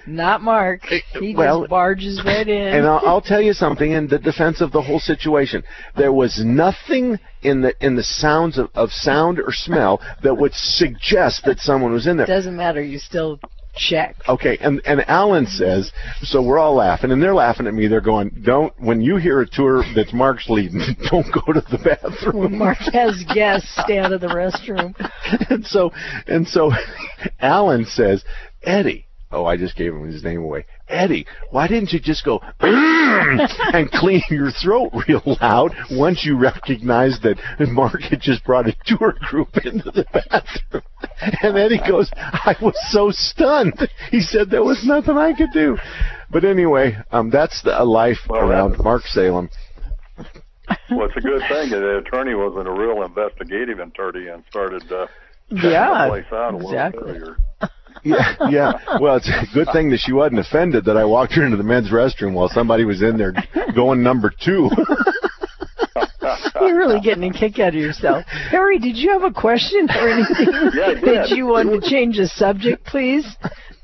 not 0.07 0.41
Mark. 0.41 0.85
He 1.19 1.35
well, 1.35 1.61
just 1.61 1.69
barges 1.69 2.23
right 2.25 2.47
in. 2.47 2.67
And 2.75 2.85
I'll, 2.85 3.01
I'll 3.05 3.21
tell 3.21 3.41
you 3.41 3.53
something 3.53 3.91
in 3.91 4.07
the 4.07 4.19
defense 4.19 4.61
of 4.61 4.71
the 4.71 4.81
whole 4.81 4.99
situation. 4.99 5.63
There 5.95 6.13
was 6.13 6.41
nothing 6.43 7.19
in 7.41 7.61
the 7.61 7.73
in 7.85 7.95
the 7.95 8.03
sounds 8.03 8.57
of, 8.57 8.69
of 8.75 8.91
sound 8.91 9.39
or 9.39 9.51
smell 9.51 10.01
that 10.23 10.35
would 10.35 10.53
suggest 10.53 11.45
that 11.45 11.59
someone 11.59 11.91
was 11.93 12.07
in 12.07 12.17
there. 12.17 12.25
It 12.25 12.29
doesn't 12.29 12.55
matter. 12.55 12.81
You 12.81 12.99
still 12.99 13.39
check. 13.75 14.15
Okay, 14.27 14.57
and 14.61 14.81
and 14.85 15.07
Alan 15.09 15.45
says, 15.45 15.91
so 16.21 16.41
we're 16.41 16.59
all 16.59 16.75
laughing, 16.75 17.11
and 17.11 17.21
they're 17.21 17.33
laughing 17.33 17.67
at 17.67 17.73
me. 17.73 17.87
They're 17.87 18.01
going, 18.01 18.43
"Don't 18.43 18.73
when 18.79 19.01
you 19.01 19.17
hear 19.17 19.41
a 19.41 19.47
tour 19.47 19.83
that's 19.95 20.13
Mark's 20.13 20.49
leading, 20.49 20.79
don't 21.11 21.27
go 21.33 21.53
to 21.53 21.61
the 21.61 21.79
bathroom." 21.83 22.39
When 22.39 22.57
Mark 22.57 22.77
has 22.93 23.23
guests, 23.33 23.69
stay 23.83 23.99
out 23.99 24.13
of 24.13 24.21
the 24.21 24.27
restroom. 24.27 24.93
and 25.49 25.65
so 25.65 25.91
and 26.27 26.47
so, 26.47 26.71
Alan 27.39 27.85
says, 27.85 28.23
"Eddie." 28.63 29.07
Oh, 29.33 29.45
I 29.45 29.57
just 29.57 29.75
gave 29.75 29.93
him 29.93 30.05
his 30.05 30.23
name 30.23 30.41
away. 30.43 30.65
Eddie, 30.87 31.25
why 31.49 31.67
didn't 31.67 31.91
you 31.91 31.99
just 31.99 32.23
go 32.23 32.39
and 32.59 33.91
clean 33.91 34.21
your 34.29 34.51
throat 34.51 34.91
real 35.07 35.23
loud 35.41 35.73
once 35.91 36.23
you 36.23 36.37
recognized 36.37 37.23
that 37.23 37.37
Mark 37.71 38.01
had 38.03 38.21
just 38.21 38.43
brought 38.45 38.67
a 38.67 38.75
tour 38.85 39.15
group 39.21 39.57
into 39.65 39.89
the 39.89 40.05
bathroom? 40.13 40.83
And 41.41 41.57
Eddie 41.57 41.79
goes, 41.87 42.11
I 42.15 42.55
was 42.61 42.75
so 42.91 43.09
stunned. 43.11 43.89
He 44.11 44.21
said 44.21 44.49
there 44.51 44.63
was 44.63 44.85
nothing 44.85 45.17
I 45.17 45.33
could 45.33 45.51
do. 45.51 45.77
But 46.31 46.43
anyway, 46.45 46.95
um, 47.11 47.29
that's 47.31 47.61
the 47.63 47.81
a 47.81 47.83
life 47.83 48.19
around 48.29 48.77
Mark 48.83 49.03
Salem. 49.07 49.49
Well, 50.91 51.07
it's 51.07 51.17
a 51.17 51.21
good 51.21 51.41
thing 51.49 51.71
that 51.71 51.79
the 51.79 51.97
attorney 52.05 52.35
wasn't 52.35 52.67
a 52.67 52.71
real 52.71 53.01
investigative 53.03 53.79
attorney 53.79 54.27
and 54.27 54.43
started 54.49 54.83
uh, 54.91 55.07
checking 55.49 55.71
Yeah, 55.71 56.05
the 56.05 56.09
place 56.09 56.25
out 56.31 56.53
a 56.53 56.57
exactly. 56.57 57.03
little 57.13 57.21
earlier. 57.29 57.37
Yeah, 58.03 58.35
yeah. 58.49 58.73
Well, 58.99 59.15
it's 59.15 59.29
a 59.29 59.45
good 59.53 59.67
thing 59.71 59.89
that 59.91 59.99
she 59.99 60.13
wasn't 60.13 60.39
offended 60.39 60.85
that 60.85 60.97
I 60.97 61.05
walked 61.05 61.33
her 61.33 61.45
into 61.45 61.57
the 61.57 61.63
men's 61.63 61.89
restroom 61.91 62.33
while 62.33 62.49
somebody 62.49 62.83
was 62.83 63.01
in 63.01 63.17
there 63.17 63.33
going 63.75 64.03
number 64.03 64.29
two. 64.29 64.69
You're 66.61 66.77
really 66.77 67.01
getting 67.01 67.23
a 67.23 67.33
kick 67.33 67.59
out 67.59 67.69
of 67.69 67.75
yourself. 67.75 68.25
Harry, 68.27 68.79
did 68.79 68.95
you 68.97 69.11
have 69.11 69.23
a 69.23 69.31
question 69.31 69.87
or 69.89 70.09
anything 70.09 70.47
Yeah, 70.73 70.87
I 70.87 70.93
that 70.95 71.29
you 71.29 71.47
wanted 71.47 71.81
to 71.81 71.89
change 71.89 72.17
the 72.17 72.27
subject, 72.27 72.85
please? 72.85 73.25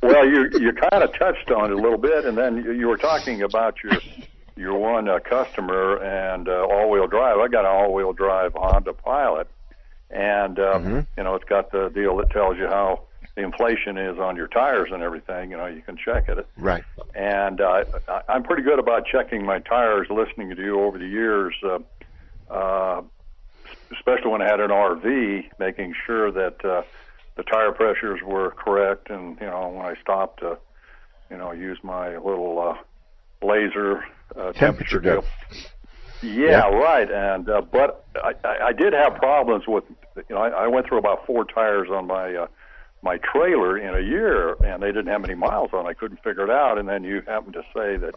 Well, 0.01 0.26
you 0.26 0.49
you 0.60 0.72
kind 0.74 1.03
of 1.03 1.12
touched 1.18 1.51
on 1.51 1.72
it 1.72 1.74
a 1.74 1.76
little 1.76 1.97
bit, 1.97 2.26
and 2.26 2.38
then 2.38 2.64
you, 2.64 2.72
you 2.72 2.88
were 2.88 2.97
talking 2.97 3.41
about 3.41 3.76
your 3.84 3.93
your 4.55 4.78
one 4.78 5.10
uh, 5.10 5.20
customer 5.20 5.97
and 5.97 6.47
uh, 6.47 6.66
all-wheel 6.70 7.07
drive. 7.07 7.38
I 7.38 7.47
got 7.47 7.62
an 7.62 7.72
all-wheel 7.72 8.14
drive 8.14 8.53
Honda 8.55 8.93
Pilot, 8.93 9.47
and 10.10 10.57
um, 10.60 11.07
you 11.18 11.24
know 11.24 11.36
it's 11.36 11.45
got 11.45 11.72
the 11.72 11.89
deal 11.93 12.16
that 12.18 12.30
tells 12.32 12.57
you 12.57 12.68
how 12.68 13.03
the 13.40 13.46
inflation 13.46 13.98
is 13.98 14.18
on 14.20 14.36
your 14.36 14.48
tires 14.48 14.90
and 14.92 15.02
everything. 15.02 15.52
You 15.52 15.58
know 15.58 15.66
you 15.68 15.82
can 15.82 15.98
check 15.98 16.28
it. 16.30 16.46
right. 16.58 16.84
and 17.16 17.62
uh, 17.62 17.84
I- 18.08 18.22
I'm 18.30 18.44
pretty 18.44 18.64
good 18.64 18.80
about 18.80 19.06
checking 19.06 19.46
my 19.46 19.60
tires. 19.60 20.08
Listening 20.10 20.56
to 20.56 20.62
you 20.62 20.82
over 20.82 20.98
the 20.98 21.08
years, 21.08 21.54
uh, 21.64 21.80
uh, 22.54 23.02
especially 23.94 24.32
when 24.32 24.42
I 24.42 24.46
had 24.46 24.60
an 24.60 24.72
RV, 24.72 25.46
making 25.60 25.94
sure 26.06 26.32
that 26.32 26.64
uh, 26.66 26.82
the 27.38 27.44
tire 27.44 27.72
pressures 27.72 28.20
were 28.26 28.52
correct, 28.52 29.10
and 29.10 29.38
you 29.40 29.48
know 29.48 29.70
when 29.70 29.86
I 29.86 29.96
stopped 30.02 30.42
to, 30.42 30.58
you 31.32 31.38
know, 31.38 31.52
use 31.54 31.80
my 31.84 32.18
little 32.18 32.60
uh, 32.60 33.46
laser 33.46 34.04
uh, 34.36 34.52
Temperature 34.54 35.00
deal. 35.00 35.22
gun. 35.22 35.24
Yeah, 36.22 36.68
right. 36.68 37.10
And 37.10 37.50
uh, 37.50 37.62
but 37.62 38.06
I, 38.22 38.34
I 38.44 38.68
I 38.68 38.74
did 38.74 38.92
have 38.94 39.16
problems 39.16 39.64
with 39.68 39.86
you 40.18 40.36
know 40.36 40.42
I, 40.42 40.50
I 40.66 40.68
went 40.68 40.88
through 40.88 40.98
about 40.98 41.26
four 41.26 41.46
tires 41.46 41.88
on 41.90 42.08
my 42.08 42.36
uh, 42.36 42.48
my 43.02 43.18
trailer 43.18 43.78
in 43.78 43.95
a 43.95 44.06
year, 44.06 44.54
and 44.64 44.82
they 44.84 44.88
didn't 44.88 45.08
have 45.08 45.24
any 45.24 45.36
miles 45.36 45.70
on. 45.74 45.86
I 45.88 45.93
couldn't 45.93 46.18
figure 46.24 46.43
it 46.43 46.50
out. 46.50 46.78
And 46.78 46.88
then 46.88 47.04
you 47.04 47.22
happen 47.26 47.54
to 47.54 47.62
say 47.74 47.97
that 47.97 48.14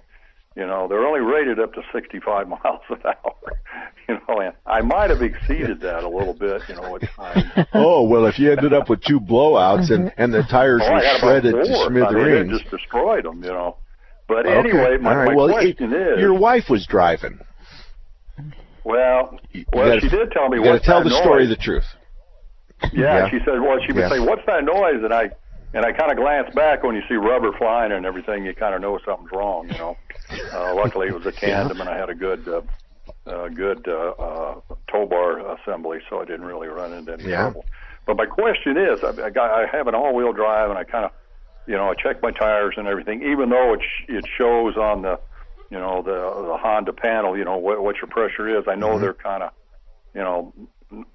you 0.56 0.66
know 0.66 0.88
they're 0.88 1.06
only 1.06 1.20
rated 1.20 1.58
up 1.60 1.72
to 1.74 1.82
65 1.92 2.48
miles 2.48 2.80
an 2.90 2.98
hour. 3.04 3.34
You 4.08 4.18
know, 4.28 4.40
and 4.40 4.52
I 4.66 4.80
might 4.80 5.10
have 5.10 5.22
exceeded 5.22 5.80
that 5.82 6.02
a 6.02 6.08
little 6.08 6.34
bit. 6.34 6.60
You 6.68 6.74
know, 6.74 6.96
at 6.96 7.02
times. 7.16 7.44
Oh 7.72 8.02
well, 8.02 8.26
if 8.26 8.36
you 8.38 8.50
ended 8.50 8.72
up 8.74 8.90
with 8.90 9.00
two 9.04 9.20
blowouts 9.20 9.92
and 9.92 10.06
mm-hmm. 10.10 10.20
and 10.22 10.34
the 10.34 10.42
tires 10.42 10.82
Oh, 10.84 10.92
were 10.92 11.02
shredded 11.20 11.54
to 11.54 11.60
I 11.60 11.88
mean, 11.88 12.04
smithereens. 12.04 12.50
just 12.60 12.68
destroyed 12.70 13.24
them. 13.24 13.44
You 13.44 13.50
know. 13.50 13.76
But 14.26 14.44
Okay. 14.46 14.58
anyway, 14.58 14.96
my, 15.00 15.14
right. 15.14 15.28
my 15.28 15.34
well, 15.36 15.48
question 15.52 15.92
it- 15.92 16.14
is, 16.14 16.18
your 16.20 16.34
wife 16.34 16.64
was 16.68 16.84
driving. 16.86 17.38
well, 18.84 19.38
You 19.52 19.64
well, 19.72 19.86
gotta- 19.88 20.00
she 20.00 20.08
did 20.08 20.32
tell 20.32 20.48
me 20.48 20.58
You 20.58 20.64
got 20.64 20.72
to 20.80 20.84
tell 20.84 21.04
the 21.04 21.10
story, 21.22 21.46
the 21.46 21.56
truth. 21.56 21.84
Yeah, 22.90 23.22
Yeah. 23.22 23.30
she 23.30 23.38
said, 23.44 23.60
well, 23.60 23.78
she 23.86 23.92
would 23.92 24.02
Yeah. 24.02 24.08
say, 24.10 24.18
"What's 24.18 24.44
that 24.46 24.64
noise?" 24.64 25.02
And 25.02 25.12
I 25.14 25.30
and 25.74 25.84
I 25.86 25.92
kind 25.92 26.10
of 26.10 26.18
glanced 26.18 26.54
back 26.54 26.82
when 26.82 26.94
you 26.94 27.02
see 27.08 27.14
rubber 27.14 27.52
flying 27.56 27.92
and 27.92 28.04
everything, 28.04 28.44
you 28.44 28.54
kind 28.54 28.74
of 28.74 28.80
know 28.80 28.98
something's 29.04 29.32
wrong. 29.32 29.68
You 29.68 29.78
know. 29.78 29.98
Uh, 30.52 30.74
luckily, 30.74 31.08
it 31.08 31.12
was 31.14 31.24
a 31.26 31.32
tandem, 31.40 31.80
and 31.80 31.88
I 31.88 31.96
had 31.96 32.10
a 32.10 32.14
good, 32.14 32.46
uh, 32.46 32.60
uh, 33.30 33.48
good 33.48 33.88
uh, 33.88 34.10
uh, 34.18 34.60
tow 34.90 35.06
bar 35.06 35.38
assembly, 35.56 36.00
so 36.10 36.20
I 36.20 36.24
didn't 36.26 36.44
really 36.44 36.68
run 36.68 36.92
into 36.92 37.12
any 37.12 37.24
Yeah. 37.24 37.36
trouble. 37.36 37.64
But 38.06 38.16
my 38.18 38.26
question 38.26 38.76
is, 38.76 38.98
I, 39.02 39.26
I, 39.26 39.30
got, 39.30 39.50
I 39.50 39.66
have 39.74 39.86
an 39.86 39.94
all-wheel 39.94 40.32
drive, 40.34 40.68
and 40.68 40.78
I 40.78 40.84
kind 40.84 41.06
of, 41.06 41.12
you 41.66 41.74
know, 41.74 41.88
I 41.88 41.94
check 41.94 42.20
my 42.22 42.32
tires 42.32 42.74
and 42.76 42.86
everything, 42.86 43.22
even 43.22 43.48
though 43.48 43.72
it 43.74 43.80
sh- 43.82 44.04
it 44.08 44.26
shows 44.36 44.76
on 44.76 45.02
the, 45.02 45.18
you 45.70 45.78
know, 45.78 46.02
the 46.02 46.46
the 46.48 46.58
Honda 46.58 46.92
panel, 46.92 47.38
you 47.38 47.44
know, 47.44 47.56
what, 47.56 47.82
what 47.82 47.96
your 47.96 48.08
pressure 48.08 48.58
is. 48.58 48.64
I 48.68 48.74
know 48.74 48.98
Mm-hmm. 48.98 49.00
they're 49.00 49.14
kind 49.14 49.42
of, 49.44 49.52
you 50.14 50.20
know, 50.20 50.52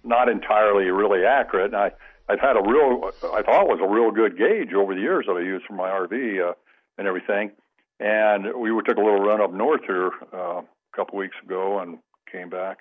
not 0.03 0.29
entirely 0.29 0.85
really 0.85 1.25
accurate. 1.25 1.73
And 1.73 1.75
I 1.75 1.91
I've 2.29 2.41
had 2.41 2.57
a 2.57 2.61
real, 2.61 3.09
I 3.33 3.41
thought 3.41 3.67
was 3.69 3.79
a 3.81 3.87
real 3.87 4.11
good 4.11 4.37
gauge 4.37 4.73
over 4.73 4.93
the 4.93 4.99
years 4.99 5.25
that 5.27 5.37
I 5.37 5.39
used 5.39 5.65
for 5.65 5.73
my 5.73 5.87
RV 5.87 6.49
uh, 6.49 6.53
and 6.97 7.07
everything. 7.07 7.51
And 8.01 8.53
we 8.59 8.69
took 8.83 8.97
a 8.97 9.01
little 9.01 9.21
run 9.21 9.39
up 9.41 9.53
north 9.53 9.81
here 9.87 10.11
uh, 10.33 10.59
a 10.59 10.65
couple 10.95 11.17
weeks 11.17 11.37
ago 11.43 11.79
and 11.79 11.99
came 12.29 12.49
back. 12.49 12.79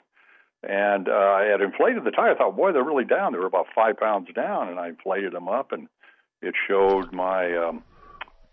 And 0.69 1.09
uh, 1.09 1.13
I 1.13 1.45
had 1.45 1.61
inflated 1.61 2.03
the 2.03 2.11
tire. 2.11 2.33
I 2.33 2.37
thought, 2.37 2.57
boy, 2.57 2.73
they're 2.73 2.83
really 2.83 3.05
down. 3.05 3.33
They 3.33 3.39
were 3.39 3.47
about 3.47 3.67
five 3.73 3.97
pounds 3.99 4.29
down, 4.35 4.69
and 4.69 4.81
I 4.81 4.89
inflated 4.89 5.33
them 5.33 5.49
up, 5.49 5.71
and 5.71 5.87
it 6.43 6.55
showed 6.67 7.13
my 7.13 7.57
um, 7.57 7.85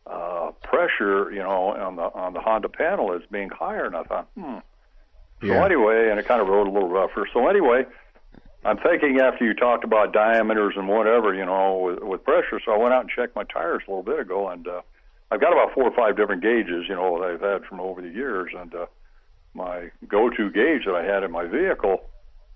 uh, 0.06 0.52
pressure, 0.64 1.32
you 1.32 1.40
know, 1.42 1.70
on 1.74 1.96
the 1.96 2.04
on 2.04 2.34
the 2.34 2.40
Honda 2.40 2.70
panel 2.70 3.14
as 3.16 3.22
being 3.32 3.50
higher. 3.50 3.86
And 3.86 3.96
I 3.96 4.04
thought, 4.04 4.28
hmm. 4.38 4.58
So 5.42 5.48
Yeah. 5.48 5.66
anyway, 5.66 6.10
and 6.12 6.20
it 6.20 6.28
kind 6.28 6.40
of 6.42 6.48
rode 6.50 6.68
a 6.68 6.72
little 6.72 6.90
rougher. 6.90 7.28
So 7.34 7.48
anyway, 7.48 7.86
I'm 8.66 8.78
thinking 8.78 9.20
after 9.20 9.44
you 9.44 9.54
talked 9.54 9.84
about 9.84 10.14
diameters 10.14 10.76
and 10.78 10.88
whatever, 10.88 11.34
you 11.34 11.46
know, 11.46 11.78
with, 11.78 12.00
with 12.00 12.24
pressure. 12.24 12.62
So 12.66 12.72
I 12.72 12.78
went 12.78 12.94
out 12.94 13.02
and 13.02 13.10
checked 13.10 13.36
my 13.36 13.44
tires 13.44 13.84
a 13.88 13.92
little 13.92 14.04
bit 14.04 14.20
ago, 14.20 14.48
and 14.48 14.68
uh, 14.68 14.82
I've 15.32 15.42
got 15.42 15.52
about 15.52 15.74
four 15.74 15.84
or 15.84 15.96
five 15.96 16.16
different 16.16 16.42
gauges, 16.42 16.86
you 16.88 16.96
know, 16.96 17.20
that 17.20 17.32
I've 17.32 17.42
had 17.42 17.66
from 17.68 17.82
over 17.82 18.02
the 18.02 18.10
years. 18.10 18.52
And 18.58 18.74
uh, 18.74 18.86
my 19.54 19.92
go-to 20.08 20.50
gauge 20.50 20.86
that 20.86 20.96
I 20.96 21.04
had 21.04 21.24
in 21.24 21.32
my 21.32 21.46
vehicle, 21.46 22.04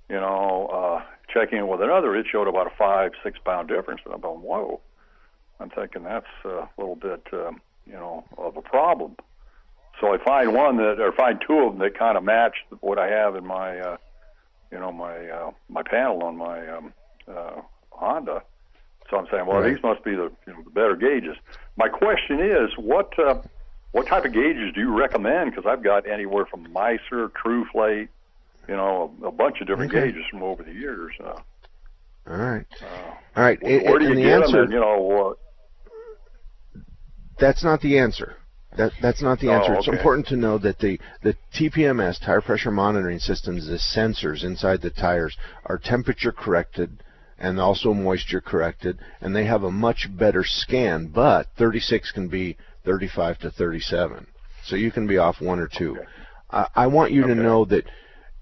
you 0.09 0.15
know, 0.15 0.67
uh, 0.67 1.03
checking 1.33 1.59
it 1.59 1.67
with 1.67 1.81
another, 1.81 2.15
it 2.15 2.27
showed 2.31 2.47
about 2.47 2.67
a 2.67 2.75
five, 2.77 3.11
six-pound 3.23 3.67
difference. 3.67 4.01
And 4.05 4.13
I'm 4.13 4.21
going, 4.21 4.41
whoa. 4.41 4.79
I'm 5.59 5.71
thinking 5.71 6.03
that's 6.03 6.27
a 6.45 6.69
little 6.77 6.95
bit, 6.95 7.25
um, 7.33 7.59
you 7.85 7.93
know, 7.93 8.23
of 8.37 8.55
a 8.57 8.61
problem. 8.61 9.15
So 9.99 10.13
I 10.13 10.23
find 10.23 10.53
one 10.53 10.77
that, 10.77 11.01
or 11.01 11.11
find 11.11 11.41
two 11.45 11.57
of 11.59 11.73
them 11.73 11.79
that 11.79 11.97
kind 11.97 12.15
of 12.15 12.23
match 12.23 12.55
what 12.79 12.99
I 12.99 13.07
have 13.07 13.35
in 13.35 13.45
my, 13.45 13.79
uh, 13.79 13.97
you 14.71 14.79
know, 14.79 14.91
my 14.91 15.27
uh, 15.29 15.51
my 15.69 15.83
panel 15.83 16.23
on 16.23 16.37
my 16.37 16.67
um, 16.67 16.93
uh, 17.27 17.61
Honda. 17.91 18.41
So 19.09 19.17
I'm 19.17 19.27
saying, 19.31 19.45
well, 19.45 19.61
Right. 19.61 19.73
these 19.73 19.81
must 19.83 20.03
be 20.03 20.11
the 20.15 20.31
you 20.45 20.53
know 20.53 20.61
the 20.63 20.69
better 20.71 20.95
gauges. 20.95 21.37
My 21.77 21.87
question 21.89 22.39
is, 22.39 22.71
what 22.77 23.17
uh, 23.19 23.41
what 23.91 24.07
type 24.07 24.25
of 24.25 24.33
gauges 24.33 24.73
do 24.73 24.81
you 24.81 24.97
recommend? 24.97 25.51
Because 25.51 25.65
I've 25.65 25.83
got 25.83 26.07
anywhere 26.07 26.45
from 26.45 26.71
Miser, 26.73 27.29
TrueFlate, 27.29 28.09
you 28.67 28.75
know, 28.75 29.13
a, 29.23 29.27
a 29.27 29.31
bunch 29.31 29.61
of 29.61 29.67
different 29.67 29.93
Okay. 29.93 30.07
gauges 30.11 30.25
from 30.29 30.43
over 30.43 30.61
the 30.63 30.73
years. 30.73 31.13
Uh, 31.23 31.39
All 32.29 32.35
right. 32.37 32.65
All 32.81 33.43
right. 33.43 33.61
where 33.63 33.79
and- 33.79 33.99
do 33.99 34.07
you 34.09 34.15
the 34.15 34.21
get 34.21 34.41
answer, 34.41 34.51
them? 34.57 34.63
And 34.65 34.73
you 34.73 34.79
know, 34.81 34.97
what? 34.99 35.37
That's 37.39 37.63
not 37.63 37.81
the 37.81 37.99
answer. 37.99 38.35
That 38.75 38.91
that's 39.01 39.21
not 39.21 39.39
the 39.39 39.49
Oh, 39.49 39.53
answer. 39.53 39.75
It's 39.75 39.87
important 39.87 40.27
to 40.27 40.35
know 40.35 40.57
that 40.57 40.79
the 40.79 40.99
the 41.23 41.35
TPMS 41.53 42.19
tire 42.19 42.41
pressure 42.41 42.71
monitoring 42.71 43.19
systems, 43.19 43.67
the 43.67 43.75
sensors 43.75 44.43
inside 44.43 44.81
the 44.81 44.89
tires, 44.89 45.37
are 45.65 45.77
temperature 45.77 46.31
corrected 46.31 47.03
and 47.39 47.59
also 47.59 47.93
moisture 47.93 48.41
corrected, 48.41 48.99
and 49.21 49.35
they 49.35 49.45
have 49.45 49.63
a 49.63 49.71
much 49.71 50.09
better 50.17 50.43
scan. 50.43 51.07
But 51.07 51.47
36 51.57 52.11
can 52.11 52.27
be 52.27 52.57
35 52.83 53.39
to 53.39 53.51
37, 53.51 54.27
so 54.65 54.75
you 54.75 54.91
can 54.91 55.07
be 55.07 55.17
off 55.17 55.39
one 55.39 55.59
or 55.59 55.67
two. 55.67 55.97
I, 56.49 56.67
I 56.75 56.87
want 56.87 57.11
you 57.11 57.23
to 57.23 57.35
know 57.35 57.65
that 57.65 57.85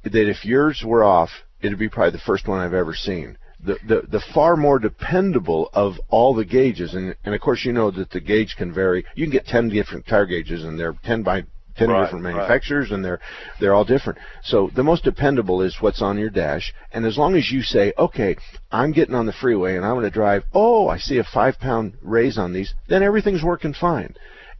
that 0.04 0.30
if 0.30 0.46
yours 0.46 0.84
were 0.86 1.04
off, 1.04 1.30
it'd 1.62 1.80
be 1.80 1.90
probably 1.90 2.12
the 2.12 2.20
first 2.20 2.48
one 2.48 2.60
I've 2.60 2.74
ever 2.74 2.94
seen. 2.94 3.38
The, 3.66 3.78
the 3.88 4.02
the 4.08 4.24
far 4.34 4.56
more 4.56 4.80
dependable 4.80 5.70
of 5.74 5.96
all 6.10 6.34
the 6.34 6.46
gauges, 6.46 6.94
and 6.94 7.16
and 7.26 7.34
of 7.34 7.42
course 7.42 7.66
you 7.66 7.74
know 7.74 7.92
that 7.92 8.12
the 8.12 8.20
gauge 8.20 8.56
can 8.58 8.74
vary. 8.74 9.06
You 9.16 9.26
can 9.26 9.32
get 9.32 9.46
ten 9.48 9.70
different 9.70 10.06
tire 10.08 10.26
gauges, 10.26 10.64
and 10.64 10.80
they're 10.80 10.96
ten 11.04 11.24
by 11.24 11.44
ten 11.78 11.90
Right, 11.90 12.04
different 12.04 12.26
right. 12.26 12.36
manufacturers, 12.36 12.92
and 12.92 13.04
they're 13.04 13.20
they're 13.60 13.74
all 13.74 13.86
different. 13.86 14.20
So 14.44 14.70
the 14.76 14.84
most 14.84 15.04
dependable 15.04 15.62
is 15.62 15.78
what's 15.82 16.02
on 16.02 16.18
your 16.18 16.30
dash, 16.30 16.74
and 16.92 17.06
as 17.06 17.18
long 17.18 17.36
as 17.36 17.52
you 17.52 17.62
say, 17.62 17.94
okay, 17.98 18.36
I'm 18.72 18.92
getting 18.92 19.16
on 19.16 19.26
the 19.26 19.34
freeway 19.34 19.76
and 19.76 19.86
I'm 19.86 19.94
going 19.94 20.04
to 20.04 20.10
drive. 20.12 20.44
Oh, 20.54 20.88
I 20.88 20.98
see 20.98 21.18
a 21.18 21.24
five 21.24 21.60
pound 21.60 21.94
raise 22.02 22.38
on 22.38 22.54
these, 22.54 22.74
then 22.88 23.04
everything's 23.04 23.44
working 23.44 23.74
fine. 23.74 24.16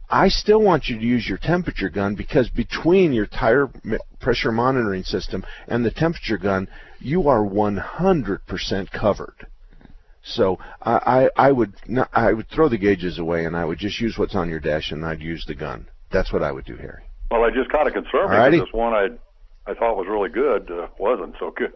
I 0.08 0.28
still 0.28 0.62
want 0.62 0.86
you 0.86 0.98
to 0.98 1.04
use 1.04 1.28
your 1.28 1.38
temperature 1.38 1.88
gun 1.88 2.14
because 2.14 2.48
between 2.48 3.12
your 3.12 3.26
tire 3.26 3.68
pressure 4.20 4.52
monitoring 4.52 5.02
system 5.02 5.44
and 5.66 5.84
the 5.84 5.90
temperature 5.90 6.38
gun, 6.38 6.68
you 7.00 7.28
are 7.28 7.40
100% 7.40 8.90
covered. 8.90 9.46
So 10.22 10.58
I, 10.82 11.28
I 11.36 11.48
I 11.48 11.52
would 11.52 11.74
not, 11.86 12.10
I 12.12 12.32
would 12.32 12.48
throw 12.48 12.68
the 12.68 12.78
gauges 12.78 13.18
away 13.18 13.44
and 13.44 13.56
I 13.56 13.64
would 13.64 13.78
just 13.78 14.00
use 14.00 14.18
what's 14.18 14.34
on 14.34 14.50
your 14.50 14.58
dash 14.58 14.90
and 14.90 15.04
I'd 15.04 15.22
use 15.22 15.44
the 15.46 15.54
gun. 15.54 15.86
That's 16.10 16.32
what 16.32 16.42
I 16.42 16.50
would 16.50 16.64
do, 16.64 16.76
Harry. 16.76 17.04
Well, 17.30 17.44
I 17.44 17.50
just 17.50 17.70
kind 17.70 17.86
of 17.86 17.94
concerned 17.94 18.30
Alrighty. 18.30 18.52
because 18.52 18.66
this 18.66 18.74
one 18.74 18.92
I 18.92 19.08
I 19.70 19.74
thought 19.74 19.96
was 19.96 20.06
really 20.08 20.28
good 20.28 20.70
uh, 20.70 20.88
wasn't 20.98 21.36
so 21.38 21.52
good. 21.52 21.74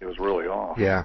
It 0.00 0.06
was 0.06 0.18
really 0.18 0.46
off. 0.46 0.78
Yeah. 0.78 1.04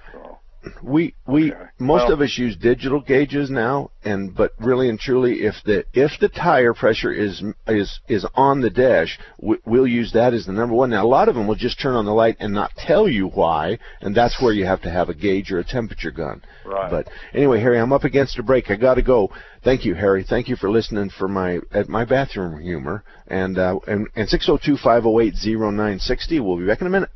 We 0.82 1.14
we 1.26 1.54
most 1.80 2.06
Well- 2.06 2.14
of 2.14 2.22
us 2.22 2.38
use 2.38 2.56
digital 2.56 3.00
gauges 3.00 3.50
now, 3.50 3.92
and 4.04 4.36
but 4.36 4.54
really 4.60 4.90
and 4.90 5.00
truly, 5.00 5.46
if 5.46 5.56
the 5.66 5.86
if 5.94 6.20
the 6.20 6.30
tire 6.30 6.74
pressure 6.74 7.12
is 7.12 7.44
is 7.68 8.00
is 8.08 8.26
on 8.36 8.62
the 8.62 8.70
dash, 8.70 9.20
we, 9.40 9.58
we'll 9.66 9.88
use 9.88 10.12
that 10.14 10.34
as 10.34 10.46
the 10.46 10.54
number 10.54 10.76
one. 10.76 10.90
Now 10.90 11.06
a 11.06 11.08
lot 11.08 11.30
of 11.30 11.36
them 11.36 11.48
will 11.48 11.56
just 11.56 11.80
turn 11.80 11.96
on 11.96 12.06
the 12.06 12.14
light 12.14 12.38
and 12.40 12.54
not 12.54 12.72
tell 12.78 13.08
you 13.08 13.28
why, 13.28 13.80
and 14.02 14.16
that's 14.16 14.42
where 14.42 14.54
you 14.54 14.66
have 14.66 14.82
to 14.84 14.90
have 14.90 15.10
a 15.10 15.14
gauge 15.14 15.52
or 15.52 15.60
a 15.60 15.64
temperature 15.64 16.12
gun. 16.12 16.42
Right. 16.66 16.90
But 16.90 17.08
anyway, 17.34 17.60
Harry, 17.60 17.80
I'm 17.80 17.94
up 17.94 18.04
against 18.04 18.40
a 18.40 18.44
break. 18.44 18.70
I 18.72 18.76
got 18.76 18.96
to 18.96 19.02
go. 19.02 19.32
Thank 19.64 19.86
you, 19.86 19.96
Harry. 19.96 20.24
Thank 20.24 20.48
you 20.48 20.56
for 20.56 20.70
listening 20.70 21.10
for 21.10 21.28
my 21.28 21.60
at 21.72 21.90
my 21.90 22.06
bathroom 22.06 22.62
humor. 22.62 23.04
And 23.28 23.58
uh, 23.58 23.80
and 23.88 24.08
and 24.16 24.30
602-508-0960. 24.30 26.42
We'll 26.42 26.58
be 26.58 26.66
back 26.66 26.82
in 26.82 26.88
a 26.88 26.90
minute. 26.90 27.10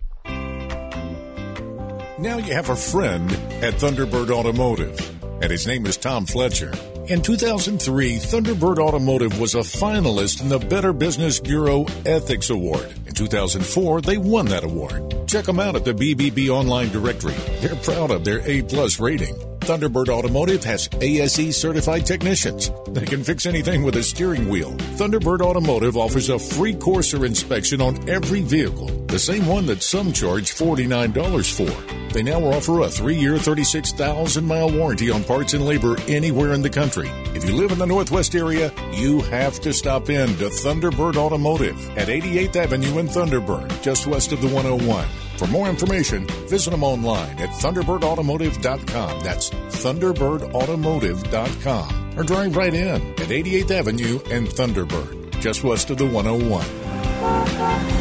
Now 2.22 2.38
you 2.38 2.54
have 2.54 2.70
a 2.70 2.76
friend 2.76 3.32
at 3.64 3.74
Thunderbird 3.74 4.30
Automotive, 4.30 5.24
and 5.42 5.52
his 5.52 5.66
name 5.66 5.88
is 5.88 5.98
Tom 5.98 6.28
Fletcher. 6.28 6.72
In 7.08 7.24
2003, 7.24 8.18
Thunderbird 8.18 8.78
Automotive 8.78 9.40
was 9.40 9.56
a 9.56 9.62
finalist 9.62 10.40
in 10.40 10.48
the 10.48 10.60
Better 10.60 10.94
Business 10.94 11.40
Bureau 11.40 11.88
Ethics 12.06 12.52
Award. 12.52 12.94
In 13.08 13.16
2004, 13.16 14.02
they 14.02 14.20
won 14.20 14.46
that 14.50 14.64
award. 14.64 15.28
Check 15.28 15.46
them 15.46 15.60
out 15.60 15.76
at 15.76 15.84
the 15.84 15.96
BBB 15.96 16.50
online 16.50 16.90
directory. 16.90 17.34
They're 17.60 17.76
proud 17.78 18.12
of 18.12 18.24
their 18.24 18.48
A-plus 18.48 19.00
rating. 19.00 19.36
Thunderbird 19.62 20.10
Automotive 20.10 20.64
has 20.64 20.90
ASE 21.02 21.58
certified 21.58 22.06
technicians. 22.06 22.70
They 22.90 23.06
can 23.06 23.24
fix 23.24 23.48
anything 23.48 23.82
with 23.82 23.96
a 23.96 24.04
steering 24.04 24.48
wheel. 24.48 24.74
Thunderbird 25.00 25.42
Automotive 25.42 25.98
offers 25.98 26.30
a 26.30 26.38
free 26.38 26.76
Corsair 26.76 27.26
inspection 27.26 27.82
on 27.82 28.08
every 28.08 28.42
vehicle, 28.42 28.90
the 29.08 29.18
same 29.18 29.48
one 29.48 29.66
that 29.66 29.82
some 29.82 30.14
charge 30.14 30.54
$49 30.54 31.52
for. 31.52 32.01
They 32.14 32.24
now 32.24 32.44
offer 32.44 32.82
a 32.82 32.90
three-year, 32.90 33.36
36,000-mile 33.36 34.72
warranty 34.72 35.10
on 35.10 35.24
parts 35.24 35.54
and 35.54 35.66
labor 35.66 35.96
anywhere 36.08 36.52
in 36.52 36.62
the 36.62 36.70
country. 36.70 37.10
If 37.34 37.46
you 37.46 37.56
live 37.56 37.72
in 37.72 37.80
the 37.80 37.86
Northwest 37.86 38.36
area, 38.36 38.74
you 38.92 39.22
have 39.22 39.62
to 39.62 39.72
stop 39.72 40.10
in 40.10 40.28
to 40.38 40.50
Thunderbird 40.50 41.16
Automotive 41.16 41.98
at 41.98 42.10
88th 42.10 42.58
Avenue 42.58 42.98
in 43.00 43.08
Thunderbird, 43.08 43.82
just 43.82 44.08
west 44.08 44.34
of 44.34 44.42
the 44.42 44.48
101. 44.48 45.08
For 45.38 45.48
more 45.48 45.70
information, 45.70 46.28
visit 46.48 46.72
them 46.72 46.84
online 46.84 47.40
at 47.40 47.50
thunderbirdautomotive.com. 47.50 49.24
That's 49.24 49.50
thunderbirdautomotive.com. 49.50 52.20
Or 52.20 52.24
drive 52.24 52.58
right 52.58 52.74
in 52.74 53.02
at 53.12 53.30
88th 53.30 53.72
Avenue 53.72 54.20
and 54.30 54.48
Thunderbird, 54.48 55.40
just 55.40 55.64
west 55.64 55.90
of 55.90 55.98
the 55.98 56.06
101. 56.06 58.01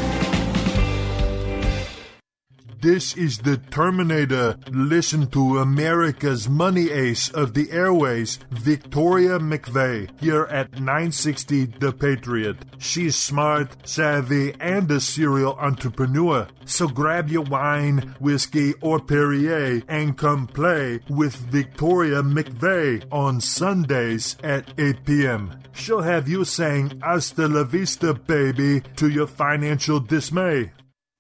This 2.81 3.15
is 3.15 3.37
the 3.37 3.59
Terminator. 3.59 4.57
Listen 4.71 5.27
to 5.33 5.59
America's 5.59 6.49
money 6.49 6.91
ace 6.91 7.29
of 7.29 7.53
the 7.53 7.71
airways, 7.71 8.39
Victoria 8.51 9.39
McVeigh, 9.39 10.09
here 10.19 10.45
at 10.45 10.73
960 10.81 11.67
The 11.79 11.93
Patriot. 11.93 12.57
She's 12.79 13.17
smart, 13.17 13.87
savvy, 13.87 14.55
and 14.61 14.91
a 14.91 14.99
serial 14.99 15.59
entrepreneur. 15.59 16.49
So 16.65 16.89
grab 16.89 17.29
your 17.29 17.45
wine, 17.45 18.15
whiskey, 18.19 18.73
or 18.81 18.99
Perrier 18.99 19.83
and 19.87 20.17
come 20.17 20.47
play 20.47 21.01
with 21.11 21.37
Victoria 21.37 22.23
McVeigh 22.23 23.05
on 23.13 23.43
Sundays 23.43 24.39
at 24.43 24.73
8 24.79 25.05
p.m. 25.05 25.61
She'll 25.75 26.01
have 26.01 26.29
you 26.29 26.47
saying 26.47 27.01
hasta 27.03 27.47
la 27.47 27.65
vista, 27.65 28.15
baby, 28.15 28.81
to 28.97 29.11
your 29.11 29.27
financial 29.27 30.01
dismay. 30.01 30.73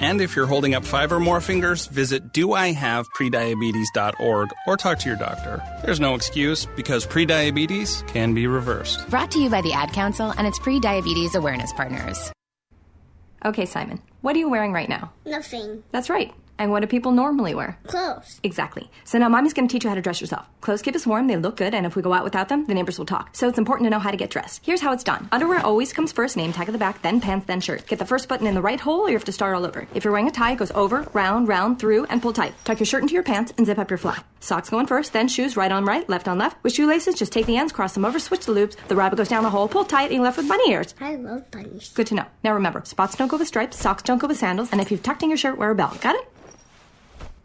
And 0.00 0.20
if 0.20 0.36
you're 0.36 0.46
holding 0.46 0.74
up 0.74 0.84
five 0.84 1.12
or 1.12 1.20
more 1.20 1.40
fingers, 1.40 1.86
visit 1.86 2.32
doihaveprediabetes.org 2.32 4.50
or 4.66 4.76
talk 4.76 4.98
to 4.98 5.08
your 5.08 5.16
doctor. 5.16 5.62
There's 5.84 6.00
no 6.00 6.14
excuse 6.14 6.66
because 6.76 7.06
prediabetes 7.06 8.06
can 8.08 8.34
be 8.34 8.46
reversed. 8.46 9.08
Brought 9.08 9.30
to 9.32 9.38
you 9.38 9.50
by 9.50 9.62
the 9.62 9.72
Ad 9.72 9.92
Council 9.92 10.32
and 10.36 10.46
its 10.46 10.58
pre 10.58 10.80
diabetes 10.80 11.34
awareness 11.34 11.72
partners. 11.72 12.32
Okay, 13.44 13.66
Simon, 13.66 14.00
what 14.22 14.34
are 14.34 14.38
you 14.38 14.48
wearing 14.48 14.72
right 14.72 14.88
now? 14.88 15.12
Nothing. 15.26 15.82
That's 15.90 16.08
right. 16.08 16.32
And 16.58 16.70
what 16.70 16.80
do 16.80 16.86
people 16.86 17.12
normally 17.12 17.54
wear? 17.54 17.78
Clothes. 17.86 18.38
Exactly. 18.42 18.88
So 19.04 19.18
now 19.18 19.28
mommy's 19.28 19.52
going 19.52 19.66
to 19.66 19.72
teach 19.72 19.84
you 19.84 19.90
how 19.90 19.96
to 19.96 20.02
dress 20.02 20.20
yourself. 20.20 20.46
Clothes 20.60 20.82
keep 20.82 20.94
us 20.94 21.06
warm, 21.06 21.26
they 21.26 21.36
look 21.36 21.56
good, 21.56 21.74
and 21.74 21.84
if 21.84 21.96
we 21.96 22.02
go 22.02 22.12
out 22.12 22.22
without 22.24 22.48
them, 22.48 22.64
the 22.66 22.74
neighbors 22.74 22.98
will 22.98 23.06
talk. 23.06 23.34
So 23.34 23.48
it's 23.48 23.58
important 23.58 23.86
to 23.86 23.90
know 23.90 23.98
how 23.98 24.10
to 24.10 24.16
get 24.16 24.30
dressed. 24.30 24.60
Here's 24.64 24.80
how 24.80 24.92
it's 24.92 25.02
done. 25.04 25.28
Underwear 25.32 25.60
always 25.60 25.92
comes 25.92 26.12
first, 26.12 26.36
name 26.36 26.52
tag 26.52 26.68
at 26.68 26.72
the 26.72 26.78
back, 26.78 27.02
then 27.02 27.20
pants, 27.20 27.46
then 27.46 27.60
shirt. 27.60 27.86
Get 27.86 27.98
the 27.98 28.06
first 28.06 28.28
button 28.28 28.46
in 28.46 28.54
the 28.54 28.62
right 28.62 28.78
hole, 28.80 29.00
or 29.00 29.08
you 29.08 29.16
have 29.16 29.24
to 29.24 29.32
start 29.32 29.56
all 29.56 29.66
over. 29.66 29.86
If 29.94 30.04
you're 30.04 30.12
wearing 30.12 30.28
a 30.28 30.30
tie, 30.30 30.52
it 30.52 30.58
goes 30.58 30.70
over, 30.72 31.08
round, 31.12 31.48
round, 31.48 31.78
through, 31.78 32.04
and 32.04 32.22
pull 32.22 32.32
tight. 32.32 32.54
Tuck 32.64 32.78
your 32.78 32.86
shirt 32.86 33.02
into 33.02 33.14
your 33.14 33.22
pants 33.24 33.52
and 33.56 33.66
zip 33.66 33.78
up 33.78 33.90
your 33.90 33.98
fly. 33.98 34.18
Socks 34.40 34.70
going 34.70 34.86
first, 34.86 35.12
then 35.12 35.26
shoes 35.26 35.56
right 35.56 35.72
on 35.72 35.84
right, 35.84 36.08
left 36.08 36.28
on 36.28 36.38
left. 36.38 36.62
With 36.62 36.72
shoelaces, 36.74 37.16
just 37.16 37.32
take 37.32 37.46
the 37.46 37.56
ends, 37.56 37.72
cross 37.72 37.94
them 37.94 38.04
over, 38.04 38.18
switch 38.18 38.46
the 38.46 38.52
loops. 38.52 38.76
The 38.88 38.96
rabbit 38.96 39.16
goes 39.16 39.28
down 39.28 39.42
the 39.42 39.50
hole, 39.50 39.66
pull 39.68 39.84
tight, 39.84 40.04
and 40.04 40.14
you're 40.14 40.22
left 40.22 40.36
with 40.36 40.48
bunny 40.48 40.70
ears. 40.70 40.94
I 41.00 41.16
love 41.16 41.50
bunnies. 41.50 41.90
Good 41.94 42.06
to 42.08 42.14
know. 42.14 42.26
Now 42.44 42.54
remember, 42.54 42.82
spots 42.84 43.16
don't 43.16 43.28
go 43.28 43.38
with 43.38 43.48
stripes, 43.48 43.78
socks 43.78 44.02
don't 44.02 44.18
go 44.18 44.28
with 44.28 44.38
sandals, 44.38 44.68
and 44.70 44.80
if 44.80 44.90
you've 44.90 45.02
tucked 45.02 45.22
in 45.22 45.30
your 45.30 45.38
shirt, 45.38 45.58
wear 45.58 45.70
a 45.70 45.74
belt. 45.74 46.00
Got 46.00 46.14
it? 46.14 46.30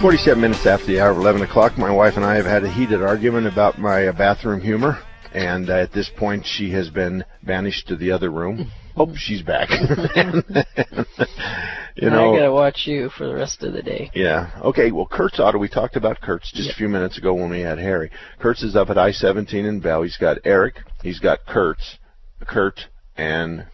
47 0.00 0.40
minutes 0.40 0.64
after 0.64 0.86
the 0.86 1.00
hour 1.00 1.10
of 1.10 1.16
11 1.16 1.42
o'clock, 1.42 1.76
my 1.76 1.90
wife 1.90 2.12
and 2.16 2.24
I 2.24 2.36
have 2.36 2.46
had 2.46 2.62
a 2.62 2.70
heated 2.70 3.02
argument 3.02 3.48
about 3.48 3.80
my 3.80 4.06
uh, 4.06 4.12
bathroom 4.12 4.60
humor, 4.60 5.02
and 5.34 5.68
uh, 5.68 5.72
at 5.74 5.92
this 5.92 6.08
point, 6.16 6.46
she 6.46 6.70
has 6.70 6.88
been 6.88 7.24
banished 7.42 7.88
to 7.88 7.96
the 7.96 8.12
other 8.12 8.30
room. 8.30 8.70
Oh, 9.00 9.14
she's 9.14 9.42
back. 9.42 9.68
you 11.94 12.10
know, 12.10 12.34
I 12.34 12.38
gotta 12.38 12.50
watch 12.50 12.82
you 12.84 13.10
for 13.10 13.28
the 13.28 13.34
rest 13.34 13.62
of 13.62 13.72
the 13.72 13.80
day. 13.80 14.10
yeah. 14.12 14.50
Okay. 14.64 14.90
Well, 14.90 15.06
Kurt's 15.06 15.38
auto. 15.38 15.56
We 15.56 15.68
talked 15.68 15.94
about 15.94 16.20
Kurt's 16.20 16.50
just 16.50 16.70
a 16.70 16.74
few 16.74 16.88
minutes 16.88 17.16
ago 17.16 17.32
when 17.32 17.48
we 17.48 17.60
had 17.60 17.78
Harry. 17.78 18.10
Kurt's 18.40 18.64
is 18.64 18.74
up 18.74 18.90
at 18.90 18.98
I-17 18.98 19.54
in 19.54 19.78
Bell. 19.78 20.02
He's 20.02 20.16
got 20.16 20.38
Eric. 20.44 20.80
He's 21.00 21.20
got 21.20 21.46
Kurt's, 21.46 21.98
Kurt, 22.44 22.88
and 23.16 23.68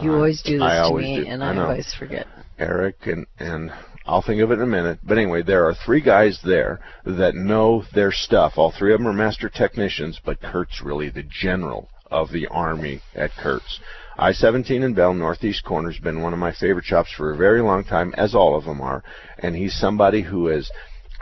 You 0.00 0.14
always 0.14 0.40
do 0.40 0.54
this 0.54 0.62
I 0.62 0.88
to 0.88 0.94
me, 0.96 1.24
do. 1.24 1.26
and 1.26 1.44
I 1.44 1.52
I, 1.54 1.62
always 1.64 1.94
forget. 1.98 2.26
Eric 2.58 3.06
and 3.06 3.26
and 3.38 3.70
I'll 4.08 4.22
think 4.22 4.40
of 4.40 4.50
it 4.50 4.54
in 4.54 4.62
a 4.62 4.66
minute. 4.66 5.00
But 5.04 5.18
anyway, 5.18 5.42
there 5.42 5.66
are 5.66 5.74
three 5.74 6.00
guys 6.00 6.40
there 6.42 6.80
that 7.04 7.34
know 7.34 7.84
their 7.94 8.10
stuff. 8.10 8.54
All 8.56 8.72
three 8.76 8.92
of 8.94 8.98
them 9.00 9.06
are 9.08 9.12
master 9.12 9.48
technicians, 9.48 10.18
but 10.24 10.40
Kurt's 10.40 10.80
really 10.82 11.10
the 11.10 11.22
general 11.22 11.88
of 12.10 12.32
the 12.32 12.46
army 12.46 13.02
at 13.14 13.30
Kurt's. 13.36 13.80
I-17 14.16 14.82
in 14.82 14.94
Bell, 14.94 15.14
Northeast 15.14 15.62
Corner, 15.64 15.90
has 15.92 16.00
been 16.00 16.22
one 16.22 16.32
of 16.32 16.38
my 16.38 16.52
favorite 16.52 16.86
shops 16.86 17.12
for 17.16 17.32
a 17.32 17.36
very 17.36 17.60
long 17.60 17.84
time, 17.84 18.14
as 18.16 18.34
all 18.34 18.56
of 18.56 18.64
them 18.64 18.80
are. 18.80 19.04
And 19.38 19.54
he's 19.54 19.78
somebody 19.78 20.22
who 20.22 20.46
has 20.46 20.70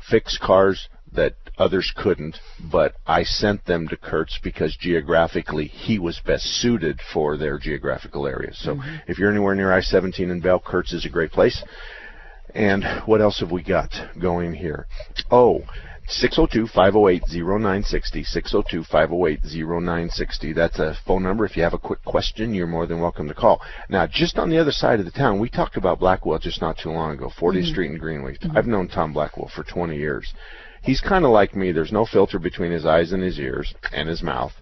fixed 0.09 0.41
cars 0.41 0.89
that 1.13 1.35
others 1.59 1.93
couldn't, 1.97 2.39
but 2.71 2.95
I 3.07 3.23
sent 3.23 3.65
them 3.65 3.89
to 3.89 3.97
Kurt's 3.97 4.39
because 4.43 4.77
geographically 4.77 5.67
he 5.67 5.99
was 5.99 6.21
best 6.25 6.45
suited 6.45 7.01
for 7.13 7.37
their 7.37 7.59
geographical 7.59 8.27
area. 8.27 8.53
So 8.55 8.75
Mm-hmm. 8.77 8.97
if 9.09 9.19
you're 9.19 9.31
anywhere 9.31 9.55
near 9.55 9.73
I-17 9.73 10.31
and 10.31 10.43
Bell, 10.43 10.61
Kurt's 10.65 10.93
is 10.93 11.05
a 11.07 11.11
great 11.11 11.33
place. 11.33 11.63
And 12.57 12.85
what 13.05 13.21
else 13.21 13.41
have 13.41 13.53
we 13.53 13.63
got 13.63 13.91
going 14.19 14.55
here? 14.55 14.87
Oh, 15.31 15.61
602-508-0960, 16.09 18.25
602-508-0960. 18.89 20.55
That's 20.55 20.79
a 20.79 20.97
phone 21.07 21.23
number. 21.23 21.45
If 21.45 21.55
you 21.55 21.63
have 21.65 21.75
a 21.75 21.79
quick 21.79 22.03
question, 22.05 22.55
you're 22.55 22.67
more 22.67 22.87
than 22.87 23.01
welcome 23.01 23.29
to 23.29 23.35
call. 23.35 23.61
Now, 23.91 24.07
just 24.07 24.39
on 24.39 24.49
the 24.49 24.57
other 24.57 24.73
side 24.73 25.01
of 25.01 25.05
the 25.05 25.13
town, 25.13 25.39
we 25.39 25.51
talked 25.51 25.77
about 25.77 25.99
Blackwell 25.99 26.39
just 26.39 26.63
not 26.63 26.79
too 26.79 26.91
long 26.91 27.13
ago, 27.13 27.29
40th 27.29 27.65
Mhm. 27.65 27.71
Street 27.71 27.91
and 27.91 28.01
Greenway. 28.01 28.39
I've 28.55 28.67
known 28.67 28.89
Tom 28.89 29.13
Blackwell 29.13 29.49
for 29.49 29.63
20 29.63 29.97
years. 29.97 30.33
He's 30.81 31.03
kind 31.03 31.27
of 31.27 31.33
like 31.33 31.55
me. 31.55 31.73
There's 31.73 31.93
no 31.93 32.07
filter 32.07 32.39
between 32.39 32.73
his 32.73 32.87
eyes 32.87 33.13
and 33.13 33.23
his 33.23 33.39
ears 33.39 33.75
and 33.93 34.09
his 34.09 34.23
mouth. 34.23 34.55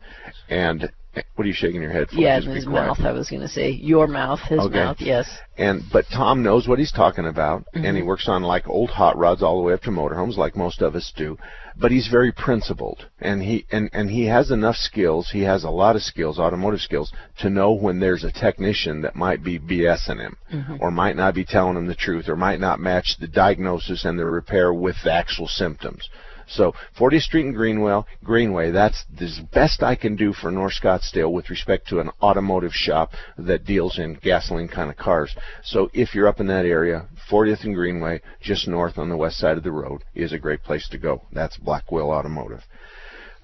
And 0.49 0.91
what 1.37 1.45
are 1.45 1.49
you 1.49 1.55
shaking 1.55 1.83
your 1.83 1.91
head 1.91 2.09
for? 2.09 2.17
Yeah, 2.17 2.41
Just 2.41 2.55
his 2.55 2.67
mouth. 2.67 3.01
I 3.01 3.13
was 3.13 3.29
going 3.29 3.43
to 3.43 3.49
say 3.49 3.71
your 3.71 4.07
mouth, 4.07 4.41
his 4.41 4.61
Okay. 4.61 4.77
mouth. 4.79 4.97
Yes. 5.01 5.29
And 5.57 5.83
but 5.93 6.05
Tom 6.13 6.43
knows 6.43 6.67
what 6.67 6.79
he's 6.79 6.91
talking 6.93 7.27
about, 7.27 7.65
and 7.75 7.97
he 7.97 8.03
Mhm. 8.03 8.07
works 8.07 8.29
on 8.29 8.43
like 8.43 8.69
old 8.69 8.91
hot 8.91 9.17
rods 9.17 9.43
all 9.43 9.57
the 9.59 9.63
way 9.63 9.73
up 9.73 9.83
to 9.83 9.91
motorhomes, 9.91 10.37
like 10.37 10.57
most 10.57 10.83
of 10.83 10.97
us 10.97 11.13
do. 11.17 11.39
But 11.77 11.91
he's 11.91 12.07
very 12.09 12.31
principled, 12.33 13.07
and 13.21 13.43
he 13.43 13.65
and 13.71 13.89
and 13.93 14.11
he 14.11 14.27
has 14.27 14.51
enough 14.51 14.77
skills. 14.77 15.31
He 15.31 15.43
has 15.43 15.63
a 15.65 15.71
lot 15.71 15.97
of 15.97 16.03
skills, 16.03 16.39
automotive 16.39 16.81
skills, 16.81 17.13
to 17.39 17.51
know 17.51 17.73
when 17.73 18.01
there's 18.01 18.25
a 18.25 18.33
technician 18.33 19.03
that 19.03 19.15
might 19.17 19.43
be 19.45 19.59
BSing 19.59 20.21
him, 20.21 20.37
Mhm. 20.53 20.79
or 20.81 20.91
might 20.91 21.17
not 21.17 21.35
be 21.35 21.45
telling 21.45 21.77
him 21.77 21.87
the 21.87 21.95
truth, 21.95 22.29
or 22.29 22.37
might 22.37 22.61
not 22.61 22.81
match 22.81 23.17
the 23.19 23.29
diagnosis 23.29 24.05
and 24.05 24.19
the 24.19 24.25
repair 24.27 24.73
with 24.73 25.01
the 25.03 25.13
actual 25.13 25.49
symptoms. 25.49 26.09
So 26.47 26.73
40th 26.99 27.23
Street 27.23 27.47
and 27.47 27.55
Greenwell, 27.55 28.07
Greenway, 28.23 28.71
that's 28.71 29.05
the 29.19 29.31
best 29.53 29.83
I 29.83 29.95
can 29.95 30.17
do 30.17 30.33
for 30.33 30.51
North 30.51 30.75
Scottsdale 30.81 31.33
with 31.33 31.51
respect 31.51 31.89
to 31.89 32.01
an 32.01 32.11
automotive 32.23 32.73
shop 32.73 33.13
that 33.39 33.65
deals 33.65 33.99
in 33.99 34.15
gasoline 34.15 34.69
kind 34.69 34.91
of 34.91 34.97
cars. 34.97 35.35
So 35.63 35.91
if 35.93 36.15
you're 36.15 36.29
up 36.29 36.41
in 36.41 36.47
that 36.49 36.67
area, 36.67 37.07
40th 37.31 37.65
and 37.65 37.75
Greenway, 37.75 38.21
just 38.41 38.69
north 38.69 38.99
on 38.99 39.09
the 39.09 39.17
west 39.17 39.39
side 39.39 39.57
of 39.57 39.63
the 39.65 39.73
road, 39.73 40.03
is 40.15 40.33
a 40.33 40.39
great 40.39 40.63
place 40.63 40.89
to 40.91 40.99
go. 40.99 41.23
That's 41.33 41.57
Blackwell 41.57 42.11
Automotive. 42.11 42.63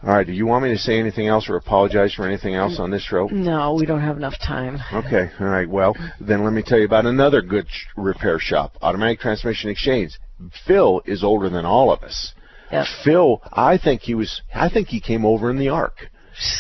All 0.03 0.15
right, 0.15 0.27
do 0.27 0.33
you 0.33 0.47
want 0.47 0.65
me 0.65 0.71
to 0.71 0.79
say 0.79 0.99
anything 0.99 1.27
else 1.27 1.51
or 1.51 1.57
apologize 1.57 2.15
for 2.15 2.27
anything 2.27 2.55
else 2.55 2.79
on 2.79 2.91
this 2.91 3.03
show? 3.03 3.27
No, 3.27 3.75
we 3.75 3.85
don't 3.85 4.01
have 4.01 4.17
enough 4.17 4.39
time. 4.39 4.79
Okay, 4.95 5.31
all 5.39 5.47
right. 5.47 5.69
Well, 5.69 5.95
then 6.19 6.43
let 6.43 6.55
me 6.55 6.63
tell 6.63 6.79
you 6.79 6.87
about 6.87 7.05
another 7.05 7.43
good 7.43 7.67
sh- 7.69 7.85
repair 7.99 8.39
shop, 8.39 8.79
Automatic 8.81 9.21
Transmission 9.21 9.69
Exchange. 9.69 10.19
Phil 10.67 11.03
is 11.05 11.23
older 11.23 11.51
than 11.51 11.67
all 11.67 11.93
of 11.93 12.03
us. 12.03 12.33
Yep. 12.73 12.87
Phil, 13.05 13.43
I 13.53 13.79
think 13.79 14.03
he 14.03 14.15
was. 14.15 14.43
I 14.55 14.69
think 14.69 14.89
he 14.89 15.01
came 15.01 15.25
over 15.25 15.51
in 15.51 15.59
the 15.59 15.69
Ark. 15.69 16.11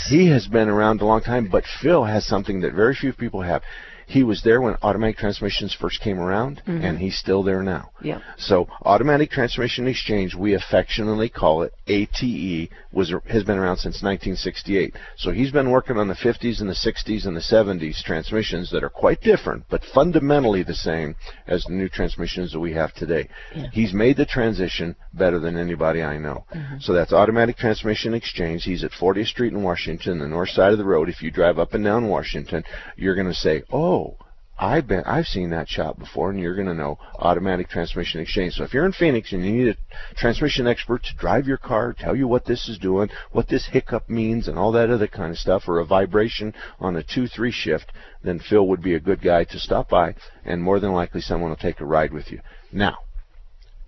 He 0.09 0.29
has 0.31 0.47
been 0.47 0.69
around 0.69 1.01
a 1.01 1.07
long 1.07 1.23
time, 1.23 1.49
but 1.51 1.65
Phil 1.81 2.05
has 2.05 2.27
something 2.27 2.61
that 2.61 2.75
very 2.75 2.95
few 2.95 3.13
people 3.13 3.43
have. 3.43 3.63
He 4.11 4.25
was 4.25 4.43
there 4.43 4.61
when 4.61 4.75
automatic 4.83 5.19
transmissions 5.19 5.73
first 5.73 6.01
came 6.01 6.19
around, 6.19 6.63
Mhm. 6.67 6.83
and 6.83 6.99
he's 6.99 7.17
still 7.17 7.45
there 7.45 7.63
now. 7.63 7.91
Yep. 8.03 8.21
So, 8.39 8.67
Automatic 8.85 9.31
Transmission 9.31 9.87
Exchange, 9.87 10.35
we 10.35 10.53
affectionately 10.55 11.29
call 11.29 11.63
it 11.63 11.73
ATE, 11.87 12.71
was 12.93 13.15
has 13.29 13.45
been 13.45 13.57
around 13.59 13.77
since 13.77 14.03
1968. 14.03 14.97
So 15.17 15.31
he's 15.31 15.53
been 15.53 15.71
working 15.71 15.97
on 15.97 16.09
the 16.09 16.17
50s 16.17 16.61
and 16.61 16.69
the 16.69 16.75
60s 16.75 17.25
and 17.25 17.37
the 17.37 17.41
70s 17.41 18.03
transmissions 18.03 18.69
that 18.71 18.83
are 18.83 18.89
quite 18.89 19.21
different, 19.21 19.63
but 19.71 19.85
fundamentally 19.85 20.65
the 20.65 20.75
same 20.75 21.15
as 21.47 21.63
the 21.65 21.73
new 21.73 21.89
transmissions 21.89 22.51
that 22.51 22.59
we 22.59 22.73
have 22.73 22.93
today. 22.95 23.29
Yeah. 23.55 23.67
He's 23.71 23.93
made 23.93 24.17
the 24.17 24.27
transition 24.27 24.97
better 25.15 25.39
than 25.39 25.57
anybody 25.57 26.03
I 26.03 26.19
know. 26.19 26.45
So 26.81 26.93
that's 26.93 27.13
Automatic 27.13 27.57
Transmission 27.59 28.13
Exchange. 28.15 28.65
He's 28.65 28.83
at 28.83 28.91
40th 28.91 29.29
Street 29.29 29.53
in 29.53 29.63
Washington, 29.63 30.19
the 30.19 30.27
north 30.27 30.51
side 30.51 30.73
of 30.73 30.79
the 30.79 30.85
road. 30.85 31.09
If 31.09 31.23
you 31.23 31.31
drive 31.31 31.61
up 31.61 31.75
and 31.75 31.85
down 31.85 32.09
Washington, 32.09 32.65
you're 32.97 33.15
going 33.15 33.29
to 33.29 33.35
say, 33.47 33.63
"Oh, 33.71 34.00
Oh, 34.01 34.17
I've 34.59 34.87
been 34.87 35.05
I've 35.05 35.27
seen 35.27 35.51
that 35.51 35.69
shop 35.69 35.99
before," 35.99 36.31
and 36.31 36.39
you're 36.39 36.55
going 36.55 36.67
to 36.67 36.75
know 36.75 36.99
Automatic 37.19 37.69
Transmission 37.69 38.21
Exchange. 38.21 38.55
So 38.55 38.65
if 38.65 38.75
you're 38.75 38.87
in 38.87 38.93
Phoenix 38.93 39.33
and 39.33 39.45
you 39.45 39.53
need 39.53 39.69
a 39.69 40.15
transmission 40.17 40.67
expert 40.67 41.03
to 41.05 41.17
drive 41.17 41.47
your 41.47 41.57
car, 41.57 41.95
tell 41.99 42.15
you 42.15 42.29
what 42.29 42.45
this 42.45 42.69
is 42.69 42.79
doing, 42.79 43.09
what 43.33 43.49
this 43.49 43.67
hiccup 43.67 44.09
means, 44.09 44.49
and 44.49 44.59
all 44.59 44.73
that 44.73 44.91
other 44.91 45.07
kind 45.07 45.33
of 45.33 45.39
stuff, 45.39 45.67
or 45.67 45.81
a 45.81 45.85
vibration 45.85 46.55
on 46.79 46.97
a 46.97 47.03
two-three 47.03 47.53
shift, 47.53 47.93
then 48.23 48.39
Phil 48.39 48.67
would 48.69 48.83
be 48.83 48.95
a 48.95 49.01
good 49.01 49.23
guy 49.23 49.45
to 49.45 49.59
stop 49.59 49.89
by, 49.89 50.15
and 50.45 50.63
more 50.63 50.79
than 50.79 50.93
likely 50.93 51.21
someone 51.21 51.51
will 51.51 51.57
take 51.57 51.81
a 51.81 51.87
ride 51.87 52.13
with 52.13 52.31
you. 52.31 52.41
Now, 52.71 52.99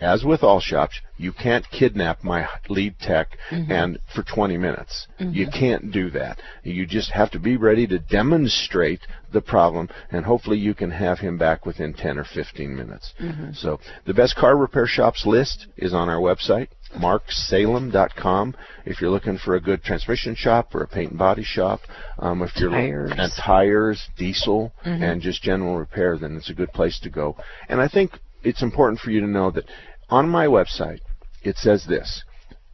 as 0.03 0.24
with 0.24 0.42
all 0.42 0.61
shops, 0.61 1.00
you 1.16 1.32
can't 1.32 1.70
kidnap 1.70 2.24
my 2.24 2.46
lead 2.68 2.98
tech 2.98 3.38
Mhm. 3.50 3.70
and 3.70 3.98
for 4.14 4.22
20 4.22 4.57
minutes. 4.57 5.07
Mhm. 5.20 5.34
You 5.34 5.46
can't 5.46 5.92
do 5.92 6.11
that. 6.11 6.40
You 6.64 6.86
just 6.86 7.11
have 7.12 7.30
to 7.30 7.38
be 7.38 7.57
ready 7.57 7.86
to 7.86 7.98
demonstrate 7.98 9.00
the 9.32 9.40
problem, 9.40 9.88
and 10.11 10.24
hopefully 10.24 10.59
you 10.59 10.74
can 10.74 10.90
have 10.90 11.20
him 11.20 11.38
back 11.38 11.64
within 11.64 11.94
10 11.94 12.18
or 12.18 12.24
15 12.24 12.76
minutes. 12.76 13.14
Mhm. 13.20 13.57
So 13.57 13.80
the 14.05 14.14
best 14.14 14.36
car 14.36 14.57
repair 14.57 14.86
shops 14.86 15.24
list 15.24 15.66
is 15.76 15.94
on 15.94 16.09
our 16.09 16.20
website, 16.20 16.68
marksalem.com. 16.98 18.55
If 18.84 19.00
you're 19.00 19.11
looking 19.11 19.38
for 19.38 19.55
a 19.55 19.61
good 19.61 19.82
transmission 19.82 20.34
shop 20.34 20.74
or 20.74 20.82
a 20.82 20.88
paint 20.88 21.11
and 21.11 21.18
body 21.18 21.44
shop, 21.44 21.80
um, 22.18 22.42
if 22.42 22.57
you're 22.57 22.70
Tires. 22.70 23.12
and 23.16 23.32
tires, 23.32 24.09
diesel, 24.16 24.72
Mhm. 24.84 25.03
and 25.03 25.22
just 25.22 25.42
general 25.42 25.76
repair, 25.78 26.18
then 26.18 26.36
it's 26.36 26.50
a 26.50 26.55
good 26.55 26.72
place 26.72 26.98
to 27.00 27.09
go. 27.09 27.36
And 27.68 27.80
I 27.80 27.88
think 27.88 28.18
it's 28.42 28.62
important 28.62 29.00
for 29.00 29.11
you 29.11 29.20
to 29.20 29.26
know 29.26 29.50
that 29.53 29.64
on 30.12 30.28
my 30.28 30.46
website 30.46 31.00
it 31.42 31.56
says 31.56 31.86
this: 31.86 32.22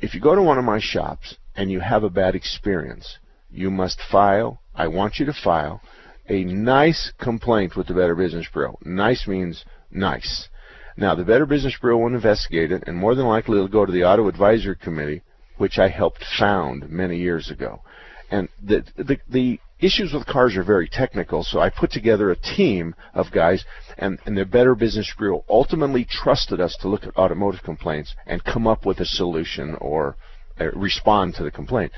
if 0.00 0.12
you 0.12 0.20
go 0.20 0.34
to 0.34 0.42
one 0.42 0.58
of 0.58 0.64
my 0.64 0.80
shops 0.80 1.36
and 1.56 1.70
you 1.70 1.80
have 1.80 2.02
a 2.02 2.10
bad 2.10 2.34
experience, 2.34 3.18
you 3.50 3.70
must 3.70 4.00
file. 4.10 4.60
I 4.74 4.88
want 4.88 5.18
you 5.18 5.26
to 5.26 5.32
file 5.32 5.80
a 6.28 6.44
nice 6.44 7.12
complaint 7.18 7.76
with 7.76 7.86
the 7.86 7.94
Better 7.94 8.14
Business 8.14 8.46
Bureau. 8.52 8.78
Nice 8.84 9.26
means 9.26 9.64
nice. 9.90 10.48
Now, 10.96 11.14
the 11.14 11.24
Better 11.24 11.46
Business 11.46 11.76
Bureau 11.80 11.98
will 11.98 12.14
investigate 12.14 12.72
it, 12.72 12.82
and 12.86 12.96
more 12.96 13.14
than 13.14 13.26
likely 13.26 13.56
it'll 13.56 13.68
go 13.68 13.86
to 13.86 13.92
the 13.92 14.04
Auto 14.04 14.28
Advisory 14.28 14.76
Committee, 14.76 15.22
which 15.56 15.78
I 15.78 15.88
helped 15.88 16.24
found 16.38 16.90
many 16.90 17.16
years 17.16 17.50
ago. 17.50 17.82
And 18.30 18.48
the, 18.62 18.84
the, 18.96 19.18
the 19.28 19.60
issues 19.80 20.12
with 20.12 20.26
cars 20.26 20.56
are 20.56 20.64
very 20.64 20.88
technical, 20.88 21.44
so 21.44 21.60
I 21.60 21.70
put 21.70 21.90
together 21.90 22.30
a 22.30 22.36
team 22.36 22.94
of 23.14 23.30
guys, 23.30 23.64
and, 23.96 24.18
and 24.26 24.36
the 24.36 24.44
Better 24.44 24.74
Business 24.74 25.12
Bureau 25.16 25.44
ultimately 25.48 26.04
trusted 26.04 26.60
us 26.60 26.76
to 26.80 26.88
look 26.88 27.04
at 27.04 27.16
automotive 27.16 27.62
complaints 27.62 28.14
and 28.26 28.42
come 28.44 28.66
up 28.66 28.84
with 28.84 29.00
a 29.00 29.04
solution 29.04 29.76
or 29.80 30.16
uh, 30.60 30.70
respond 30.72 31.34
to 31.34 31.44
the 31.44 31.50
complaint. 31.50 31.92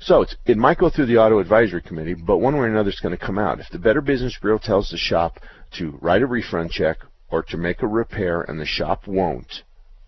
So 0.00 0.24
it 0.46 0.56
might 0.56 0.78
go 0.78 0.90
through 0.90 1.06
the 1.06 1.18
auto 1.18 1.38
advisory 1.38 1.82
committee, 1.82 2.14
but 2.14 2.38
one 2.38 2.54
way 2.54 2.60
or 2.60 2.66
another 2.66 2.90
it's 2.90 3.00
going 3.00 3.16
to 3.16 3.26
come 3.26 3.38
out. 3.38 3.60
If 3.60 3.70
the 3.70 3.78
Better 3.78 4.00
Business 4.00 4.36
Bureau 4.40 4.58
tells 4.58 4.90
the 4.90 4.98
shop 4.98 5.40
to 5.78 5.98
write 6.00 6.22
a 6.22 6.26
refund 6.26 6.70
check 6.70 6.98
or 7.30 7.42
to 7.44 7.56
make 7.56 7.82
a 7.82 7.86
repair 7.86 8.42
and 8.42 8.60
the 8.60 8.66
shop 8.66 9.06
won't, 9.06 9.62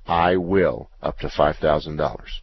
I 0.06 0.36
will 0.36 0.90
up 1.02 1.18
to 1.20 1.30
five 1.30 1.56
thousand 1.56 1.96
dollars. 1.96 2.40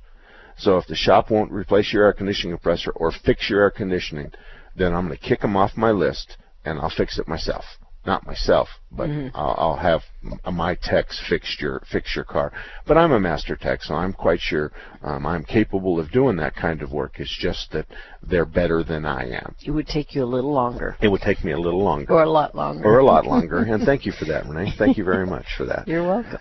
So 0.58 0.78
if 0.78 0.88
the 0.88 0.96
shop 0.96 1.30
won't 1.30 1.52
replace 1.52 1.94
your 1.94 2.06
air 2.06 2.14
conditioning 2.14 2.56
compressor 2.56 2.92
or 2.92 3.12
fix 3.12 3.50
your 3.50 3.62
air 3.62 3.70
conditioning, 3.72 4.32
then 4.76 4.94
I'm 4.94 5.08
going 5.08 5.18
to 5.18 5.24
kick 5.24 5.42
them 5.42 5.56
off 5.56 5.72
my 5.78 5.92
list 5.92 6.38
and 6.66 6.80
I'll 6.80 6.90
fix 6.90 7.20
it 7.20 7.28
myself. 7.28 7.64
Not 8.06 8.26
myself, 8.26 8.70
but 8.90 9.10
Mhm. 9.10 9.32
I'll, 9.36 9.56
I'll 9.58 9.76
have 9.76 10.02
my 10.50 10.76
techs 10.76 11.20
fix 11.28 11.58
your 11.60 11.82
fix 11.92 12.16
your 12.16 12.24
car. 12.24 12.54
But 12.86 12.98
I'm 12.98 13.12
a 13.12 13.20
master 13.20 13.58
tech, 13.58 13.84
so 13.84 13.96
I'm 13.96 14.14
quite 14.14 14.40
sure 14.40 14.72
um, 15.04 15.26
I'm 15.26 15.44
capable 15.44 16.00
of 16.00 16.10
doing 16.12 16.38
that 16.38 16.56
kind 16.56 16.82
of 16.82 16.94
work. 16.94 17.20
It's 17.20 17.38
just 17.38 17.70
that 17.74 17.86
they're 18.24 18.46
better 18.46 18.82
than 18.82 19.06
I 19.06 19.30
am. 19.32 19.56
It 19.66 19.72
would 19.72 19.88
take 19.88 20.16
you 20.16 20.24
a 20.24 20.26
little 20.36 20.54
longer, 20.54 20.96
It 21.02 21.10
would 21.10 21.20
take 21.22 21.44
me 21.44 21.52
a 21.52 21.60
little 21.60 21.84
longer, 21.84 22.14
or 22.14 22.24
a 22.24 22.30
lot 22.30 22.56
longer, 22.56 22.86
or 22.88 23.00
a 23.00 23.06
lot 23.06 23.26
longer. 23.34 23.58
and 23.58 23.84
thank 23.84 24.06
you 24.06 24.14
for 24.14 24.24
that, 24.26 24.46
Renee. 24.48 24.72
Thank 24.78 24.98
you 24.98 25.04
very 25.04 25.26
much 25.28 25.46
for 25.58 25.66
that. 25.66 25.86
You're 25.86 26.08
welcome. 26.08 26.40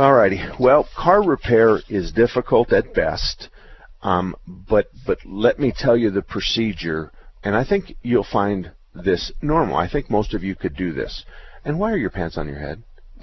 All 0.00 0.12
righty. 0.14 0.40
Well, 0.58 0.88
car 0.96 1.22
repair 1.22 1.78
is 1.88 2.10
difficult 2.10 2.72
at 2.72 2.92
best, 2.92 3.50
um, 4.04 4.36
but 4.46 4.86
but 5.06 5.18
let 5.26 5.58
me 5.58 5.72
tell 5.76 5.96
you 5.96 6.10
the 6.10 6.22
procedure, 6.22 7.10
and 7.42 7.56
I 7.56 7.64
think 7.64 7.96
you'll 8.02 8.26
find 8.30 8.70
this 8.94 9.32
normal. 9.42 9.76
I 9.76 9.88
think 9.90 10.08
most 10.10 10.34
of 10.34 10.44
you 10.44 10.54
could 10.54 10.76
do 10.76 10.92
this. 10.92 11.24
And 11.64 11.78
why 11.78 11.90
are 11.90 11.96
your 11.96 12.10
pants 12.10 12.36
on 12.38 12.46
your 12.46 12.58
head? 12.58 12.82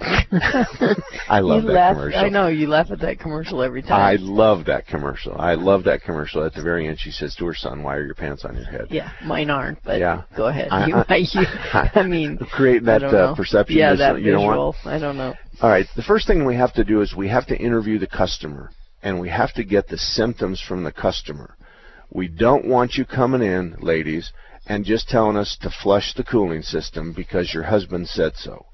I 1.28 1.40
love 1.40 1.62
you 1.62 1.68
that 1.68 1.74
laugh, 1.74 1.94
commercial. 1.94 2.18
I 2.18 2.28
know 2.28 2.48
you 2.48 2.66
laugh 2.66 2.90
at 2.90 2.98
that 3.00 3.20
commercial 3.20 3.62
every 3.62 3.82
time. 3.82 4.00
I 4.00 4.16
love 4.18 4.64
that 4.66 4.86
commercial. 4.86 5.36
I 5.38 5.54
love 5.54 5.84
that 5.84 6.02
commercial. 6.02 6.44
At 6.44 6.54
the 6.54 6.62
very 6.62 6.88
end, 6.88 6.98
she 6.98 7.10
says 7.12 7.34
to 7.36 7.46
her 7.46 7.54
son, 7.54 7.82
"Why 7.84 7.96
are 7.96 8.04
your 8.04 8.14
pants 8.16 8.44
on 8.44 8.56
your 8.56 8.64
head?" 8.64 8.86
yeah, 8.90 9.12
mine 9.24 9.50
aren't, 9.50 9.82
but 9.84 10.00
Yeah. 10.00 10.22
go 10.36 10.46
ahead. 10.46 10.68
I- 10.72 10.86
you, 10.88 10.94
I- 10.96 11.16
you, 11.32 11.46
I 12.00 12.02
mean, 12.02 12.38
Create 12.38 12.84
that 12.86 13.04
uh, 13.04 13.34
perception. 13.36 13.76
Yeah, 13.76 13.92
is- 13.92 13.98
that 14.00 14.20
you 14.20 14.32
know 14.32 14.40
what? 14.40 14.52
visual. 14.52 14.76
I 14.86 14.98
don't 14.98 15.16
know. 15.16 15.34
All 15.60 15.70
right. 15.70 15.86
The 15.94 16.02
first 16.02 16.26
thing 16.26 16.44
we 16.44 16.56
have 16.56 16.72
to 16.74 16.84
do 16.84 17.02
is 17.02 17.14
we 17.14 17.28
have 17.28 17.46
to 17.46 17.56
interview 17.56 17.98
the 17.98 18.08
customer, 18.08 18.70
and 19.02 19.20
we 19.20 19.28
have 19.28 19.52
to 19.54 19.64
get 19.64 19.88
the 19.88 19.98
symptoms 19.98 20.60
from 20.60 20.84
the 20.84 20.92
customer. 20.92 21.56
We 22.10 22.28
don't 22.28 22.66
want 22.66 22.96
you 22.96 23.04
coming 23.04 23.42
in, 23.42 23.76
ladies, 23.80 24.32
and 24.66 24.84
just 24.84 25.08
telling 25.08 25.36
us 25.36 25.56
to 25.62 25.70
flush 25.70 26.14
the 26.14 26.24
cooling 26.24 26.62
system 26.62 27.12
because 27.12 27.52
your 27.52 27.64
husband 27.64 28.08
said 28.08 28.32
so. 28.36 28.66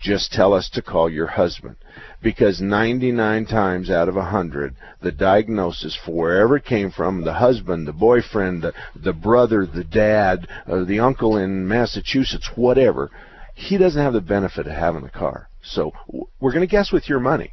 just 0.00 0.32
tell 0.32 0.52
us 0.52 0.68
to 0.68 0.82
call 0.82 1.08
your 1.08 1.26
husband. 1.26 1.76
Because 2.22 2.60
99 2.60 3.46
times 3.46 3.90
out 3.90 4.08
of 4.08 4.16
100, 4.16 4.74
the 5.00 5.12
diagnosis 5.12 5.98
for 6.04 6.12
wherever 6.12 6.56
it 6.56 6.64
came 6.64 6.90
from, 6.90 7.24
the 7.24 7.32
husband, 7.34 7.86
the 7.86 7.92
boyfriend, 7.92 8.62
the, 8.62 8.72
the 8.94 9.12
brother, 9.12 9.66
the 9.66 9.84
dad, 9.84 10.46
uh, 10.66 10.84
the 10.84 11.00
uncle 11.00 11.36
in 11.38 11.66
Massachusetts, 11.66 12.50
whatever, 12.54 13.10
he 13.54 13.78
doesn't 13.78 14.02
have 14.02 14.12
the 14.12 14.20
benefit 14.20 14.66
of 14.66 14.72
having 14.72 15.02
the 15.02 15.10
car. 15.10 15.48
So 15.62 15.92
we're 16.40 16.52
going 16.52 16.60
to 16.60 16.70
guess 16.70 16.92
with 16.92 17.08
your 17.08 17.20
money. 17.20 17.52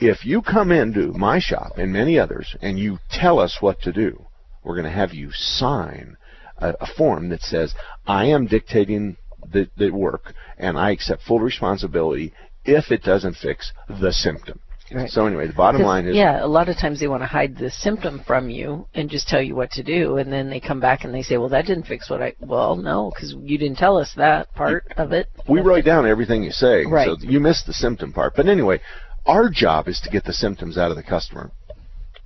If 0.00 0.24
you 0.24 0.40
come 0.40 0.72
into 0.72 1.12
my 1.12 1.38
shop 1.38 1.76
and 1.76 1.92
many 1.92 2.18
others 2.18 2.56
and 2.62 2.78
you 2.78 2.98
tell 3.10 3.38
us 3.38 3.58
what 3.60 3.80
to 3.82 3.92
do, 3.92 4.24
we're 4.64 4.74
going 4.74 4.84
to 4.86 4.90
have 4.90 5.12
you 5.12 5.30
sign 5.32 6.16
a, 6.58 6.74
a 6.80 6.86
form 6.86 7.28
that 7.28 7.42
says, 7.42 7.74
I 8.06 8.26
am 8.26 8.46
dictating 8.46 9.16
the, 9.52 9.68
the 9.76 9.90
work 9.90 10.34
and 10.58 10.78
I 10.78 10.92
accept 10.92 11.22
full 11.22 11.40
responsibility 11.40 12.32
if 12.64 12.90
it 12.90 13.02
doesn't 13.02 13.36
fix 13.36 13.72
the 13.88 14.12
symptom. 14.12 14.60
Right. 14.92 15.08
So 15.08 15.26
anyway, 15.26 15.46
the 15.46 15.52
bottom 15.52 15.82
line 15.82 16.06
is 16.06 16.16
yeah, 16.16 16.44
a 16.44 16.48
lot 16.48 16.68
of 16.68 16.76
times 16.76 16.98
they 16.98 17.06
want 17.06 17.22
to 17.22 17.26
hide 17.26 17.56
the 17.56 17.70
symptom 17.70 18.24
from 18.26 18.50
you 18.50 18.88
and 18.92 19.08
just 19.08 19.28
tell 19.28 19.40
you 19.40 19.54
what 19.54 19.70
to 19.72 19.84
do, 19.84 20.16
and 20.16 20.32
then 20.32 20.50
they 20.50 20.58
come 20.58 20.80
back 20.80 21.04
and 21.04 21.14
they 21.14 21.22
say, 21.22 21.36
"Well, 21.36 21.48
that 21.50 21.66
didn't 21.66 21.84
fix 21.86 22.10
what 22.10 22.20
I." 22.20 22.34
Well, 22.40 22.74
no, 22.74 23.12
because 23.14 23.36
you 23.40 23.56
didn't 23.56 23.78
tell 23.78 23.96
us 23.96 24.12
that 24.16 24.52
part 24.54 24.92
of 24.96 25.12
it. 25.12 25.28
we 25.48 25.60
write 25.60 25.84
down 25.84 26.08
everything 26.08 26.42
you 26.42 26.50
say, 26.50 26.84
Right. 26.86 27.06
so 27.06 27.16
you 27.20 27.38
missed 27.38 27.68
the 27.68 27.72
symptom 27.72 28.12
part. 28.12 28.34
But 28.34 28.48
anyway, 28.48 28.80
our 29.26 29.48
job 29.50 29.88
is 29.88 30.00
to 30.00 30.10
get 30.10 30.24
the 30.24 30.32
symptoms 30.32 30.78
out 30.78 30.90
of 30.90 30.96
the 30.96 31.02
customer. 31.02 31.50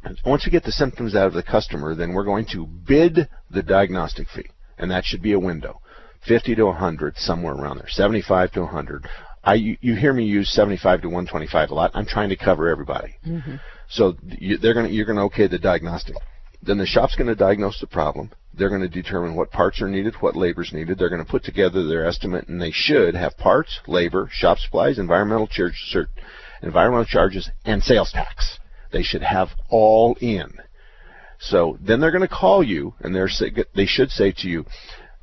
And 0.03 0.19
Once 0.25 0.45
we 0.45 0.53
get 0.53 0.65
the 0.65 0.73
symptoms 0.73 1.15
out 1.15 1.27
of 1.27 1.33
the 1.33 1.43
customer, 1.43 1.95
then 1.95 2.13
we're 2.13 2.25
going 2.25 2.47
to 2.53 2.67
bid 2.67 3.29
the 3.51 3.63
diagnostic 3.63 4.29
fee, 4.29 4.51
and 4.77 4.91
that 4.91 5.05
should 5.05 5.23
be 5.23 5.33
a 5.33 5.39
window, 5.39 5.81
50 6.27 6.55
to 6.57 6.65
100, 6.67 7.17
somewhere 7.17 7.55
around 7.55 7.79
there, 7.79 7.89
75 7.89 8.53
to 8.53 8.61
100. 8.61 9.09
I 9.45 9.55
you, 9.55 9.77
you 9.81 9.95
hear 9.95 10.13
me 10.13 10.25
use 10.25 10.51
75 10.51 11.03
to 11.03 11.09
125 11.09 11.71
a 11.71 11.75
lot. 11.75 11.91
I'm 11.95 12.07
trying 12.07 12.31
to 12.31 12.37
cover 12.37 12.69
everybody. 12.69 13.17
Mm-hmm. 13.27 13.57
So 13.89 14.17
you, 14.39 14.57
they're 14.57 14.75
going 14.75 14.93
you're 14.93 15.05
going 15.05 15.19
to 15.19 15.25
okay 15.25 15.47
the 15.47 15.59
diagnostic. 15.59 16.17
Then 16.63 16.79
the 16.79 16.87
shop's 16.87 17.15
going 17.15 17.29
to 17.29 17.35
diagnose 17.35 17.79
the 17.79 17.87
problem. 17.87 18.31
They're 18.55 18.71
going 18.71 18.81
to 18.81 18.89
determine 18.89 19.35
what 19.35 19.51
parts 19.51 19.83
are 19.83 19.89
needed, 19.89 20.15
what 20.21 20.37
labor's 20.37 20.73
needed. 20.73 20.99
They're 20.99 21.11
going 21.11 21.25
to 21.25 21.31
put 21.31 21.45
together 21.45 21.87
their 21.87 22.07
estimate, 22.07 22.49
and 22.49 22.63
they 22.63 22.71
should 22.71 23.15
have 23.15 23.37
parts, 23.37 23.81
labor, 23.87 24.29
shop 24.33 24.59
supplies, 24.59 24.99
environmental 24.99 25.47
charges, 25.47 25.79
cert, 25.95 26.07
environmental 26.63 27.05
charges, 27.05 27.51
and 27.65 27.83
sales 27.83 28.13
tax. 28.13 28.59
They 28.93 29.03
should 29.03 29.23
have 29.23 29.49
all 29.71 30.17
in. 30.21 30.55
So 31.39 31.79
then 31.81 32.01
they're 32.01 32.13
going 32.13 32.23
to 32.23 32.29
call 32.29 32.63
you, 32.63 32.95
and 33.01 33.15
they 33.15 33.87
should 33.87 34.11
say 34.11 34.33
to 34.39 34.49
you, 34.49 34.65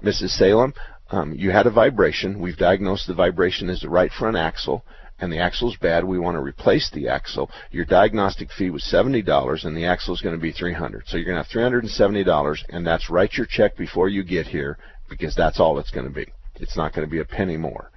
Mrs. 0.04 0.30
Salem, 0.30 0.74
um, 1.10 1.34
you 1.34 1.52
had 1.52 1.68
a 1.68 1.72
vibration. 1.72 2.40
We've 2.40 2.58
diagnosed 2.58 3.08
the 3.08 3.14
vibration 3.14 3.70
as 3.70 3.82
the 3.82 3.90
right 3.90 4.12
front 4.12 4.38
axle, 4.38 4.84
and 5.20 5.32
the 5.32 5.40
axle's 5.40 5.76
bad. 5.78 6.04
We 6.04 6.20
want 6.20 6.36
to 6.36 6.42
replace 6.42 6.90
the 6.90 7.08
axle. 7.08 7.52
Your 7.72 7.86
diagnostic 7.86 8.50
fee 8.52 8.70
was 8.70 8.84
seventy 8.84 9.22
dollars, 9.22 9.66
and 9.66 9.76
the 9.76 9.86
axle 9.86 10.16
is 10.16 10.22
going 10.22 10.36
to 10.36 10.42
be 10.42 10.52
three 10.52 10.74
hundred. 10.74 11.04
So 11.08 11.18
you're 11.18 11.26
going 11.26 11.36
to 11.36 11.44
have 11.44 11.52
three 11.52 11.64
hundred 11.64 11.84
and 11.84 11.92
seventy 11.92 12.24
dollars, 12.24 12.64
and 12.70 12.86
that's 12.86 13.10
write 13.10 13.34
your 13.34 13.46
check 13.46 13.78
before 13.78 14.10
you 14.10 14.24
get 14.24 14.48
here 14.48 14.78
because 15.10 15.36
that's 15.36 15.60
all 15.60 15.78
it's 15.78 15.92
going 15.92 16.08
to 16.08 16.14
be. 16.14 16.28
It's 16.56 16.78
not 16.78 16.94
going 16.94 17.08
to 17.08 17.12
be 17.12 17.20
a 17.20 17.26
penny 17.26 17.58
more. 17.58 17.91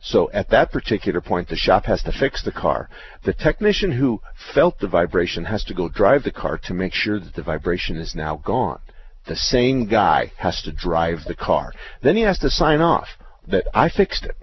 So 0.00 0.30
at 0.32 0.50
that 0.50 0.70
particular 0.70 1.20
point, 1.20 1.48
the 1.48 1.56
shop 1.56 1.84
has 1.86 2.02
to 2.04 2.12
fix 2.12 2.42
the 2.42 2.52
car. 2.52 2.88
The 3.24 3.32
technician 3.32 3.92
who 3.92 4.20
felt 4.54 4.78
the 4.78 4.88
vibration 4.88 5.44
has 5.46 5.64
to 5.64 5.74
go 5.74 5.88
drive 5.88 6.22
the 6.22 6.30
car 6.30 6.58
to 6.64 6.74
make 6.74 6.94
sure 6.94 7.18
that 7.18 7.34
the 7.34 7.42
vibration 7.42 7.96
is 7.96 8.14
now 8.14 8.36
gone. 8.36 8.80
The 9.26 9.36
same 9.36 9.86
guy 9.86 10.32
has 10.38 10.62
to 10.62 10.72
drive 10.72 11.24
the 11.26 11.34
car. 11.34 11.72
Then 12.02 12.16
he 12.16 12.22
has 12.22 12.38
to 12.38 12.50
sign 12.50 12.80
off 12.80 13.08
that 13.46 13.66
I 13.74 13.88
fixed 13.88 14.24
it. 14.24 14.36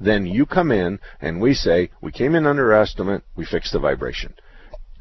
Then 0.00 0.26
you 0.26 0.46
come 0.46 0.72
in 0.72 0.98
and 1.20 1.40
we 1.40 1.54
say, 1.54 1.90
we 2.00 2.12
came 2.12 2.34
in 2.34 2.46
under 2.46 2.72
estimate, 2.72 3.22
we 3.36 3.44
fixed 3.44 3.72
the 3.72 3.78
vibration. 3.78 4.34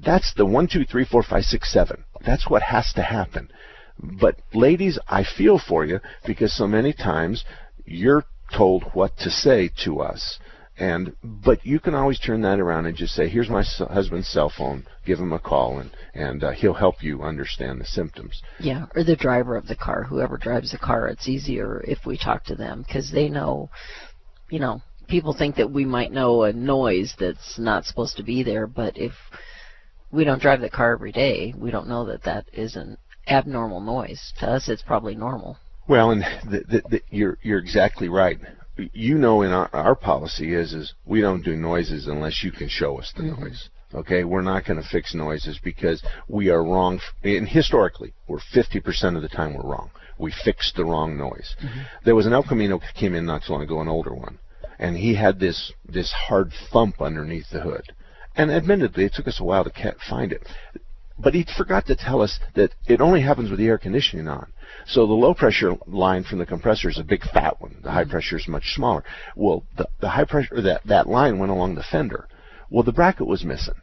That's 0.03 0.33
the 0.33 0.45
one, 0.45 0.67
two, 0.67 0.83
three, 0.83 1.05
four, 1.05 1.23
five, 1.23 1.43
six, 1.45 1.71
seven. 1.71 2.03
That's 2.25 2.49
what 2.49 2.63
has 2.63 2.91
to 2.93 3.03
happen. 3.03 3.49
But 3.99 4.37
ladies, 4.53 4.97
I 5.07 5.23
feel 5.23 5.59
for 5.59 5.85
you 5.85 5.99
because 6.25 6.53
so 6.53 6.67
many 6.67 6.91
times 6.91 7.45
you're 7.85 8.25
told 8.55 8.83
what 8.93 9.17
to 9.19 9.29
say 9.29 9.69
to 9.83 10.01
us. 10.01 10.39
And 10.77 11.15
but 11.23 11.65
you 11.65 11.79
can 11.79 11.93
always 11.93 12.19
turn 12.19 12.41
that 12.41 12.59
around 12.59 12.85
and 12.85 12.97
just 12.97 13.13
say, 13.13 13.27
"Here's 13.27 13.49
my 13.49 13.61
husband's 13.61 14.29
cell 14.29 14.49
phone. 14.49 14.85
Give 15.05 15.19
him 15.19 15.33
a 15.33 15.39
call, 15.39 15.79
and 15.79 15.91
and 16.13 16.43
uh, 16.43 16.51
he'll 16.51 16.73
help 16.73 17.03
you 17.03 17.21
understand 17.21 17.79
the 17.79 17.85
symptoms." 17.85 18.41
Yeah, 18.59 18.85
or 18.95 19.03
the 19.03 19.15
driver 19.15 19.55
of 19.55 19.67
the 19.67 19.75
car, 19.75 20.03
whoever 20.03 20.37
drives 20.37 20.71
the 20.71 20.79
car. 20.79 21.07
It's 21.07 21.27
easier 21.27 21.81
if 21.87 21.99
we 22.05 22.17
talk 22.17 22.45
to 22.45 22.55
them 22.55 22.83
because 22.87 23.11
they 23.11 23.29
know, 23.29 23.69
you 24.49 24.59
know, 24.59 24.81
people 25.07 25.33
think 25.33 25.57
that 25.57 25.71
we 25.71 25.85
might 25.85 26.11
know 26.11 26.43
a 26.43 26.53
noise 26.53 27.13
that's 27.19 27.59
not 27.59 27.85
supposed 27.85 28.17
to 28.17 28.23
be 28.23 28.41
there, 28.41 28.65
but 28.65 28.97
if 28.97 29.11
we 30.09 30.23
don't 30.23 30.41
drive 30.41 30.61
the 30.61 30.69
car 30.69 30.93
every 30.93 31.11
day, 31.11 31.53
we 31.55 31.69
don't 31.69 31.89
know 31.89 32.05
that 32.05 32.23
that 32.23 32.45
is 32.53 32.75
an 32.75 32.97
abnormal 33.27 33.81
noise. 33.81 34.33
To 34.39 34.49
us, 34.49 34.67
it's 34.67 34.81
probably 34.81 35.15
normal. 35.15 35.57
Well, 35.91 36.11
and 36.11 36.21
the, 36.49 36.59
the, 36.69 36.81
the, 36.89 37.01
you're 37.09 37.37
you're 37.41 37.59
exactly 37.59 38.07
right. 38.07 38.39
You 38.77 39.17
know, 39.17 39.41
in 39.41 39.51
our, 39.51 39.69
our 39.73 39.93
policy 39.93 40.53
is 40.53 40.71
is 40.71 40.93
we 41.05 41.19
don't 41.19 41.43
do 41.43 41.53
noises 41.53 42.07
unless 42.07 42.45
you 42.45 42.51
can 42.53 42.69
show 42.69 42.97
us 42.97 43.11
the 43.13 43.23
mm-hmm. 43.23 43.43
noise. 43.43 43.69
Okay, 43.93 44.23
we're 44.23 44.41
not 44.41 44.63
going 44.63 44.81
to 44.81 44.87
fix 44.87 45.13
noises 45.13 45.59
because 45.61 46.01
we 46.29 46.49
are 46.49 46.63
wrong. 46.63 46.95
f- 46.95 47.25
And 47.25 47.45
historically, 47.45 48.13
we're 48.25 48.39
50% 48.55 49.17
of 49.17 49.21
the 49.21 49.27
time 49.27 49.53
we're 49.53 49.69
wrong. 49.69 49.91
We 50.17 50.31
fixed 50.45 50.77
the 50.77 50.85
wrong 50.85 51.17
noise. 51.17 51.57
Mm-hmm. 51.61 51.81
There 52.05 52.15
was 52.15 52.25
an 52.25 52.31
El 52.31 52.43
Camino 52.43 52.79
that 52.79 52.93
came 52.95 53.13
in 53.13 53.25
not 53.25 53.43
so 53.43 53.51
long 53.51 53.63
ago, 53.63 53.81
an 53.81 53.89
older 53.89 54.15
one, 54.15 54.39
and 54.79 54.95
he 54.95 55.15
had 55.15 55.41
this 55.41 55.73
this 55.85 56.13
hard 56.13 56.53
thump 56.71 57.01
underneath 57.01 57.49
the 57.51 57.59
hood. 57.59 57.91
And 58.37 58.49
admittedly, 58.49 59.03
it 59.03 59.13
took 59.13 59.27
us 59.27 59.41
a 59.41 59.43
while 59.43 59.65
to 59.65 59.69
ca- 59.69 59.99
find 60.09 60.31
it. 60.31 60.47
But 61.19 61.33
he 61.33 61.45
forgot 61.57 61.85
to 61.87 61.97
tell 61.97 62.21
us 62.21 62.39
that 62.55 62.75
it 62.87 63.01
only 63.01 63.21
happens 63.21 63.49
with 63.49 63.59
the 63.59 63.67
air 63.67 63.77
conditioning 63.77 64.29
on. 64.29 64.53
So 64.85 65.05
the 65.05 65.13
low 65.13 65.33
pressure 65.33 65.75
line 65.87 66.23
from 66.23 66.39
the 66.39 66.45
compressor 66.45 66.89
is 66.89 66.97
a 66.97 67.03
big 67.03 67.23
fat 67.23 67.61
one. 67.61 67.77
The 67.81 67.91
high 67.91 68.01
mm-hmm. 68.01 68.11
pressure 68.11 68.37
is 68.37 68.47
much 68.47 68.73
smaller. 68.73 69.03
Well, 69.35 69.63
the, 69.77 69.87
the 69.99 70.09
high 70.09 70.25
pressure 70.25 70.61
that 70.61 70.81
that 70.85 71.07
line 71.07 71.39
went 71.39 71.51
along 71.51 71.75
the 71.75 71.83
fender. 71.83 72.27
Well, 72.69 72.83
the 72.83 72.91
bracket 72.91 73.27
was 73.27 73.43
missing. 73.43 73.75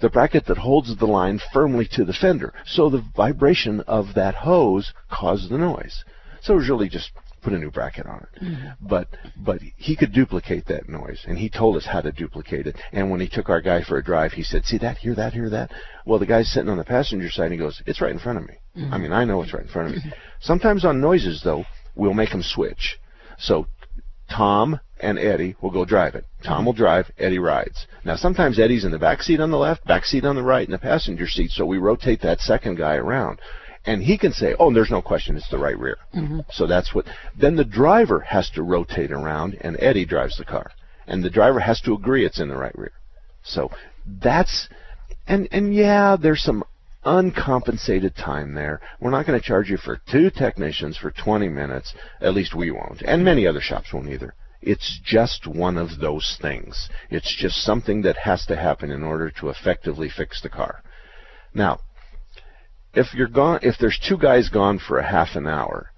The 0.00 0.08
bracket 0.08 0.46
that 0.46 0.58
holds 0.58 0.96
the 0.96 1.06
line 1.06 1.40
firmly 1.52 1.88
to 1.92 2.04
the 2.04 2.12
fender. 2.12 2.54
So 2.64 2.88
the 2.88 3.04
vibration 3.16 3.80
of 3.80 4.14
that 4.14 4.36
hose 4.36 4.92
caused 5.10 5.50
the 5.50 5.58
noise. 5.58 6.04
So 6.40 6.54
it 6.54 6.58
was 6.58 6.68
really 6.68 6.88
just 6.88 7.10
put 7.40 7.52
a 7.52 7.58
new 7.58 7.70
bracket 7.70 8.06
on 8.06 8.18
it. 8.18 8.42
Mm-hmm. 8.42 8.86
But 8.86 9.08
but 9.36 9.60
he 9.76 9.96
could 9.96 10.12
duplicate 10.12 10.66
that 10.66 10.88
noise, 10.88 11.24
and 11.26 11.38
he 11.38 11.48
told 11.48 11.76
us 11.76 11.86
how 11.86 12.00
to 12.00 12.12
duplicate 12.12 12.66
it. 12.66 12.76
And 12.92 13.10
when 13.10 13.20
he 13.20 13.28
took 13.28 13.48
our 13.48 13.60
guy 13.60 13.82
for 13.82 13.98
a 13.98 14.04
drive, 14.04 14.32
he 14.32 14.42
said, 14.42 14.64
"See 14.64 14.78
that? 14.78 14.98
Hear 14.98 15.14
that? 15.14 15.32
Hear 15.32 15.50
that?" 15.50 15.70
Well, 16.06 16.18
the 16.18 16.26
guy's 16.26 16.50
sitting 16.52 16.70
on 16.70 16.78
the 16.78 16.84
passenger 16.84 17.30
side, 17.30 17.44
and 17.44 17.52
he 17.52 17.58
goes, 17.58 17.82
"It's 17.86 18.00
right 18.00 18.12
in 18.12 18.18
front 18.18 18.38
of 18.38 18.48
me. 18.48 18.54
Mm-hmm. 18.76 18.94
I 18.94 18.98
mean, 18.98 19.12
I 19.12 19.24
know 19.24 19.42
it's 19.42 19.52
right 19.52 19.64
in 19.64 19.68
front 19.68 19.88
of 19.88 19.94
me." 19.94 20.00
Mm-hmm. 20.00 20.18
Sometimes 20.40 20.84
on 20.84 21.00
noises, 21.00 21.42
though, 21.42 21.64
we'll 21.94 22.14
make 22.14 22.30
them 22.30 22.42
switch. 22.42 22.98
So 23.38 23.66
Tom 24.30 24.80
and 25.00 25.18
Eddie 25.18 25.56
will 25.60 25.70
go 25.70 25.84
drive 25.84 26.14
it. 26.14 26.24
Tom 26.44 26.66
will 26.66 26.72
drive, 26.72 27.10
Eddie 27.18 27.38
rides. 27.38 27.86
Now 28.04 28.16
sometimes 28.16 28.58
Eddie's 28.58 28.84
in 28.84 28.90
the 28.90 28.98
back 28.98 29.22
seat 29.22 29.40
on 29.40 29.50
the 29.50 29.56
left, 29.56 29.84
back 29.86 30.04
seat 30.04 30.24
on 30.24 30.36
the 30.36 30.42
right, 30.42 30.66
in 30.66 30.72
the 30.72 30.78
passenger 30.78 31.26
seat, 31.26 31.50
so 31.50 31.64
we 31.64 31.78
rotate 31.78 32.20
that 32.22 32.40
second 32.40 32.76
guy 32.76 32.94
around. 32.94 33.40
And 33.84 34.02
he 34.02 34.18
can 34.18 34.32
say, 34.32 34.54
"Oh, 34.58 34.72
there's 34.72 34.90
no 34.90 35.02
question, 35.02 35.36
it's 35.36 35.50
the 35.50 35.58
right 35.58 35.78
rear." 35.78 35.96
Mm-hmm. 36.14 36.40
So 36.50 36.66
that's 36.66 36.94
what. 36.94 37.06
Then 37.38 37.56
the 37.56 37.64
driver 37.64 38.20
has 38.20 38.50
to 38.50 38.62
rotate 38.62 39.12
around, 39.12 39.56
and 39.60 39.76
Eddie 39.80 40.04
drives 40.04 40.36
the 40.36 40.44
car, 40.44 40.70
and 41.06 41.24
the 41.24 41.30
driver 41.30 41.60
has 41.60 41.80
to 41.82 41.94
agree 41.94 42.24
it's 42.24 42.40
in 42.40 42.48
the 42.48 42.56
right 42.56 42.76
rear. 42.76 42.92
So 43.42 43.70
that's, 44.06 44.68
and 45.26 45.48
and 45.50 45.74
yeah, 45.74 46.16
there's 46.20 46.42
some 46.42 46.64
uncompensated 47.04 48.14
time 48.16 48.54
there. 48.54 48.80
We're 49.00 49.10
not 49.10 49.26
going 49.26 49.40
to 49.40 49.46
charge 49.46 49.70
you 49.70 49.78
for 49.78 50.00
two 50.10 50.30
technicians 50.30 50.98
for 50.98 51.10
20 51.10 51.48
minutes. 51.48 51.94
At 52.20 52.34
least 52.34 52.54
we 52.54 52.70
won't, 52.70 53.02
and 53.02 53.24
many 53.24 53.46
other 53.46 53.60
shops 53.60 53.92
won't 53.92 54.08
either. 54.08 54.34
It's 54.60 55.00
just 55.04 55.46
one 55.46 55.78
of 55.78 56.00
those 56.00 56.36
things. 56.42 56.88
It's 57.10 57.34
just 57.34 57.62
something 57.62 58.02
that 58.02 58.16
has 58.18 58.44
to 58.46 58.56
happen 58.56 58.90
in 58.90 59.04
order 59.04 59.30
to 59.38 59.50
effectively 59.50 60.10
fix 60.10 60.42
the 60.42 60.48
car. 60.48 60.82
Now, 61.54 61.80
if 62.98 63.14
you're 63.14 63.28
gone, 63.28 63.60
if 63.62 63.76
there's 63.80 63.98
two 64.08 64.18
guys 64.18 64.48
gone 64.48 64.78
for 64.78 64.98
a 64.98 65.08
half 65.16 65.36
an 65.36 65.46
hour, 65.46 65.90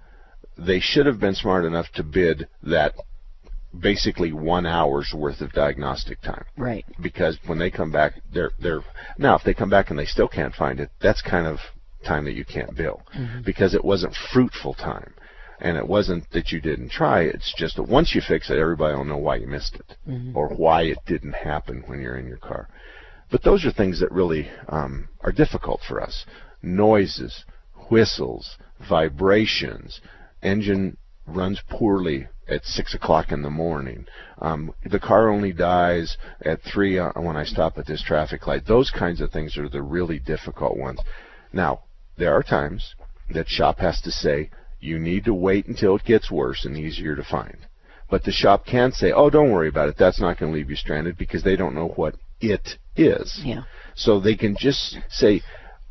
they 0.57 0.79
should 0.79 1.05
have 1.07 1.19
been 1.19 1.33
smart 1.35 1.65
enough 1.65 1.87
to 1.95 2.03
bid 2.03 2.47
that 2.63 2.93
basically 3.79 4.31
one 4.33 4.65
hour's 4.65 5.13
worth 5.15 5.41
of 5.41 5.51
diagnostic 5.53 6.21
time. 6.21 6.45
Right. 6.57 6.85
Because 7.01 7.39
when 7.47 7.57
they 7.57 7.71
come 7.71 7.91
back, 7.91 8.13
they're 8.33 8.51
they're 8.59 8.83
now 9.17 9.35
if 9.35 9.43
they 9.43 9.53
come 9.53 9.69
back 9.69 9.89
and 9.89 9.97
they 9.97 10.05
still 10.05 10.27
can't 10.27 10.53
find 10.53 10.79
it, 10.79 10.89
that's 11.01 11.21
kind 11.21 11.47
of 11.47 11.57
time 12.05 12.25
that 12.25 12.33
you 12.33 12.45
can't 12.45 12.75
bill 12.75 13.01
Mhm. 13.15 13.45
because 13.45 13.73
it 13.73 13.83
wasn't 13.85 14.15
fruitful 14.33 14.73
time. 14.73 15.13
And 15.59 15.77
it 15.77 15.87
wasn't 15.87 16.29
that 16.31 16.51
you 16.51 16.59
didn't 16.59 16.89
try. 16.89 17.21
It's 17.21 17.53
just 17.55 17.75
that 17.75 17.83
once 17.83 18.15
you 18.15 18.21
fix 18.21 18.49
it, 18.49 18.57
everybody 18.57 18.95
will 18.95 19.05
know 19.05 19.17
why 19.17 19.35
you 19.35 19.47
missed 19.47 19.75
it 19.75 19.95
Mhm. 20.07 20.35
or 20.35 20.49
why 20.49 20.81
it 20.83 20.97
didn't 21.05 21.33
happen 21.35 21.83
when 21.87 22.01
you're 22.01 22.17
in 22.17 22.27
your 22.27 22.37
car. 22.37 22.67
But 23.31 23.43
those 23.43 23.63
are 23.65 23.71
things 23.71 23.99
that 23.99 24.11
really 24.11 24.49
um, 24.67 25.07
are 25.21 25.31
difficult 25.31 25.81
for 25.87 26.01
us. 26.01 26.25
Noises, 26.61 27.45
whistles, 27.89 28.57
vibrations, 28.79 30.01
engine 30.41 30.97
runs 31.27 31.61
poorly 31.69 32.27
at 32.47 32.65
six 32.65 32.93
o'clock 32.93 33.31
in 33.31 33.41
the 33.41 33.49
morning. 33.49 34.05
Um, 34.39 34.73
the 34.83 34.99
car 34.99 35.29
only 35.29 35.53
dies 35.53 36.17
at 36.43 36.61
three 36.61 36.99
uh, 36.99 37.11
when 37.15 37.37
I 37.37 37.45
stop 37.45 37.77
at 37.77 37.85
this 37.85 38.03
traffic 38.03 38.45
light. 38.47 38.65
Those 38.65 38.91
kinds 38.91 39.21
of 39.21 39.31
things 39.31 39.57
are 39.57 39.69
the 39.69 39.81
really 39.81 40.19
difficult 40.19 40.77
ones. 40.77 40.99
Now, 41.53 41.81
there 42.17 42.33
are 42.33 42.43
times 42.43 42.95
that 43.33 43.47
shop 43.47 43.79
has 43.79 44.01
to 44.01 44.11
say 44.11 44.49
you 44.79 44.99
need 44.99 45.25
to 45.25 45.33
wait 45.33 45.67
until 45.67 45.95
it 45.95 46.03
gets 46.03 46.29
worse 46.29 46.65
and 46.65 46.75
easier 46.77 47.15
to 47.15 47.23
find. 47.23 47.57
But 48.09 48.23
the 48.23 48.31
shop 48.31 48.65
can 48.65 48.91
say, 48.91 49.11
"Oh, 49.13 49.29
don't 49.29 49.51
worry 49.51 49.69
about 49.69 49.87
it. 49.87 49.95
That's 49.97 50.19
not 50.19 50.37
going 50.37 50.51
to 50.51 50.57
leave 50.57 50.69
you 50.69 50.75
stranded 50.75 51.17
because 51.17 51.43
they 51.43 51.55
don't 51.55 51.75
know 51.75 51.87
what 51.89 52.15
it 52.41 52.77
is." 52.97 53.39
Yeah. 53.43 53.63
So 53.95 54.19
they 54.19 54.35
can 54.35 54.57
just 54.57 54.97
say, 55.09 55.41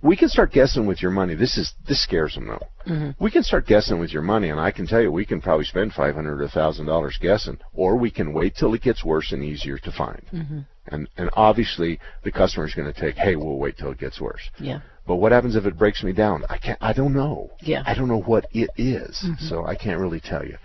"We 0.03 0.17
can 0.17 0.29
start 0.29 0.53
guessing 0.53 0.87
with 0.87 1.03
your 1.03 1.11
money." 1.11 1.35
This 1.35 1.57
is 1.59 1.75
this 1.87 2.03
scares 2.03 2.35
them 2.35 2.47
though. 2.49 2.67
Mm-hmm. 2.87 3.23
We 3.23 3.31
can 3.31 3.43
start 3.43 3.67
guessing 3.67 3.99
with 3.99 4.13
your 4.13 4.23
money, 4.23 4.49
and 4.51 4.59
I 4.61 4.71
can 4.71 4.87
tell 4.87 5.01
you, 5.01 5.13
we 5.13 5.25
can 5.27 5.41
probably 5.41 5.65
spend 5.67 5.93
five 5.93 6.15
hundred 6.15 6.41
or 6.41 6.49
thousand 6.49 6.87
dollars 6.87 7.19
guessing, 7.21 7.59
or 7.73 7.97
we 7.97 8.11
can 8.11 8.33
wait 8.33 8.55
till 8.57 8.73
it 8.75 8.83
gets 8.83 9.05
worse 9.05 9.33
and 9.33 9.45
easier 9.45 9.79
to 9.79 9.93
find. 9.93 10.23
Mm-hmm. 10.33 10.59
And 10.89 11.09
and 11.17 11.31
obviously, 11.35 12.01
the 12.25 12.33
customer 12.33 12.67
is 12.67 12.75
going 12.75 12.93
to 12.93 12.99
take, 13.01 13.17
"Hey, 13.17 13.37
we'll 13.37 13.59
wait 13.59 13.77
till 13.77 13.91
it 13.91 13.99
gets 13.99 14.21
worse." 14.21 14.43
Yeah. 14.59 14.81
But 15.07 15.17
what 15.17 15.33
happens 15.33 15.57
if 15.57 15.67
it 15.67 15.77
breaks 15.77 16.03
me 16.05 16.13
down? 16.13 16.45
I 16.49 16.57
can't. 16.59 16.79
I 16.81 16.93
don't 16.93 17.13
know. 17.13 17.51
Yeah. 17.61 17.83
I 17.85 17.95
don't 17.95 18.09
know 18.09 18.21
what 18.21 18.47
it 18.53 18.71
is, 18.77 19.23
Mhm. 19.27 19.41
so 19.49 19.67
I 19.67 19.75
can't 19.75 19.99
really 19.99 20.21
tell 20.21 20.45
you. 20.45 20.57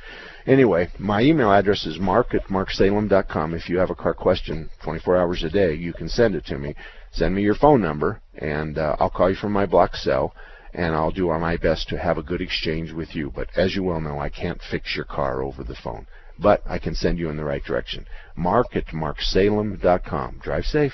Anyway, 0.48 0.88
my 1.00 1.22
email 1.22 1.52
address 1.52 1.88
is 1.88 1.98
mark 1.98 2.36
at 2.36 2.48
marksalem.com. 2.50 3.56
If 3.56 3.68
you 3.68 3.80
have 3.80 3.90
a 3.90 3.96
car 3.96 4.14
question 4.14 4.70
24 4.84 5.18
hours 5.18 5.44
a 5.44 5.50
day, 5.50 5.74
you 5.74 5.92
can 5.92 6.08
send 6.08 6.36
it 6.36 6.46
to 6.46 6.60
me. 6.60 6.76
Send 7.12 7.34
me 7.34 7.42
your 7.42 7.56
phone 7.56 7.82
number, 7.82 8.22
and 8.36 8.78
uh, 8.78 8.96
I'll 9.00 9.10
call 9.10 9.30
you 9.30 9.36
from 9.36 9.54
my 9.54 9.66
block 9.66 9.96
cell, 9.96 10.36
and 10.74 10.94
I'll 10.94 11.12
do 11.12 11.28
my 11.30 11.58
best 11.58 11.90
to 11.90 11.98
have 11.98 12.20
a 12.20 12.24
good 12.24 12.42
exchange 12.42 12.92
with 12.92 13.16
you. 13.16 13.32
But 13.34 13.50
as 13.56 13.76
you 13.76 13.84
well 13.84 14.02
know, 14.02 14.20
I 14.20 14.30
can't 14.30 14.62
fix 14.70 14.96
your 14.96 15.06
car 15.06 15.42
over 15.42 15.64
the 15.64 15.76
phone. 15.84 16.06
But 16.38 16.62
I 16.68 16.78
can 16.78 16.94
send 16.94 17.18
you 17.18 17.30
in 17.30 17.38
the 17.38 17.46
right 17.46 17.64
direction. 17.64 18.06
Mark 18.36 18.76
at 18.76 18.88
marksalem.com. 18.88 20.42
Drive 20.44 20.66
safe. 20.66 20.94